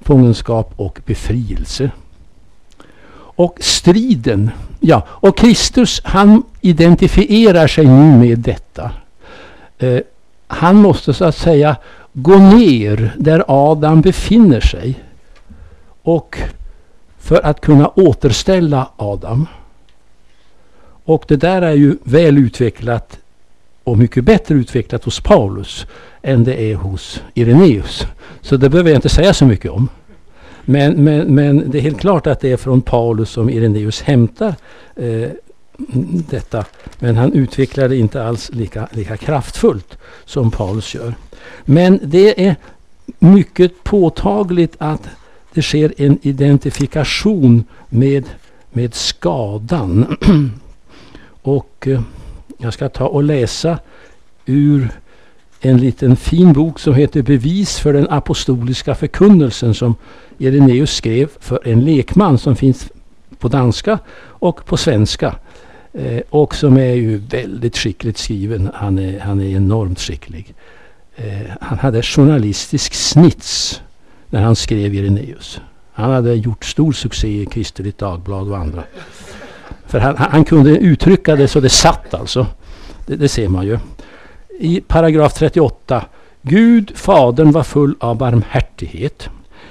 fångenskap 0.00 0.72
och 0.76 1.00
befrielse. 1.06 1.90
Och 3.12 3.58
striden, 3.60 4.50
ja, 4.80 5.06
och 5.08 5.38
Kristus 5.38 6.00
han 6.04 6.42
identifierar 6.60 7.66
sig 7.66 7.86
nu 7.86 8.18
med 8.18 8.38
detta. 8.38 8.90
Eh, 9.78 10.00
han 10.46 10.76
måste 10.76 11.14
så 11.14 11.24
att 11.24 11.36
säga 11.36 11.76
gå 12.12 12.38
ner 12.38 13.14
där 13.18 13.44
Adam 13.48 14.00
befinner 14.00 14.60
sig. 14.60 15.04
Och 16.02 16.38
för 17.20 17.46
att 17.46 17.60
kunna 17.60 17.88
återställa 17.88 18.90
Adam. 18.96 19.46
Och 21.04 21.24
det 21.28 21.36
där 21.36 21.62
är 21.62 21.74
ju 21.74 21.96
väl 22.02 22.38
utvecklat 22.38 23.18
och 23.84 23.98
mycket 23.98 24.24
bättre 24.24 24.54
utvecklat 24.54 25.04
hos 25.04 25.20
Paulus 25.20 25.86
än 26.22 26.44
det 26.44 26.62
är 26.62 26.74
hos 26.74 27.22
Ireneus. 27.34 28.06
Så 28.40 28.56
det 28.56 28.68
behöver 28.68 28.90
jag 28.90 28.96
inte 28.96 29.08
säga 29.08 29.34
så 29.34 29.46
mycket 29.46 29.70
om. 29.70 29.88
Men, 30.64 31.04
men, 31.04 31.34
men 31.34 31.70
det 31.70 31.78
är 31.78 31.82
helt 31.82 32.00
klart 32.00 32.26
att 32.26 32.40
det 32.40 32.52
är 32.52 32.56
från 32.56 32.80
Paulus 32.80 33.30
som 33.30 33.50
Ireneus 33.50 34.02
hämtar 34.02 34.54
eh, 34.96 35.28
detta. 36.30 36.64
Men 36.98 37.16
han 37.16 37.32
utvecklar 37.32 37.88
det 37.88 37.96
inte 37.96 38.24
alls 38.24 38.50
lika, 38.52 38.88
lika 38.92 39.16
kraftfullt 39.16 39.98
som 40.24 40.50
Paulus 40.50 40.94
gör. 40.94 41.14
Men 41.64 42.00
det 42.02 42.46
är 42.46 42.56
mycket 43.18 43.84
påtagligt 43.84 44.74
att 44.78 45.08
det 45.54 45.62
sker 45.62 45.92
en 45.96 46.18
identifikation 46.22 47.64
med, 47.88 48.24
med 48.70 48.94
skadan. 48.94 50.16
och 51.42 51.88
eh, 51.88 52.00
jag 52.58 52.74
ska 52.74 52.88
ta 52.88 53.06
och 53.06 53.22
läsa 53.22 53.78
ur 54.46 54.90
en 55.60 55.78
liten 55.78 56.16
fin 56.16 56.52
bok 56.52 56.78
som 56.78 56.94
heter 56.94 57.22
Bevis 57.22 57.78
för 57.78 57.92
den 57.92 58.08
apostoliska 58.10 58.94
förkunnelsen 58.94 59.74
som 59.74 59.94
Ireneus 60.38 60.94
skrev 60.94 61.28
för 61.40 61.68
en 61.68 61.84
lekman 61.84 62.38
som 62.38 62.56
finns 62.56 62.88
på 63.38 63.48
danska 63.48 63.98
och 64.22 64.66
på 64.66 64.76
svenska. 64.76 65.34
Eh, 65.92 66.20
och 66.30 66.54
som 66.54 66.76
är 66.76 66.94
ju 66.94 67.16
väldigt 67.16 67.76
skickligt 67.76 68.18
skriven. 68.18 68.70
Han 68.74 68.98
är, 68.98 69.20
han 69.20 69.40
är 69.40 69.56
enormt 69.56 70.00
skicklig. 70.00 70.54
Eh, 71.16 71.50
han 71.60 71.78
hade 71.78 72.02
journalistisk 72.02 72.94
snits 72.94 73.82
när 74.30 74.42
han 74.42 74.56
skrev 74.56 74.94
Irenaeus. 74.94 75.60
Han 75.92 76.10
hade 76.10 76.34
gjort 76.34 76.64
stor 76.64 76.92
succé 76.92 77.42
i 77.42 77.46
Kristeligt 77.46 77.98
Dagblad 77.98 78.48
och 78.48 78.58
andra. 78.58 78.82
För 79.86 79.98
han, 79.98 80.16
han 80.16 80.44
kunde 80.44 80.70
uttrycka 80.70 81.36
det 81.36 81.48
så 81.48 81.60
det 81.60 81.68
satt 81.68 82.14
alltså. 82.14 82.46
Det, 83.06 83.16
det 83.16 83.28
ser 83.28 83.48
man 83.48 83.66
ju. 83.66 83.78
I 84.60 84.80
paragraf 84.80 85.34
38. 85.34 86.04
Gud, 86.42 86.92
Fadern, 86.94 87.52
var 87.52 87.62
full 87.62 87.94
av 88.00 88.16
barmhärtighet. 88.16 89.28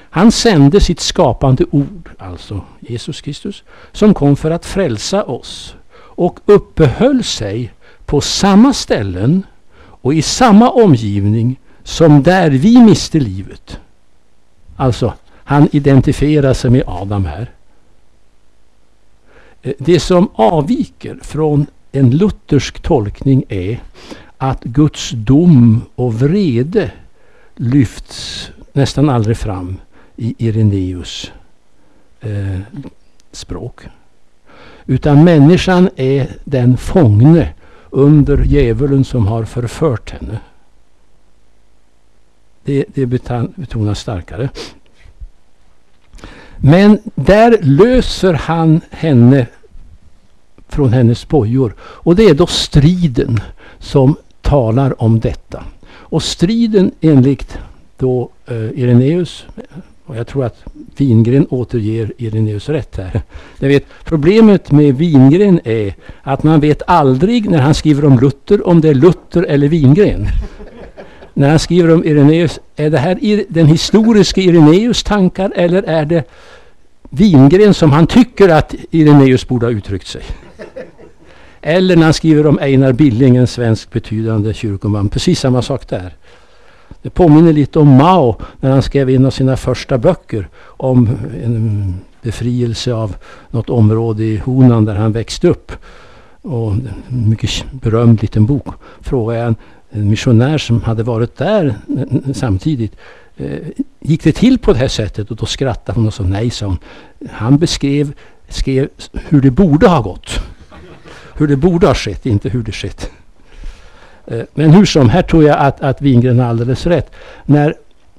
Han 0.10 0.32
sände 0.32 0.80
sitt 0.80 0.99
skapande 0.99 1.66
ord, 1.72 2.10
alltså 2.18 2.62
Jesus 2.80 3.22
Kristus, 3.22 3.64
som 3.91 4.14
kom 4.14 4.36
för 4.36 4.51
att 4.51 4.66
frälsa 4.66 5.24
oss 5.24 5.76
och 5.95 6.39
uppehöll 6.45 7.24
sig 7.24 7.74
på 8.05 8.22
samma 8.22 8.74
ställen 8.74 9.43
och 9.80 10.14
i 10.14 10.22
samma 10.22 10.70
omgivning 10.70 11.60
som 11.84 12.24
där 12.24 12.49
vi 12.49 12.82
miste 12.82 13.20
livet. 13.20 13.80
Alltså, 14.80 15.13
han 15.32 15.67
identifierar 15.71 16.53
sig 16.53 16.71
med 16.71 16.84
Adam 16.88 17.25
här. 17.25 17.51
Eh, 19.61 19.73
det 19.77 19.99
som 19.99 20.30
avviker 20.34 21.19
från 21.21 21.65
en 21.91 22.11
luthersk 22.11 22.80
tolkning 22.80 23.43
är 23.49 23.80
att 24.38 24.63
Guds 24.63 25.11
dom 25.11 25.82
och 25.95 26.13
vrede 26.13 26.91
lyfts 27.55 28.51
nästan 28.73 29.09
aldrig 29.09 29.38
fram 29.38 29.77
i 30.15 30.36
Ireneus 30.38 31.32
eh, 32.21 32.59
språk. 33.32 33.82
Utan 34.86 35.23
människan 35.23 35.89
är 35.95 36.27
den 36.43 36.77
fångne 36.77 37.53
under 37.89 38.43
djävulen 38.43 39.03
som 39.03 39.27
har 39.27 39.43
förfört 39.45 40.11
henne. 40.11 40.39
Det, 42.64 42.86
det 42.93 43.05
betonas 43.05 43.99
starkare. 43.99 44.49
Men 46.57 46.99
där 47.16 47.57
löser 47.62 48.34
han 48.34 48.82
henne 48.89 49.47
från 50.68 50.93
hennes 50.93 51.28
bojor. 51.28 51.76
Och 51.80 52.16
det 52.16 52.24
är 52.24 52.34
då 52.34 52.47
striden 52.47 53.39
som 53.80 54.16
talar 54.41 55.03
om 55.03 55.20
detta. 55.20 55.64
Och 55.89 56.24
striden 56.24 56.91
enligt 57.01 57.57
då 57.97 58.30
eh, 58.45 58.55
Ireneus, 58.55 59.45
och 60.05 60.18
jag 60.18 60.28
tror 60.28 60.45
att 60.45 60.64
Wingren 60.97 61.47
återger 61.49 62.14
Ireneus 62.18 62.70
rätt 62.70 62.97
här. 62.97 63.22
Vet, 63.60 63.86
problemet 64.03 64.72
med 64.72 64.97
Wingren 64.97 65.60
är 65.64 65.93
att 66.22 66.43
man 66.43 66.60
vet 66.60 66.82
aldrig 66.88 67.49
när 67.49 67.60
han 67.60 67.74
skriver 67.74 68.05
om 68.05 68.20
Luther 68.20 68.68
om 68.68 68.82
det 68.82 68.89
är 68.89 68.93
Luther 68.93 69.43
eller 69.43 69.68
Wingren 69.68 70.28
när 71.39 71.49
han 71.49 71.59
skriver 71.59 71.93
om 71.93 72.05
Ireneus, 72.05 72.59
är 72.75 72.89
det 72.89 72.97
här 72.97 73.43
den 73.49 73.67
historiska 73.67 74.41
Ireneus 74.41 75.03
tankar 75.03 75.51
eller 75.55 75.83
är 75.83 76.05
det 76.05 76.23
Wingren 77.09 77.73
som 77.73 77.91
han 77.91 78.07
tycker 78.07 78.49
att 78.49 78.75
Irenaeus 78.91 79.47
borde 79.47 79.65
ha 79.65 79.71
uttryckt 79.71 80.07
sig. 80.07 80.21
Eller 81.61 81.95
när 81.95 82.03
han 82.03 82.13
skriver 82.13 82.47
om 82.47 82.59
Einar 82.59 82.93
Billing, 82.93 83.35
en 83.35 83.47
svensk 83.47 83.91
betydande 83.91 84.53
kyrkoman. 84.53 85.09
Precis 85.09 85.39
samma 85.39 85.61
sak 85.61 85.89
där. 85.89 86.13
Det 87.01 87.09
påminner 87.09 87.53
lite 87.53 87.79
om 87.79 87.87
Mao 87.87 88.35
när 88.59 88.71
han 88.71 88.81
skrev 88.81 89.09
en 89.09 89.25
av 89.25 89.31
sina 89.31 89.57
första 89.57 89.97
böcker 89.97 90.47
om 90.63 91.09
en 91.43 91.95
befrielse 92.21 92.93
av 92.93 93.15
något 93.49 93.69
område 93.69 94.23
i 94.23 94.37
Honan 94.37 94.85
där 94.85 94.95
han 94.95 95.11
växte 95.11 95.47
upp. 95.47 95.71
Och 96.41 96.71
en 96.71 97.29
mycket 97.29 97.71
berömd 97.71 98.21
liten 98.21 98.45
bok. 98.45 98.67
Frågade 99.01 99.39
jag 99.39 99.55
en, 99.91 100.09
missionär 100.09 100.57
som 100.57 100.81
hade 100.81 101.03
varit 101.03 101.37
där 101.37 101.65
eh, 101.97 102.33
samtidigt. 102.33 102.95
Eh, 103.37 103.59
gick 103.99 104.23
det 104.23 104.31
till 104.31 104.59
på 104.59 104.73
det 104.73 104.79
här 104.79 104.87
sättet? 104.87 105.31
Och 105.31 105.37
då 105.37 105.45
skrattade 105.45 105.99
hon 105.99 106.07
och 106.07 106.13
sa 106.13 106.23
nej, 106.23 106.49
sa 106.49 106.65
hon. 106.65 106.77
Han 107.29 107.57
beskrev 107.57 108.13
skrev 108.49 108.89
hur 109.13 109.41
det 109.41 109.51
borde 109.51 109.87
ha 109.87 110.01
gått. 110.01 110.39
Hur 111.35 111.47
det 111.47 111.55
borde 111.55 111.87
ha 111.87 111.93
skett, 111.93 112.25
inte 112.25 112.49
hur 112.49 112.63
det 112.63 112.71
skett. 112.71 113.11
Eh, 114.27 114.41
men 114.53 114.71
hur 114.71 114.85
som, 114.85 115.09
här 115.09 115.21
tror 115.21 115.43
jag 115.43 115.57
att, 115.57 115.81
att 115.81 116.01
Wingren 116.01 116.39
har 116.39 116.45
alldeles 116.45 116.85
rätt. 116.85 117.11
När, 117.45 117.73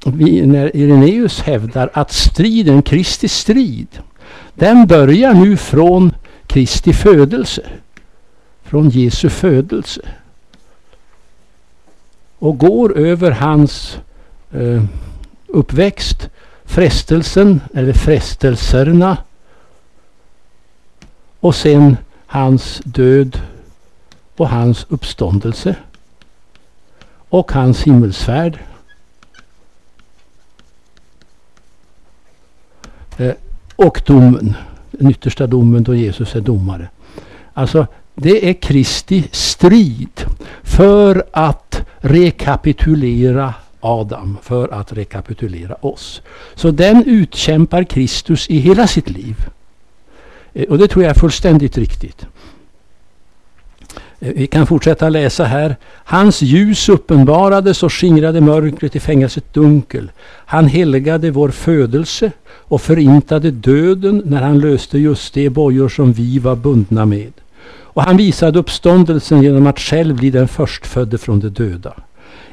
vi, 0.05 0.47
när 0.47 0.77
Irenaeus 0.77 1.41
hävdar 1.41 1.91
att 1.93 2.13
striden, 2.13 2.83
Kristi 2.83 3.29
strid, 3.29 3.89
den 4.55 4.87
börjar 4.87 5.35
nu 5.35 5.57
från 5.57 6.13
Kristi 6.47 6.93
födelse. 6.93 7.63
Från 8.63 8.89
Jesu 8.89 9.29
födelse. 9.29 10.01
Och 12.41 12.59
går 12.59 12.99
över 12.99 13.31
hans 13.31 13.99
eh, 14.53 14.83
uppväxt, 15.47 16.29
frestelsen 16.65 17.61
eller 17.75 17.93
frestelserna 17.93 19.17
och 21.41 21.55
sen 21.55 21.97
hans 22.27 22.81
död 22.85 23.41
och 24.37 24.49
hans 24.49 24.87
uppståndelse 24.89 25.77
och 27.29 27.53
hans 27.53 27.83
himmelsfärd. 27.83 28.59
Eh, 33.17 33.35
och 33.77 34.03
domen, 34.07 34.55
den 34.91 35.11
yttersta 35.11 35.47
domen 35.47 35.83
då 35.83 35.95
Jesus 35.95 36.35
är 36.35 36.41
domare. 36.41 36.89
Alltså 37.53 37.87
det 38.15 38.49
är 38.49 38.53
Kristi 38.53 39.25
strid 39.33 40.25
för 40.63 41.25
att 41.33 41.87
rekapitulera 41.99 43.55
Adam, 43.81 44.39
för 44.43 44.69
att 44.69 44.93
rekapitulera 44.93 45.75
oss. 45.75 46.23
Så 46.55 46.71
den 46.71 47.05
utkämpar 47.05 47.85
Kristus 47.85 48.51
i 48.51 48.59
hela 48.59 48.87
sitt 48.87 49.11
liv. 49.11 49.37
Eh, 50.53 50.65
och 50.65 50.79
det 50.79 50.89
tror 50.89 51.05
jag 51.05 51.11
är 51.11 51.21
fullständigt 51.21 51.79
riktigt. 51.79 52.27
Eh, 54.21 54.33
vi 54.37 54.47
kan 54.47 54.67
fortsätta 54.67 55.09
läsa 55.09 55.45
här. 55.45 55.77
Hans 56.05 56.43
ljus 56.43 56.89
uppenbarades 56.89 57.83
och 57.83 57.93
skingrade 57.93 58.41
mörkret 58.41 58.97
i 58.97 59.01
fängelset 59.01 59.55
dunkel. 59.55 60.11
Han 60.47 60.67
helgade 60.67 61.31
vår 61.31 61.49
födelse 61.49 62.33
och 62.43 62.83
förintade 62.83 63.51
döden 63.51 64.23
när 64.25 64.43
han 64.43 64.59
löste 64.59 64.99
just 64.99 65.35
de 65.35 65.51
bojor 65.51 65.89
som 65.89 66.13
vi 66.13 66.39
var 66.39 66.57
bundna 66.57 67.07
med. 67.07 67.33
Och 67.93 68.03
han 68.03 68.17
visade 68.17 68.59
uppståndelsen 68.59 69.43
genom 69.43 69.67
att 69.67 69.79
själv 69.79 70.17
bli 70.17 70.31
den 70.31 70.49
förstfödde 70.49 71.19
från 71.19 71.41
de 71.41 71.49
döda. 71.49 71.95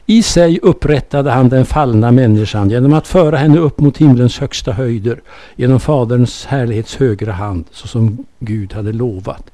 I 0.10 0.24
sig 0.24 0.60
upprättade 0.62 1.32
han 1.32 1.50
den 1.50 1.66
fallna 1.66 2.12
människan 2.12 2.70
genom 2.70 2.94
att 2.94 3.08
föra 3.08 3.38
henne 3.38 3.58
upp 3.58 3.80
mot 3.80 3.98
himlens 3.98 4.40
högsta 4.40 4.72
höjder 4.72 5.22
genom 5.56 5.80
Faderns 5.80 6.46
härlighets 6.46 6.96
högra 6.96 7.32
hand 7.32 7.66
så 7.72 7.88
som 7.88 8.26
Gud 8.40 8.74
hade 8.74 8.94
lovat 8.94 9.52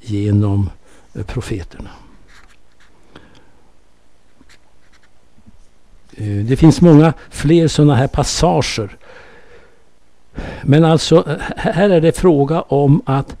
genom 0.00 0.70
eh, 1.14 1.24
profeterna. 1.24 1.90
Eh, 6.16 6.26
det 6.26 6.56
finns 6.56 6.80
många 6.80 7.12
fler 7.30 7.68
sådana 7.68 7.94
här 7.94 8.08
passager. 8.08 8.96
Men 10.62 10.84
alltså, 10.84 11.16
eh, 11.16 11.36
här 11.56 11.90
är 11.90 12.00
det 12.00 12.18
fråga 12.18 12.60
om 12.60 13.02
att 13.04 13.36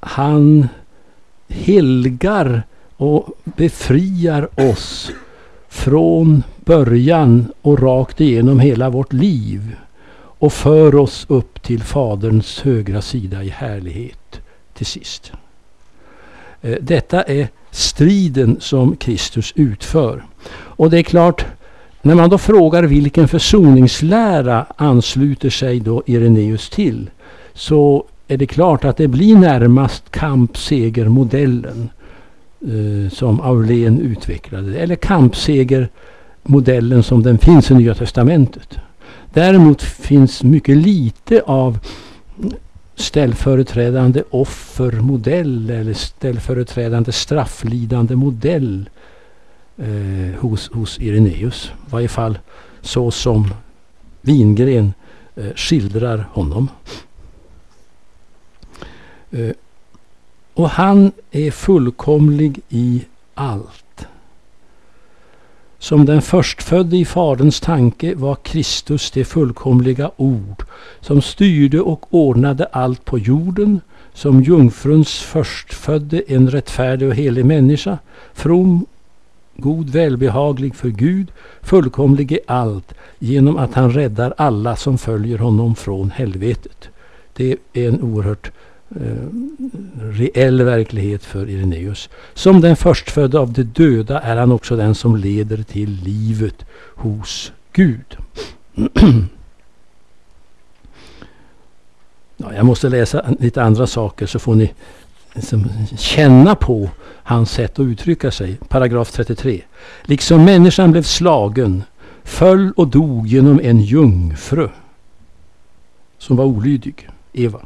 han 0.00 0.68
helgar 1.48 2.62
och 2.96 3.28
befriar 3.44 4.70
oss 4.70 5.10
från 5.68 6.42
början 6.64 7.52
och 7.62 7.82
rakt 7.82 8.20
igenom 8.20 8.60
hela 8.60 8.90
vårt 8.90 9.12
liv 9.12 9.76
och 10.38 10.52
för 10.52 10.94
oss 10.94 11.26
upp 11.28 11.62
till 11.62 11.82
Faderns 11.82 12.60
högra 12.60 13.02
sida 13.02 13.42
i 13.42 13.48
härlighet 13.48 14.40
till 14.74 14.86
sist. 14.86 15.32
Eh, 16.62 16.76
detta 16.80 17.22
är 17.22 17.48
striden 17.70 18.56
som 18.60 18.96
Kristus 18.96 19.52
utför. 19.56 20.24
Och 20.50 20.90
det 20.90 20.98
är 20.98 21.02
klart, 21.02 21.44
när 22.02 22.14
man 22.14 22.30
då 22.30 22.38
frågar 22.38 22.82
vilken 22.82 23.28
försoningslära 23.28 24.66
ansluter 24.76 25.50
sig 25.50 25.80
då 25.80 26.02
Ireneus 26.06 26.70
till 26.70 27.10
så 27.54 28.04
är 28.28 28.36
det 28.36 28.46
klart 28.46 28.84
att 28.84 28.96
det 28.96 29.08
blir 29.08 29.36
närmast 29.36 30.10
kampsegermodellen 30.10 31.90
eh, 32.60 33.10
som 33.10 33.40
Aulén 33.40 34.00
utvecklade. 34.00 34.78
Eller 34.78 34.96
kampsegermodellen 34.96 37.02
som 37.02 37.22
den 37.22 37.38
finns 37.38 37.70
i 37.70 37.74
Nya 37.74 37.94
Testamentet. 37.94 38.78
Däremot 39.32 39.82
finns 39.82 40.42
mycket 40.42 40.76
lite 40.76 41.42
av 41.42 41.78
ställföreträdande 42.94 44.22
offermodell 44.30 45.70
eller 45.70 45.92
ställföreträdande 45.92 47.12
strafflidande 47.12 48.16
modell 48.16 48.90
eh, 49.76 50.40
hos, 50.40 50.70
hos 50.72 50.98
Ireneus. 50.98 51.72
I 51.86 51.90
varje 51.90 52.08
fall 52.08 52.38
så 52.80 53.10
som 53.10 53.54
Wingren 54.20 54.92
eh, 55.36 55.54
skildrar 55.54 56.28
honom. 56.32 56.68
Eh, 59.30 59.50
och 60.54 60.70
han 60.70 61.12
är 61.30 61.50
fullkomlig 61.50 62.60
i 62.68 63.04
allt. 63.34 64.06
Som 65.78 66.04
den 66.04 66.22
förstfödde 66.22 66.96
i 66.96 67.04
Faderns 67.04 67.60
tanke 67.60 68.14
var 68.14 68.34
Kristus 68.34 69.10
det 69.10 69.24
fullkomliga 69.24 70.10
ord 70.16 70.64
som 71.00 71.22
styrde 71.22 71.80
och 71.80 72.14
ordnade 72.14 72.64
allt 72.64 73.04
på 73.04 73.18
jorden, 73.18 73.80
som 74.14 74.42
jungfruns 74.42 75.18
förstfödde 75.18 76.22
en 76.26 76.50
rättfärdig 76.50 77.08
och 77.08 77.14
helig 77.14 77.44
människa, 77.44 77.98
from, 78.34 78.86
god, 79.56 79.90
välbehaglig 79.90 80.74
för 80.74 80.88
Gud, 80.88 81.32
fullkomlig 81.62 82.32
i 82.32 82.38
allt, 82.46 82.94
genom 83.18 83.56
att 83.56 83.74
han 83.74 83.92
räddar 83.92 84.34
alla 84.36 84.76
som 84.76 84.98
följer 84.98 85.38
honom 85.38 85.74
från 85.74 86.10
helvetet. 86.10 86.88
Det 87.32 87.56
är 87.72 87.88
en 87.88 88.02
oerhört 88.02 88.50
Eh, 88.50 88.67
Eh, 88.96 89.28
reell 90.00 90.62
verklighet 90.62 91.24
för 91.24 91.48
Irenaeus. 91.48 92.08
Som 92.34 92.60
den 92.60 92.76
förstfödda 92.76 93.40
av 93.40 93.52
de 93.52 93.62
döda 93.62 94.20
är 94.20 94.36
han 94.36 94.52
också 94.52 94.76
den 94.76 94.94
som 94.94 95.16
leder 95.16 95.62
till 95.62 95.90
livet 96.04 96.64
hos 96.94 97.52
Gud. 97.72 98.16
ja, 102.36 102.54
jag 102.54 102.66
måste 102.66 102.88
läsa 102.88 103.34
lite 103.40 103.62
andra 103.62 103.86
saker 103.86 104.26
så 104.26 104.38
får 104.38 104.54
ni 104.54 104.72
liksom 105.34 105.68
känna 105.96 106.54
på 106.54 106.90
hans 107.22 107.50
sätt 107.50 107.78
att 107.78 107.84
uttrycka 107.84 108.30
sig. 108.30 108.58
Paragraf 108.68 109.10
33. 109.12 109.62
Liksom 110.02 110.44
människan 110.44 110.92
blev 110.92 111.02
slagen, 111.02 111.82
föll 112.24 112.72
och 112.76 112.88
dog 112.88 113.26
genom 113.26 113.60
en 113.62 113.80
jungfru 113.80 114.68
som 116.18 116.36
var 116.36 116.44
olydig, 116.44 117.08
Eva 117.32 117.60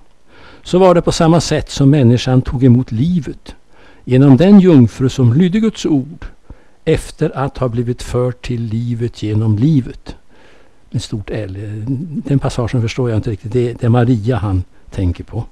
så 0.62 0.78
var 0.78 0.94
det 0.94 1.02
på 1.02 1.12
samma 1.12 1.40
sätt 1.40 1.70
som 1.70 1.90
människan 1.90 2.42
tog 2.42 2.64
emot 2.64 2.92
livet 2.92 3.54
genom 4.04 4.36
den 4.36 4.60
jungfru 4.60 5.08
som 5.08 5.32
lydde 5.32 5.60
Guds 5.60 5.86
ord 5.86 6.26
efter 6.84 7.36
att 7.36 7.58
ha 7.58 7.68
blivit 7.68 8.02
förd 8.02 8.40
till 8.40 8.62
livet 8.62 9.22
genom 9.22 9.56
livet. 9.56 10.16
Med 10.90 11.02
stort 11.02 11.30
L. 11.30 11.56
Den 12.26 12.38
passagen 12.38 12.82
förstår 12.82 13.10
jag 13.10 13.18
inte 13.18 13.30
riktigt. 13.30 13.52
Det, 13.52 13.72
det 13.72 13.86
är 13.86 13.88
Maria 13.88 14.36
han 14.36 14.62
tänker 14.90 15.24
på. 15.24 15.44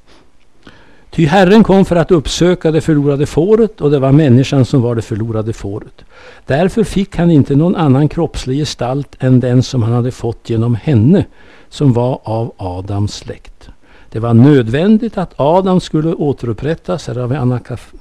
Ty 1.10 1.26
Herren 1.26 1.64
kom 1.64 1.84
för 1.84 1.96
att 1.96 2.10
uppsöka 2.10 2.70
det 2.70 2.80
förlorade 2.80 3.26
fåret 3.26 3.80
och 3.80 3.90
det 3.90 3.98
var 3.98 4.12
människan 4.12 4.64
som 4.64 4.82
var 4.82 4.94
det 4.94 5.02
förlorade 5.02 5.52
fåret. 5.52 6.04
Därför 6.46 6.84
fick 6.84 7.16
han 7.16 7.30
inte 7.30 7.56
någon 7.56 7.76
annan 7.76 8.08
kroppslig 8.08 8.58
gestalt 8.58 9.16
än 9.20 9.40
den 9.40 9.62
som 9.62 9.82
han 9.82 9.92
hade 9.92 10.10
fått 10.10 10.50
genom 10.50 10.74
henne 10.74 11.24
som 11.68 11.92
var 11.92 12.20
av 12.24 12.52
Adams 12.56 13.14
släkt. 13.14 13.69
Det 14.12 14.18
var 14.18 14.34
nödvändigt 14.34 15.18
att 15.18 15.34
Adam 15.36 15.80
skulle 15.80 16.14
återupprättas, 16.14 17.06
här 17.06 17.14
har 17.14 17.26
vi 17.26 17.36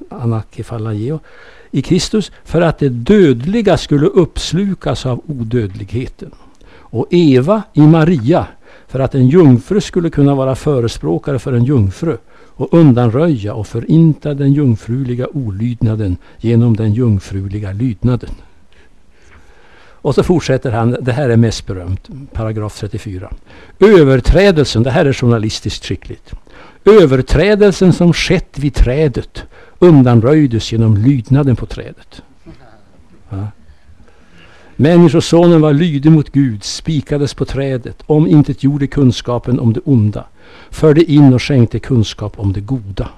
anakefalageo, 0.09 1.19
i 1.71 1.81
Kristus 1.81 2.31
för 2.43 2.61
att 2.61 2.79
det 2.79 2.89
dödliga 2.89 3.77
skulle 3.77 4.05
uppslukas 4.05 5.05
av 5.05 5.21
odödligheten. 5.27 6.31
Och 6.71 7.07
Eva 7.09 7.63
i 7.73 7.81
Maria 7.81 8.47
för 8.87 8.99
att 8.99 9.15
en 9.15 9.27
jungfru 9.27 9.81
skulle 9.81 10.09
kunna 10.09 10.35
vara 10.35 10.55
förespråkare 10.55 11.39
för 11.39 11.53
en 11.53 11.63
jungfru 11.63 12.17
och 12.31 12.73
undanröja 12.73 13.53
och 13.53 13.67
förinta 13.67 14.33
den 14.33 14.53
jungfruliga 14.53 15.27
olydnaden 15.27 16.17
genom 16.37 16.75
den 16.75 16.93
jungfruliga 16.93 17.71
lydnaden. 17.71 18.29
Och 20.01 20.15
så 20.15 20.23
fortsätter 20.23 20.71
han, 20.71 20.97
det 21.01 21.11
här 21.11 21.29
är 21.29 21.37
mest 21.37 21.65
berömt, 21.65 22.09
paragraf 22.33 22.79
34. 22.79 23.33
Överträdelsen, 23.79 24.83
det 24.83 24.91
här 24.91 25.05
är 25.05 25.13
journalistiskt 25.13 25.85
skickligt. 25.85 26.33
Överträdelsen 26.85 27.93
som 27.93 28.13
skett 28.13 28.59
vid 28.59 28.73
trädet 28.73 29.43
undanröjdes 29.79 30.71
genom 30.71 30.97
lydnaden 30.97 31.55
på 31.55 31.65
trädet. 31.65 32.21
Ja. 33.29 33.47
Människosonen 34.75 35.61
var 35.61 35.73
lydig 35.73 36.11
mot 36.11 36.31
Gud, 36.31 36.63
spikades 36.63 37.33
på 37.33 37.45
trädet, 37.45 38.03
om 38.05 38.27
inte 38.27 38.55
gjorde 38.59 38.87
kunskapen 38.87 39.59
om 39.59 39.73
det 39.73 39.79
onda, 39.79 40.25
förde 40.69 41.11
in 41.11 41.33
och 41.33 41.43
skänkte 41.43 41.79
kunskap 41.79 42.39
om 42.39 42.53
det 42.53 42.61
goda. 42.61 43.09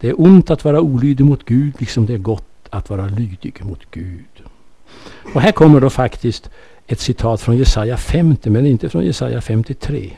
Det 0.00 0.08
är 0.08 0.20
ont 0.20 0.50
att 0.50 0.64
vara 0.64 0.80
olydig 0.80 1.24
mot 1.24 1.44
Gud, 1.44 1.74
liksom 1.78 2.06
det 2.06 2.14
är 2.14 2.18
gott 2.18 2.68
att 2.70 2.90
vara 2.90 3.06
lydig 3.06 3.64
mot 3.64 3.90
Gud. 3.90 4.42
Och 5.34 5.40
här 5.40 5.52
kommer 5.52 5.80
då 5.80 5.90
faktiskt 5.90 6.50
ett 6.86 7.00
citat 7.00 7.40
från 7.40 7.56
Jesaja 7.56 7.96
50, 7.96 8.50
men 8.50 8.66
inte 8.66 8.88
från 8.88 9.04
Jesaja 9.04 9.40
53. 9.40 10.10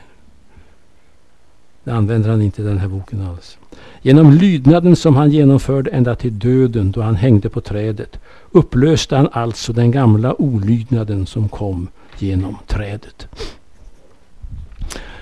Det 1.83 1.91
använder 1.91 2.29
han 2.29 2.41
inte 2.41 2.61
i 2.61 2.65
den 2.65 2.77
här 2.77 2.87
boken 2.87 3.27
alls. 3.27 3.57
Genom 4.01 4.31
lydnaden 4.31 4.95
som 4.95 5.15
han 5.15 5.31
genomförde 5.31 5.91
ända 5.91 6.15
till 6.15 6.39
döden 6.39 6.91
då 6.91 7.01
han 7.01 7.15
hängde 7.15 7.49
på 7.49 7.61
trädet 7.61 8.19
upplöste 8.51 9.15
han 9.15 9.29
alltså 9.31 9.73
den 9.73 9.91
gamla 9.91 10.41
olydnaden 10.41 11.25
som 11.25 11.49
kom 11.49 11.87
genom 12.17 12.57
trädet. 12.67 13.27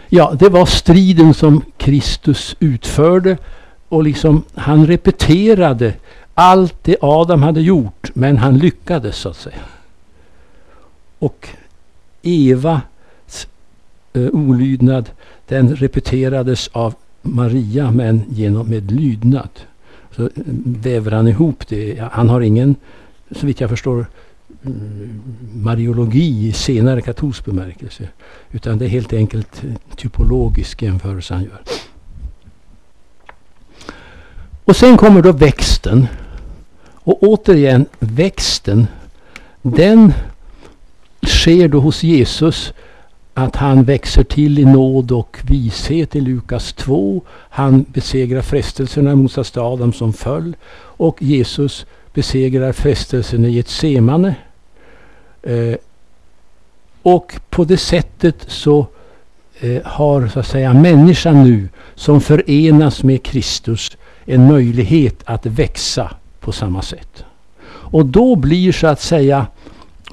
Ja, 0.09 0.33
det 0.39 0.49
var 0.49 0.65
striden 0.65 1.33
som 1.33 1.61
Kristus 1.77 2.55
utförde 2.59 3.37
och 3.89 4.03
liksom 4.03 4.43
han 4.55 4.87
repeterade 4.87 5.93
allt 6.33 6.83
det 6.83 6.97
Adam 7.01 7.43
hade 7.43 7.61
gjort 7.61 8.11
men 8.13 8.37
han 8.37 8.57
lyckades 8.57 9.17
så 9.17 9.29
att 9.29 9.35
säga. 9.35 9.55
Och 11.19 11.47
Evas 12.23 13.47
eh, 14.13 14.27
olydnad 14.27 15.09
den 15.47 15.75
repeterades 15.75 16.67
av 16.67 16.93
Maria 17.21 17.91
men 17.91 18.23
genom 18.29 18.67
med 18.67 18.91
lydnad. 18.91 19.49
Så 20.15 20.23
eh, 20.23 20.29
väver 20.63 21.11
han 21.11 21.27
ihop 21.27 21.67
det. 21.67 22.09
Han 22.11 22.29
har 22.29 22.41
ingen, 22.41 22.75
så 23.31 23.45
vitt 23.45 23.61
jag 23.61 23.69
förstår, 23.69 24.05
mm, 24.65 25.21
mariologi 25.53 26.47
i 26.47 26.51
senare 26.51 27.01
katolsk 27.01 27.45
bemärkelse. 27.45 28.07
Utan 28.51 28.77
det 28.77 28.85
är 28.85 28.89
helt 28.89 29.13
enkelt 29.13 29.63
eh, 29.63 29.95
typologisk 29.95 30.81
jämförelse 30.81 31.33
han 31.33 31.43
gör. 31.43 31.61
Och 34.65 34.75
sen 34.75 34.97
kommer 34.97 35.21
då 35.21 35.31
växten. 35.31 36.07
Och 36.93 37.23
återigen, 37.23 37.85
växten, 37.99 38.87
den 39.61 40.13
sker 41.27 41.67
då 41.67 41.79
hos 41.79 42.03
Jesus 42.03 42.73
att 43.33 43.55
han 43.55 43.83
växer 43.83 44.23
till 44.23 44.59
i 44.59 44.65
nåd 44.65 45.11
och 45.11 45.37
vishet 45.43 46.15
i 46.15 46.21
Lukas 46.21 46.73
2. 46.73 47.21
Han 47.29 47.85
besegrar 47.93 48.41
frestelserna 48.41 49.15
mot 49.15 49.57
Adam 49.57 49.93
som 49.93 50.13
föll. 50.13 50.55
Och 50.75 51.21
Jesus 51.21 51.85
besegrar 52.13 52.71
frestelsen 52.71 53.45
i 53.45 53.59
ett 53.59 53.69
semane. 53.69 54.35
Eh, 55.43 55.75
och 57.01 57.39
på 57.49 57.63
det 57.63 57.77
sättet 57.77 58.35
så 58.47 58.87
eh, 59.59 59.83
har 59.83 60.27
så 60.27 60.39
att 60.39 60.47
säga 60.47 60.73
människan 60.73 61.43
nu 61.43 61.69
som 61.95 62.21
förenas 62.21 63.03
med 63.03 63.23
Kristus 63.23 63.97
en 64.25 64.47
möjlighet 64.47 65.15
att 65.25 65.45
växa 65.45 66.11
på 66.39 66.51
samma 66.51 66.81
sätt. 66.81 67.23
Och 67.69 68.05
då 68.05 68.35
blir 68.35 68.71
så 68.71 68.87
att 68.87 69.01
säga 69.01 69.47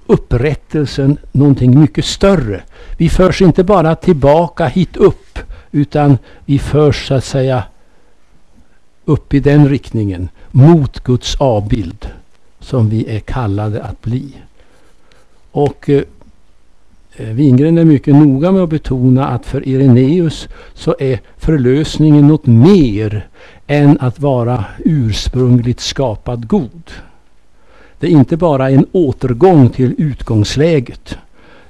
upprättelsen 0.06 1.18
någonting 1.32 1.80
mycket 1.80 2.04
större. 2.04 2.62
Vi 2.96 3.08
förs 3.08 3.42
inte 3.42 3.64
bara 3.64 3.94
tillbaka 3.94 4.66
hit 4.66 4.96
upp 4.96 5.38
utan 5.72 6.18
vi 6.44 6.58
förs 6.58 7.08
så 7.08 7.14
att 7.14 7.24
säga 7.24 7.64
upp 9.04 9.34
i 9.34 9.40
den 9.40 9.68
riktningen 9.68 10.28
mot 10.50 11.00
Guds 11.00 11.36
avbild 11.36 12.08
som 12.60 12.88
vi 12.88 13.16
är 13.16 13.20
kallade 13.20 13.82
att 13.82 14.02
bli. 14.02 14.36
Och 15.50 15.90
eh, 15.90 16.02
eh 17.16 17.28
Wingren 17.28 17.78
är 17.78 17.84
mycket 17.84 18.14
noga 18.14 18.52
med 18.52 18.62
att 18.62 18.68
betona 18.68 19.28
att 19.28 19.46
för 19.46 19.68
Ireneus 19.68 20.48
så 20.74 20.96
är 20.98 21.20
förlösningen 21.36 22.28
något 22.28 22.46
mer 22.46 23.28
än 23.66 23.98
att 24.00 24.20
vara 24.20 24.64
ursprungligt 24.84 25.80
skapad 25.80 26.48
god. 26.48 26.90
Det 28.04 28.08
är 28.08 28.18
inte 28.18 28.36
bara 28.36 28.70
en 28.70 28.86
återgång 28.92 29.68
till 29.68 29.94
utgångsläget. 29.98 31.18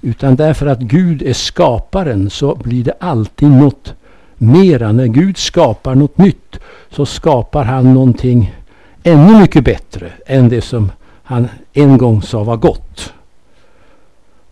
Utan 0.00 0.36
därför 0.36 0.66
att 0.66 0.78
Gud 0.78 1.22
är 1.22 1.32
skaparen 1.32 2.30
så 2.30 2.54
blir 2.54 2.84
det 2.84 2.94
alltid 3.00 3.48
något 3.48 3.94
mera. 4.36 4.92
När 4.92 5.06
Gud 5.06 5.36
skapar 5.36 5.94
något 5.94 6.18
nytt 6.18 6.58
så 6.90 7.06
skapar 7.06 7.64
han 7.64 7.94
någonting 7.94 8.54
ännu 9.02 9.40
mycket 9.40 9.64
bättre 9.64 10.12
än 10.26 10.48
det 10.48 10.60
som 10.60 10.92
han 11.22 11.48
en 11.72 11.98
gång 11.98 12.22
sa 12.22 12.42
var 12.44 12.56
gott. 12.56 13.12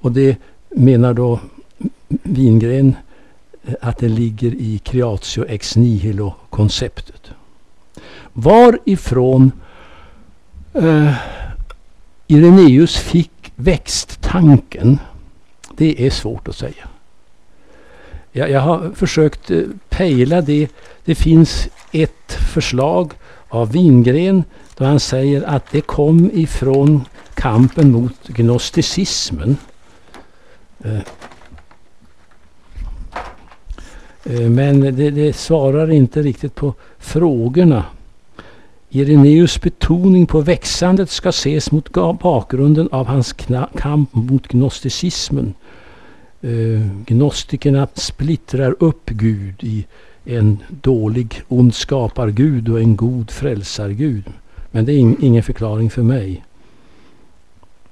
Och 0.00 0.12
det 0.12 0.36
menar 0.68 1.14
då 1.14 1.40
Wingren 2.08 2.96
eh, 3.64 3.74
att 3.80 3.98
det 3.98 4.08
ligger 4.08 4.54
i 4.54 4.78
creatio 4.78 5.44
ex 5.48 5.76
nihilo 5.76 6.34
konceptet. 6.50 7.30
Varifrån 8.32 9.52
eh, 10.74 11.14
Ireneus 12.32 12.96
fick 12.96 13.52
växttanken, 13.56 14.98
det 15.76 16.06
är 16.06 16.10
svårt 16.10 16.48
att 16.48 16.56
säga. 16.56 16.88
Jag, 18.32 18.50
jag 18.50 18.60
har 18.60 18.90
försökt 18.94 19.50
eh, 19.50 19.62
pejla 19.88 20.40
det. 20.40 20.68
Det 21.04 21.14
finns 21.14 21.68
ett 21.92 22.32
förslag 22.52 23.12
av 23.48 23.72
Wingren 23.72 24.44
då 24.76 24.84
han 24.84 25.00
säger 25.00 25.42
att 25.42 25.70
det 25.70 25.80
kom 25.80 26.30
ifrån 26.34 27.04
kampen 27.34 27.92
mot 27.92 28.28
gnosticismen. 28.28 29.56
Eh, 30.84 30.96
eh, 34.24 34.50
men 34.50 34.80
det, 34.80 35.10
det, 35.10 35.36
svarar 35.36 35.90
inte 35.90 36.22
riktigt 36.22 36.54
på 36.54 36.74
frågorna. 36.98 37.84
Ireneus 38.94 39.60
betoning 39.60 40.26
på 40.26 40.40
växandet 40.40 41.10
ska 41.10 41.28
ses 41.28 41.72
mot 41.72 41.92
bakgrunden 42.20 42.88
av 42.92 43.06
hans 43.06 43.32
kamp 43.76 44.14
mot 44.14 44.48
gnosticismen. 44.48 45.54
Eh, 46.42 46.80
gnostikerna 47.06 47.88
splittrar 47.94 48.76
upp 48.78 49.10
Gud 49.10 49.64
i 49.64 49.86
en 50.24 50.58
dålig 50.68 51.42
ond 51.48 51.74
skapargud 51.74 52.68
och 52.68 52.80
en 52.80 52.96
god 52.96 53.30
frälsargud. 53.30 54.24
Men 54.70 54.84
det 54.84 54.92
är 54.92 54.98
in, 54.98 55.16
ingen 55.20 55.42
förklaring 55.42 55.90
för 55.90 56.02
mig. 56.02 56.44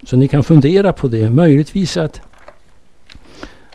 Så 0.02 0.16
ni 0.16 0.28
kan 0.28 0.44
fundera 0.44 0.92
på 0.92 1.08
det. 1.08 1.30
Möjligtvis 1.30 1.96
att, 1.96 2.20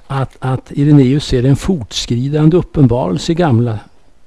att, 0.08 0.38
att 0.40 0.72
Ireneus 0.72 1.26
ser 1.26 1.44
en 1.44 1.56
fortskridande 1.56 2.58
uppenbarelse 2.58 3.32
i 3.32 3.36
Gamla 3.36 3.80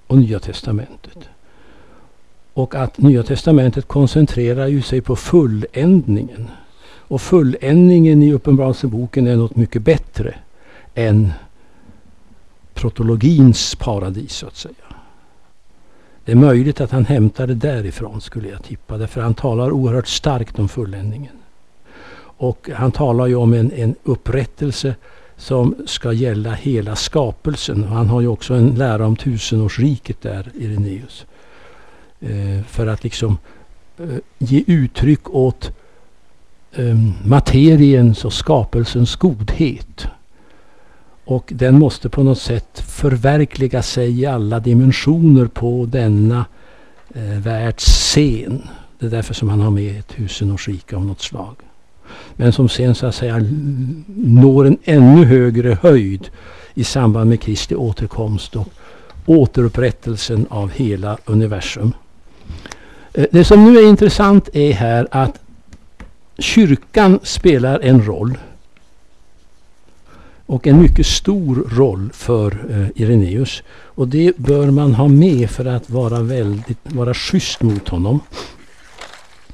och 0.07 0.19
Nya 0.19 0.39
Testamentet. 0.39 1.28
Och 2.59 2.75
att 2.75 2.99
Nya 2.99 3.23
Testamentet 3.23 3.89
koncentrerar 3.89 4.67
ju 4.67 4.83
sig 4.83 5.01
på 5.01 5.17
fulländningen. 5.17 6.51
Och 6.85 7.23
fulländningen 7.23 8.23
i 8.23 8.33
Uppenbarelseboken 8.33 9.27
är 9.27 9.37
något 9.37 9.57
mycket 9.57 9.83
bättre 9.83 10.35
än 10.95 11.33
protologins 12.75 13.75
paradis 13.75 14.33
så 14.33 14.47
att 14.47 14.57
säga. 14.57 14.75
Det 16.25 16.33
är 16.33 16.37
möjligt 16.37 16.81
att 16.81 16.91
han 16.91 17.05
hämtar 17.05 17.47
det 17.47 17.55
därifrån 17.55 18.21
skulle 18.21 18.49
jag 18.49 18.63
tippa. 18.63 18.99
Därför 18.99 19.21
han 19.21 19.35
talar 19.35 19.71
oerhört 19.71 20.09
starkt 20.09 20.59
om 20.59 20.69
fulländningen. 20.69 21.37
Och 22.21 22.71
han 22.75 22.93
talar 22.93 23.27
ju 23.27 23.35
om 23.35 23.53
en, 23.53 23.73
en 23.73 23.95
upprättelse 24.03 24.95
som 25.37 25.75
ska 25.87 26.13
gälla 26.13 26.53
hela 26.53 26.97
skapelsen. 26.97 27.85
Han 27.85 28.09
har 28.09 28.21
ju 28.21 28.29
också 28.29 28.55
en 28.55 28.75
lära 28.75 29.07
om 29.07 29.17
tusenårsriket 29.17 30.23
där, 30.23 30.51
Ireneus. 30.55 31.27
Eh, 32.21 32.63
för 32.67 32.87
att 32.87 33.05
liksom 33.05 33.39
eh, 33.99 34.07
ge 34.39 34.65
uttryck 34.67 35.31
åt 35.31 35.73
eh, 36.73 36.97
materiens 37.25 38.25
och 38.25 38.33
skapelsens 38.33 39.17
godhet. 39.17 40.07
Och 41.25 41.53
den 41.55 41.79
måste 41.79 42.09
på 42.09 42.23
något 42.23 42.39
sätt 42.39 42.83
förverkliga 42.87 43.83
sig 43.83 44.21
i 44.21 44.27
alla 44.27 44.61
dimensioner 44.61 45.47
på 45.47 45.87
denna 45.89 46.45
eh, 47.15 47.23
världsscen. 47.23 48.69
Det 48.99 49.07
är 49.07 49.11
därför 49.11 49.35
som 49.35 49.49
han 49.49 49.61
har 49.61 49.71
med 49.71 49.99
ett 49.99 50.09
tusenårsrike 50.09 50.97
av 50.97 51.07
något 51.07 51.21
slag. 51.21 51.57
Men 52.37 52.53
som 52.53 52.69
sen 52.69 52.95
så 52.95 53.07
att 53.07 53.15
säga 53.15 53.45
når 54.07 54.67
en 54.67 54.79
ännu 54.85 55.25
högre 55.25 55.79
höjd 55.83 56.31
i 56.75 56.85
samband 56.85 57.31
med 57.31 57.41
Kristi 57.41 57.75
återkomst 57.75 58.57
och 58.57 58.69
återupprättelsen 59.27 60.47
av 60.51 60.71
hela 60.71 61.19
universum. 61.25 61.93
Eh, 63.19 63.27
det 63.31 63.45
som 63.45 63.65
nu 63.65 63.79
är 63.79 63.89
intressant 63.89 64.49
är 64.53 64.73
här 64.73 65.09
att 65.11 65.41
kyrkan 66.39 67.19
spelar 67.23 67.81
en 67.81 68.03
roll. 68.03 68.39
Och 70.47 70.67
en 70.67 70.81
mycket 70.81 71.07
stor 71.07 71.69
roll 71.71 72.11
för 72.13 72.51
eh, 72.71 73.03
Ireneus. 73.03 73.63
Och 73.71 74.09
det 74.09 74.37
bör 74.37 74.71
man 74.71 74.95
ha 74.95 75.09
med 75.09 75.51
för 75.51 75.65
att 75.65 75.91
vara, 75.91 76.21
väldigt, 76.21 76.79
vara 76.83 77.15
schysst 77.15 77.63
mot 77.63 77.89
honom. 77.89 78.21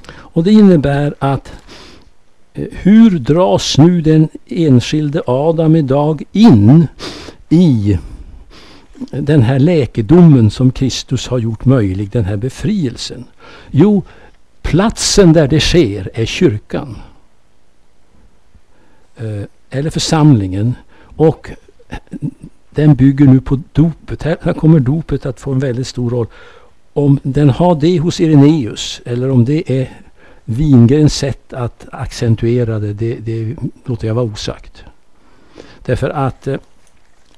Och 0.07 0.43
det 0.43 0.51
innebär 0.51 1.15
att 1.19 1.53
eh, 2.53 2.67
hur 2.71 3.19
dras 3.19 3.77
nu 3.77 4.01
den 4.01 4.29
enskilde 4.47 5.21
Adam 5.27 5.75
idag 5.75 6.23
in 6.31 6.87
i 7.49 7.97
den 9.11 9.41
här 9.41 9.59
läkedomen 9.59 10.51
som 10.51 10.71
Kristus 10.71 11.27
har 11.27 11.39
gjort 11.39 11.65
möjlig, 11.65 12.11
den 12.11 12.25
här 12.25 12.37
befrielsen? 12.37 13.25
Jo, 13.71 14.03
platsen 14.61 15.33
där 15.33 15.47
det 15.47 15.59
sker 15.59 16.09
är 16.13 16.25
kyrkan. 16.25 16.97
Eh, 19.17 19.43
eller 19.69 19.89
församlingen. 19.89 20.75
Och 21.15 21.51
den 22.69 22.95
bygger 22.95 23.25
nu 23.25 23.41
på 23.41 23.61
dopet. 23.73 24.23
Här, 24.23 24.53
kommer 24.53 24.79
dopet 24.79 25.25
att 25.25 25.39
få 25.39 25.51
en 25.51 25.59
väldigt 25.59 25.87
stor 25.87 26.09
roll. 26.09 26.27
Om 26.93 27.19
den 27.23 27.49
har 27.49 27.75
det 27.75 27.99
hos 27.99 28.19
Ireneus 28.19 29.01
eller 29.05 29.29
om 29.29 29.45
det 29.45 29.79
är 29.81 30.01
Wingrens 30.45 31.15
sätt 31.15 31.53
att 31.53 31.85
accentuera 31.91 32.79
det, 32.79 32.93
det, 32.93 33.15
det 33.15 33.55
låter 33.85 34.07
jag 34.07 34.15
vara 34.15 34.25
osagt. 34.25 34.83
Därför 35.85 36.09
att 36.09 36.47
eh, 36.47 36.57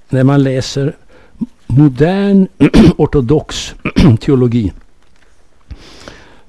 när 0.09 0.23
man 0.23 0.43
läser 0.43 0.95
modern 1.68 2.48
ortodox 2.98 3.76
teologi 4.19 4.73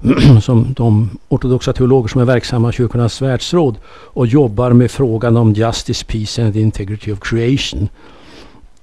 som 0.41 0.73
de 0.73 1.09
ortodoxa 1.29 1.73
teologer 1.73 2.07
som 2.07 2.21
är 2.21 2.25
verksamma 2.25 2.69
i 2.69 2.73
Kyrkornas 2.73 3.21
världsråd 3.21 3.75
och 3.87 4.27
jobbar 4.27 4.73
med 4.73 4.91
frågan 4.91 5.37
om 5.37 5.53
justice, 5.53 6.05
peace 6.05 6.43
and 6.43 6.53
the 6.53 6.61
integrity 6.61 7.11
of 7.11 7.19
creation. 7.19 7.89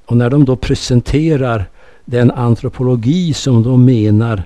Och 0.07 0.17
när 0.17 0.31
de 0.31 0.45
då 0.45 0.57
presenterar 0.57 1.65
den 2.05 2.31
antropologi 2.31 3.35
som 3.35 3.63
de 3.63 3.85
menar 3.85 4.43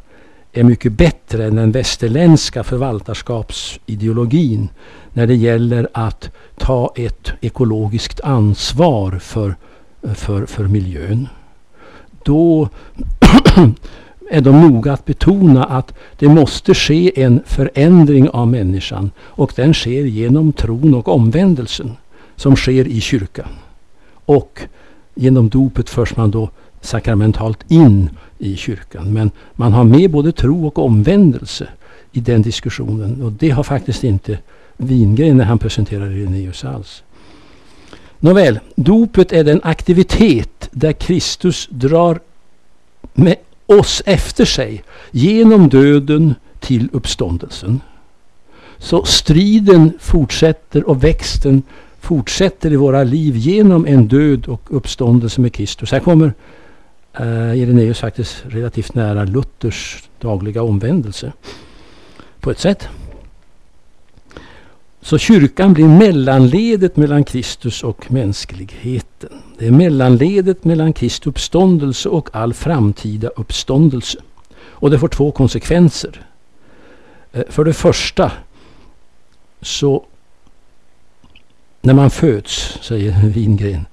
är 0.53 0.65
mycket 0.65 0.93
bättre 0.93 1.45
än 1.45 1.57
den 1.57 1.73
västerländska 1.73 2.65
förvaltarskapsideologin 2.65 4.69
när 5.13 5.27
det 5.27 5.35
gäller 5.35 5.89
att 5.93 6.31
ta 6.57 6.93
ett 6.97 7.33
ekologiskt 7.41 8.21
ansvar 8.21 9.19
för, 9.19 9.57
för, 10.15 10.47
för 10.47 10.65
miljön. 10.65 11.29
Då 12.25 12.69
är 14.31 14.41
de 14.41 14.61
noga 14.61 14.93
att 14.93 15.05
betona 15.05 15.65
att 15.65 15.95
det 16.19 16.29
måste 16.29 16.75
ske 16.75 17.23
en 17.23 17.41
förändring 17.47 18.29
av 18.29 18.49
människan. 18.49 19.11
Och 19.19 19.53
den 19.57 19.75
sker 19.75 20.05
genom 20.05 20.53
tron 20.53 20.95
och 20.95 21.09
omvändelsen 21.09 21.93
som 22.37 22.57
sker 22.57 22.89
i 22.89 23.01
kyrkan. 23.01 23.49
Och 24.25 24.61
genom 25.15 25.49
dopet 25.49 25.91
förs 25.91 26.17
man 26.17 26.31
då 26.31 26.51
sakramentalt 26.81 27.71
in 27.71 28.11
i 28.39 28.57
kyrkan. 28.57 29.13
Men 29.13 29.31
man 29.53 29.73
har 29.73 29.85
med 29.85 30.11
både 30.11 30.33
tro 30.33 30.67
och 30.67 30.79
omvändelse 30.79 31.69
i 32.13 32.21
den 32.21 32.43
diskussionen. 32.43 33.23
Och 33.23 33.33
det 33.33 33.51
har 33.51 33.63
faktiskt 33.63 34.05
inte 34.05 34.39
Wingren 34.77 35.37
när 35.37 35.45
han 35.45 35.59
presenterar 35.59 36.11
Irenaeus 36.11 36.65
alls. 36.65 37.03
Nåväl, 38.21 38.61
dopet 38.75 39.33
är 39.33 39.45
den 39.45 39.61
aktivitet 39.63 40.69
där 40.71 40.93
Kristus 40.93 41.69
drar 41.71 42.21
med 43.13 43.37
oss 43.67 44.03
efter 44.07 44.45
sig 44.45 44.83
genom 45.11 45.69
döden 45.69 46.35
till 46.61 46.89
uppståndelsen. 46.93 47.81
Så 48.79 49.05
striden 49.05 49.93
fortsätter 50.01 50.89
och 50.89 51.05
växten 51.05 51.63
fortsätter 52.01 52.73
i 52.73 52.77
våra 52.77 53.05
liv 53.05 53.37
genom 53.37 53.87
en 53.87 54.09
död 54.09 54.47
och 54.47 54.63
uppståndelse 54.77 55.41
med 55.41 55.53
Kristus. 55.53 55.93
Här 55.93 56.01
kommer 56.01 56.33
eh, 57.13 57.59
Irenaeus 57.59 57.99
faktiskt 57.99 58.45
relativt 58.47 58.95
nära 58.95 59.25
Luthers 59.25 60.09
dagliga 60.21 60.63
omvändelse. 60.63 61.33
På 62.41 62.51
ett 62.51 62.59
sätt. 62.59 62.89
Så 65.03 65.19
kyrkan 65.19 65.73
blir 65.73 65.89
mellanledet 65.89 66.97
mellan 66.97 67.25
Kristus 67.25 67.85
och 67.85 68.13
mänskligheten. 68.13 69.43
Det 69.59 69.67
är 69.67 69.71
mellanledet 69.71 70.65
mellan 70.65 70.93
Kristi 70.93 71.29
uppståndelse 71.29 72.09
och 72.09 72.29
all 72.33 72.55
framtida 72.55 73.29
uppståndelse. 73.29 74.19
Och 74.69 74.91
det 74.91 74.99
får 74.99 75.09
två 75.09 75.31
konsekvenser. 75.31 76.27
Eh, 77.33 77.43
för 77.49 77.65
det 77.65 77.73
första 77.73 78.33
så 79.61 80.05
när 81.81 81.95
man 81.95 82.11
föds, 82.11 82.79
säger 82.83 83.29
Wingren, 83.29 83.87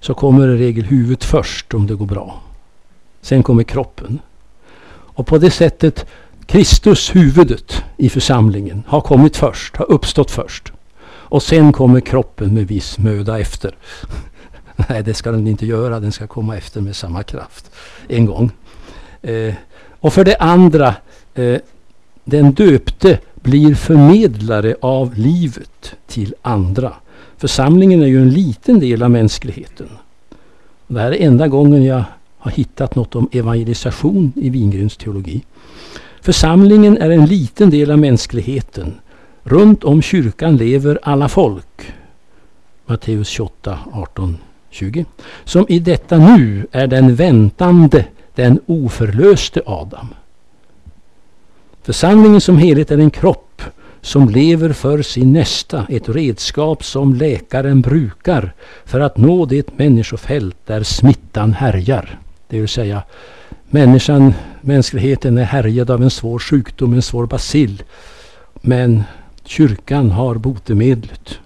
så 0.00 0.14
kommer 0.14 0.48
i 0.48 0.58
regel 0.58 0.84
huvudet 0.84 1.24
först 1.24 1.74
om 1.74 1.86
det 1.86 1.94
går 1.94 2.06
bra. 2.06 2.40
Sen 3.20 3.42
kommer 3.42 3.62
kroppen. 3.62 4.18
Och 5.14 5.26
på 5.26 5.38
det 5.38 5.50
sättet 5.50 6.06
Kristus, 6.46 7.14
huvudet 7.14 7.84
i 7.96 8.08
församlingen, 8.08 8.82
har 8.86 9.00
kommit 9.00 9.36
först, 9.36 9.76
har 9.76 9.90
uppstått 9.90 10.30
först. 10.30 10.72
Och 11.04 11.42
sen 11.42 11.72
kommer 11.72 12.00
kroppen 12.00 12.54
med 12.54 12.66
viss 12.66 12.98
möda 12.98 13.40
efter. 13.40 13.74
Nej, 14.88 15.02
det 15.02 15.14
ska 15.14 15.32
den 15.32 15.46
inte 15.46 15.66
göra. 15.66 16.00
Den 16.00 16.12
ska 16.12 16.26
komma 16.26 16.56
efter 16.56 16.80
med 16.80 16.96
samma 16.96 17.22
kraft 17.22 17.70
en 18.08 18.26
gång. 18.26 18.50
Eh, 19.22 19.54
och 20.00 20.12
för 20.12 20.24
det 20.24 20.36
andra, 20.36 20.94
eh, 21.34 21.56
den 22.24 22.52
döpte 22.52 23.18
blir 23.34 23.74
förmedlare 23.74 24.76
av 24.80 25.14
livet 25.14 25.94
till 26.06 26.34
andra. 26.42 26.92
Församlingen 27.36 28.02
är 28.02 28.06
ju 28.06 28.22
en 28.22 28.30
liten 28.30 28.80
del 28.80 29.02
av 29.02 29.10
mänskligheten. 29.10 29.88
Det 30.86 31.00
här 31.00 31.12
är 31.12 31.26
enda 31.26 31.48
gången 31.48 31.84
jag 31.84 32.04
har 32.38 32.50
hittat 32.50 32.94
något 32.94 33.16
om 33.16 33.28
evangelisation 33.32 34.32
i 34.36 34.50
Wingrens 34.50 34.96
teologi. 34.96 35.44
Församlingen 36.22 36.98
är 36.98 37.10
en 37.10 37.26
liten 37.26 37.70
del 37.70 37.90
av 37.90 37.98
mänskligheten. 37.98 38.94
Runt 39.42 39.84
om 39.84 40.02
kyrkan 40.02 40.56
lever 40.56 40.98
alla 41.02 41.28
folk. 41.28 41.92
Matteus 42.86 43.28
28, 43.28 43.78
18, 43.92 44.38
20. 44.70 45.04
Som 45.44 45.66
i 45.68 45.78
detta 45.78 46.18
nu 46.18 46.66
är 46.72 46.86
den 46.86 47.14
väntande, 47.14 48.04
den 48.34 48.60
oförlöste 48.66 49.62
Adam. 49.66 50.08
Församlingen 51.82 52.40
som 52.40 52.58
helhet 52.58 52.90
är 52.90 52.98
en 52.98 53.10
kropp 53.10 53.62
som 54.00 54.28
lever 54.28 54.72
för 54.72 55.02
sin 55.02 55.32
nästa, 55.32 55.86
ett 55.88 56.08
redskap 56.08 56.84
som 56.84 57.14
läkaren 57.14 57.80
brukar 57.80 58.54
för 58.84 59.00
att 59.00 59.16
nå 59.16 59.46
det 59.46 59.78
människofält 59.78 60.56
där 60.66 60.82
smittan 60.82 61.52
härjar. 61.52 62.18
Det 62.48 62.58
vill 62.60 62.68
säga 62.68 63.02
Människan, 63.74 64.34
mänskligheten 64.60 65.38
är 65.38 65.44
härjad 65.44 65.90
av 65.90 66.02
en 66.02 66.10
svår 66.10 66.38
sjukdom, 66.38 66.92
en 66.94 67.02
svår 67.02 67.26
bacill. 67.26 67.82
Men 68.54 69.02
kyrkan 69.44 70.10
har 70.10 70.34
botemedlet. 70.34 71.38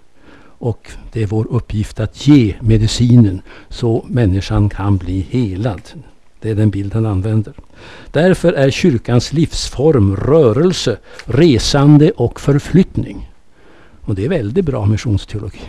Och 0.59 0.91
det 1.13 1.23
är 1.23 1.27
vår 1.27 1.47
uppgift 1.51 2.01
att 2.01 2.27
ge 2.27 2.55
medicinen 2.61 3.43
så 3.69 4.05
människan 4.09 4.69
kan 4.69 4.97
bli 4.97 5.21
helad. 5.21 5.83
Det 6.41 6.51
är 6.51 6.55
den 6.55 6.71
bild 6.71 6.95
han 6.95 7.07
använder. 7.07 7.53
Därför 8.11 8.53
är 8.53 8.71
kyrkans 8.71 9.33
livsform 9.33 10.17
rörelse, 10.17 10.99
resande 11.25 12.11
och 12.11 12.41
förflyttning. 12.41 13.31
Och 14.01 14.15
det 14.15 14.25
är 14.25 14.29
väldigt 14.29 14.65
bra 14.65 14.87
missionsteologi. 14.87 15.69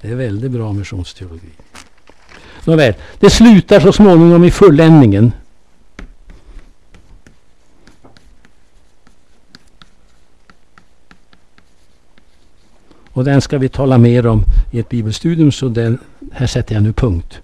Det 0.00 0.08
är 0.08 0.14
väldigt 0.14 0.50
bra 0.50 0.72
missionsteologi. 0.72 1.52
Nåväl, 2.68 2.94
det 3.18 3.30
slutar 3.30 3.80
så 3.80 3.92
småningom 3.92 4.44
i 4.44 4.50
fulländningen. 4.50 5.32
Och 13.12 13.24
den 13.24 13.40
ska 13.40 13.58
vi 13.58 13.68
tala 13.68 13.98
mer 13.98 14.26
om 14.26 14.44
i 14.70 14.78
ett 14.78 14.88
bibelstudium 14.88 15.52
så 15.52 15.68
den, 15.68 15.98
här 16.32 16.46
sätter 16.46 16.74
jag 16.74 16.82
nu 16.82 16.92
punkt. 16.92 17.40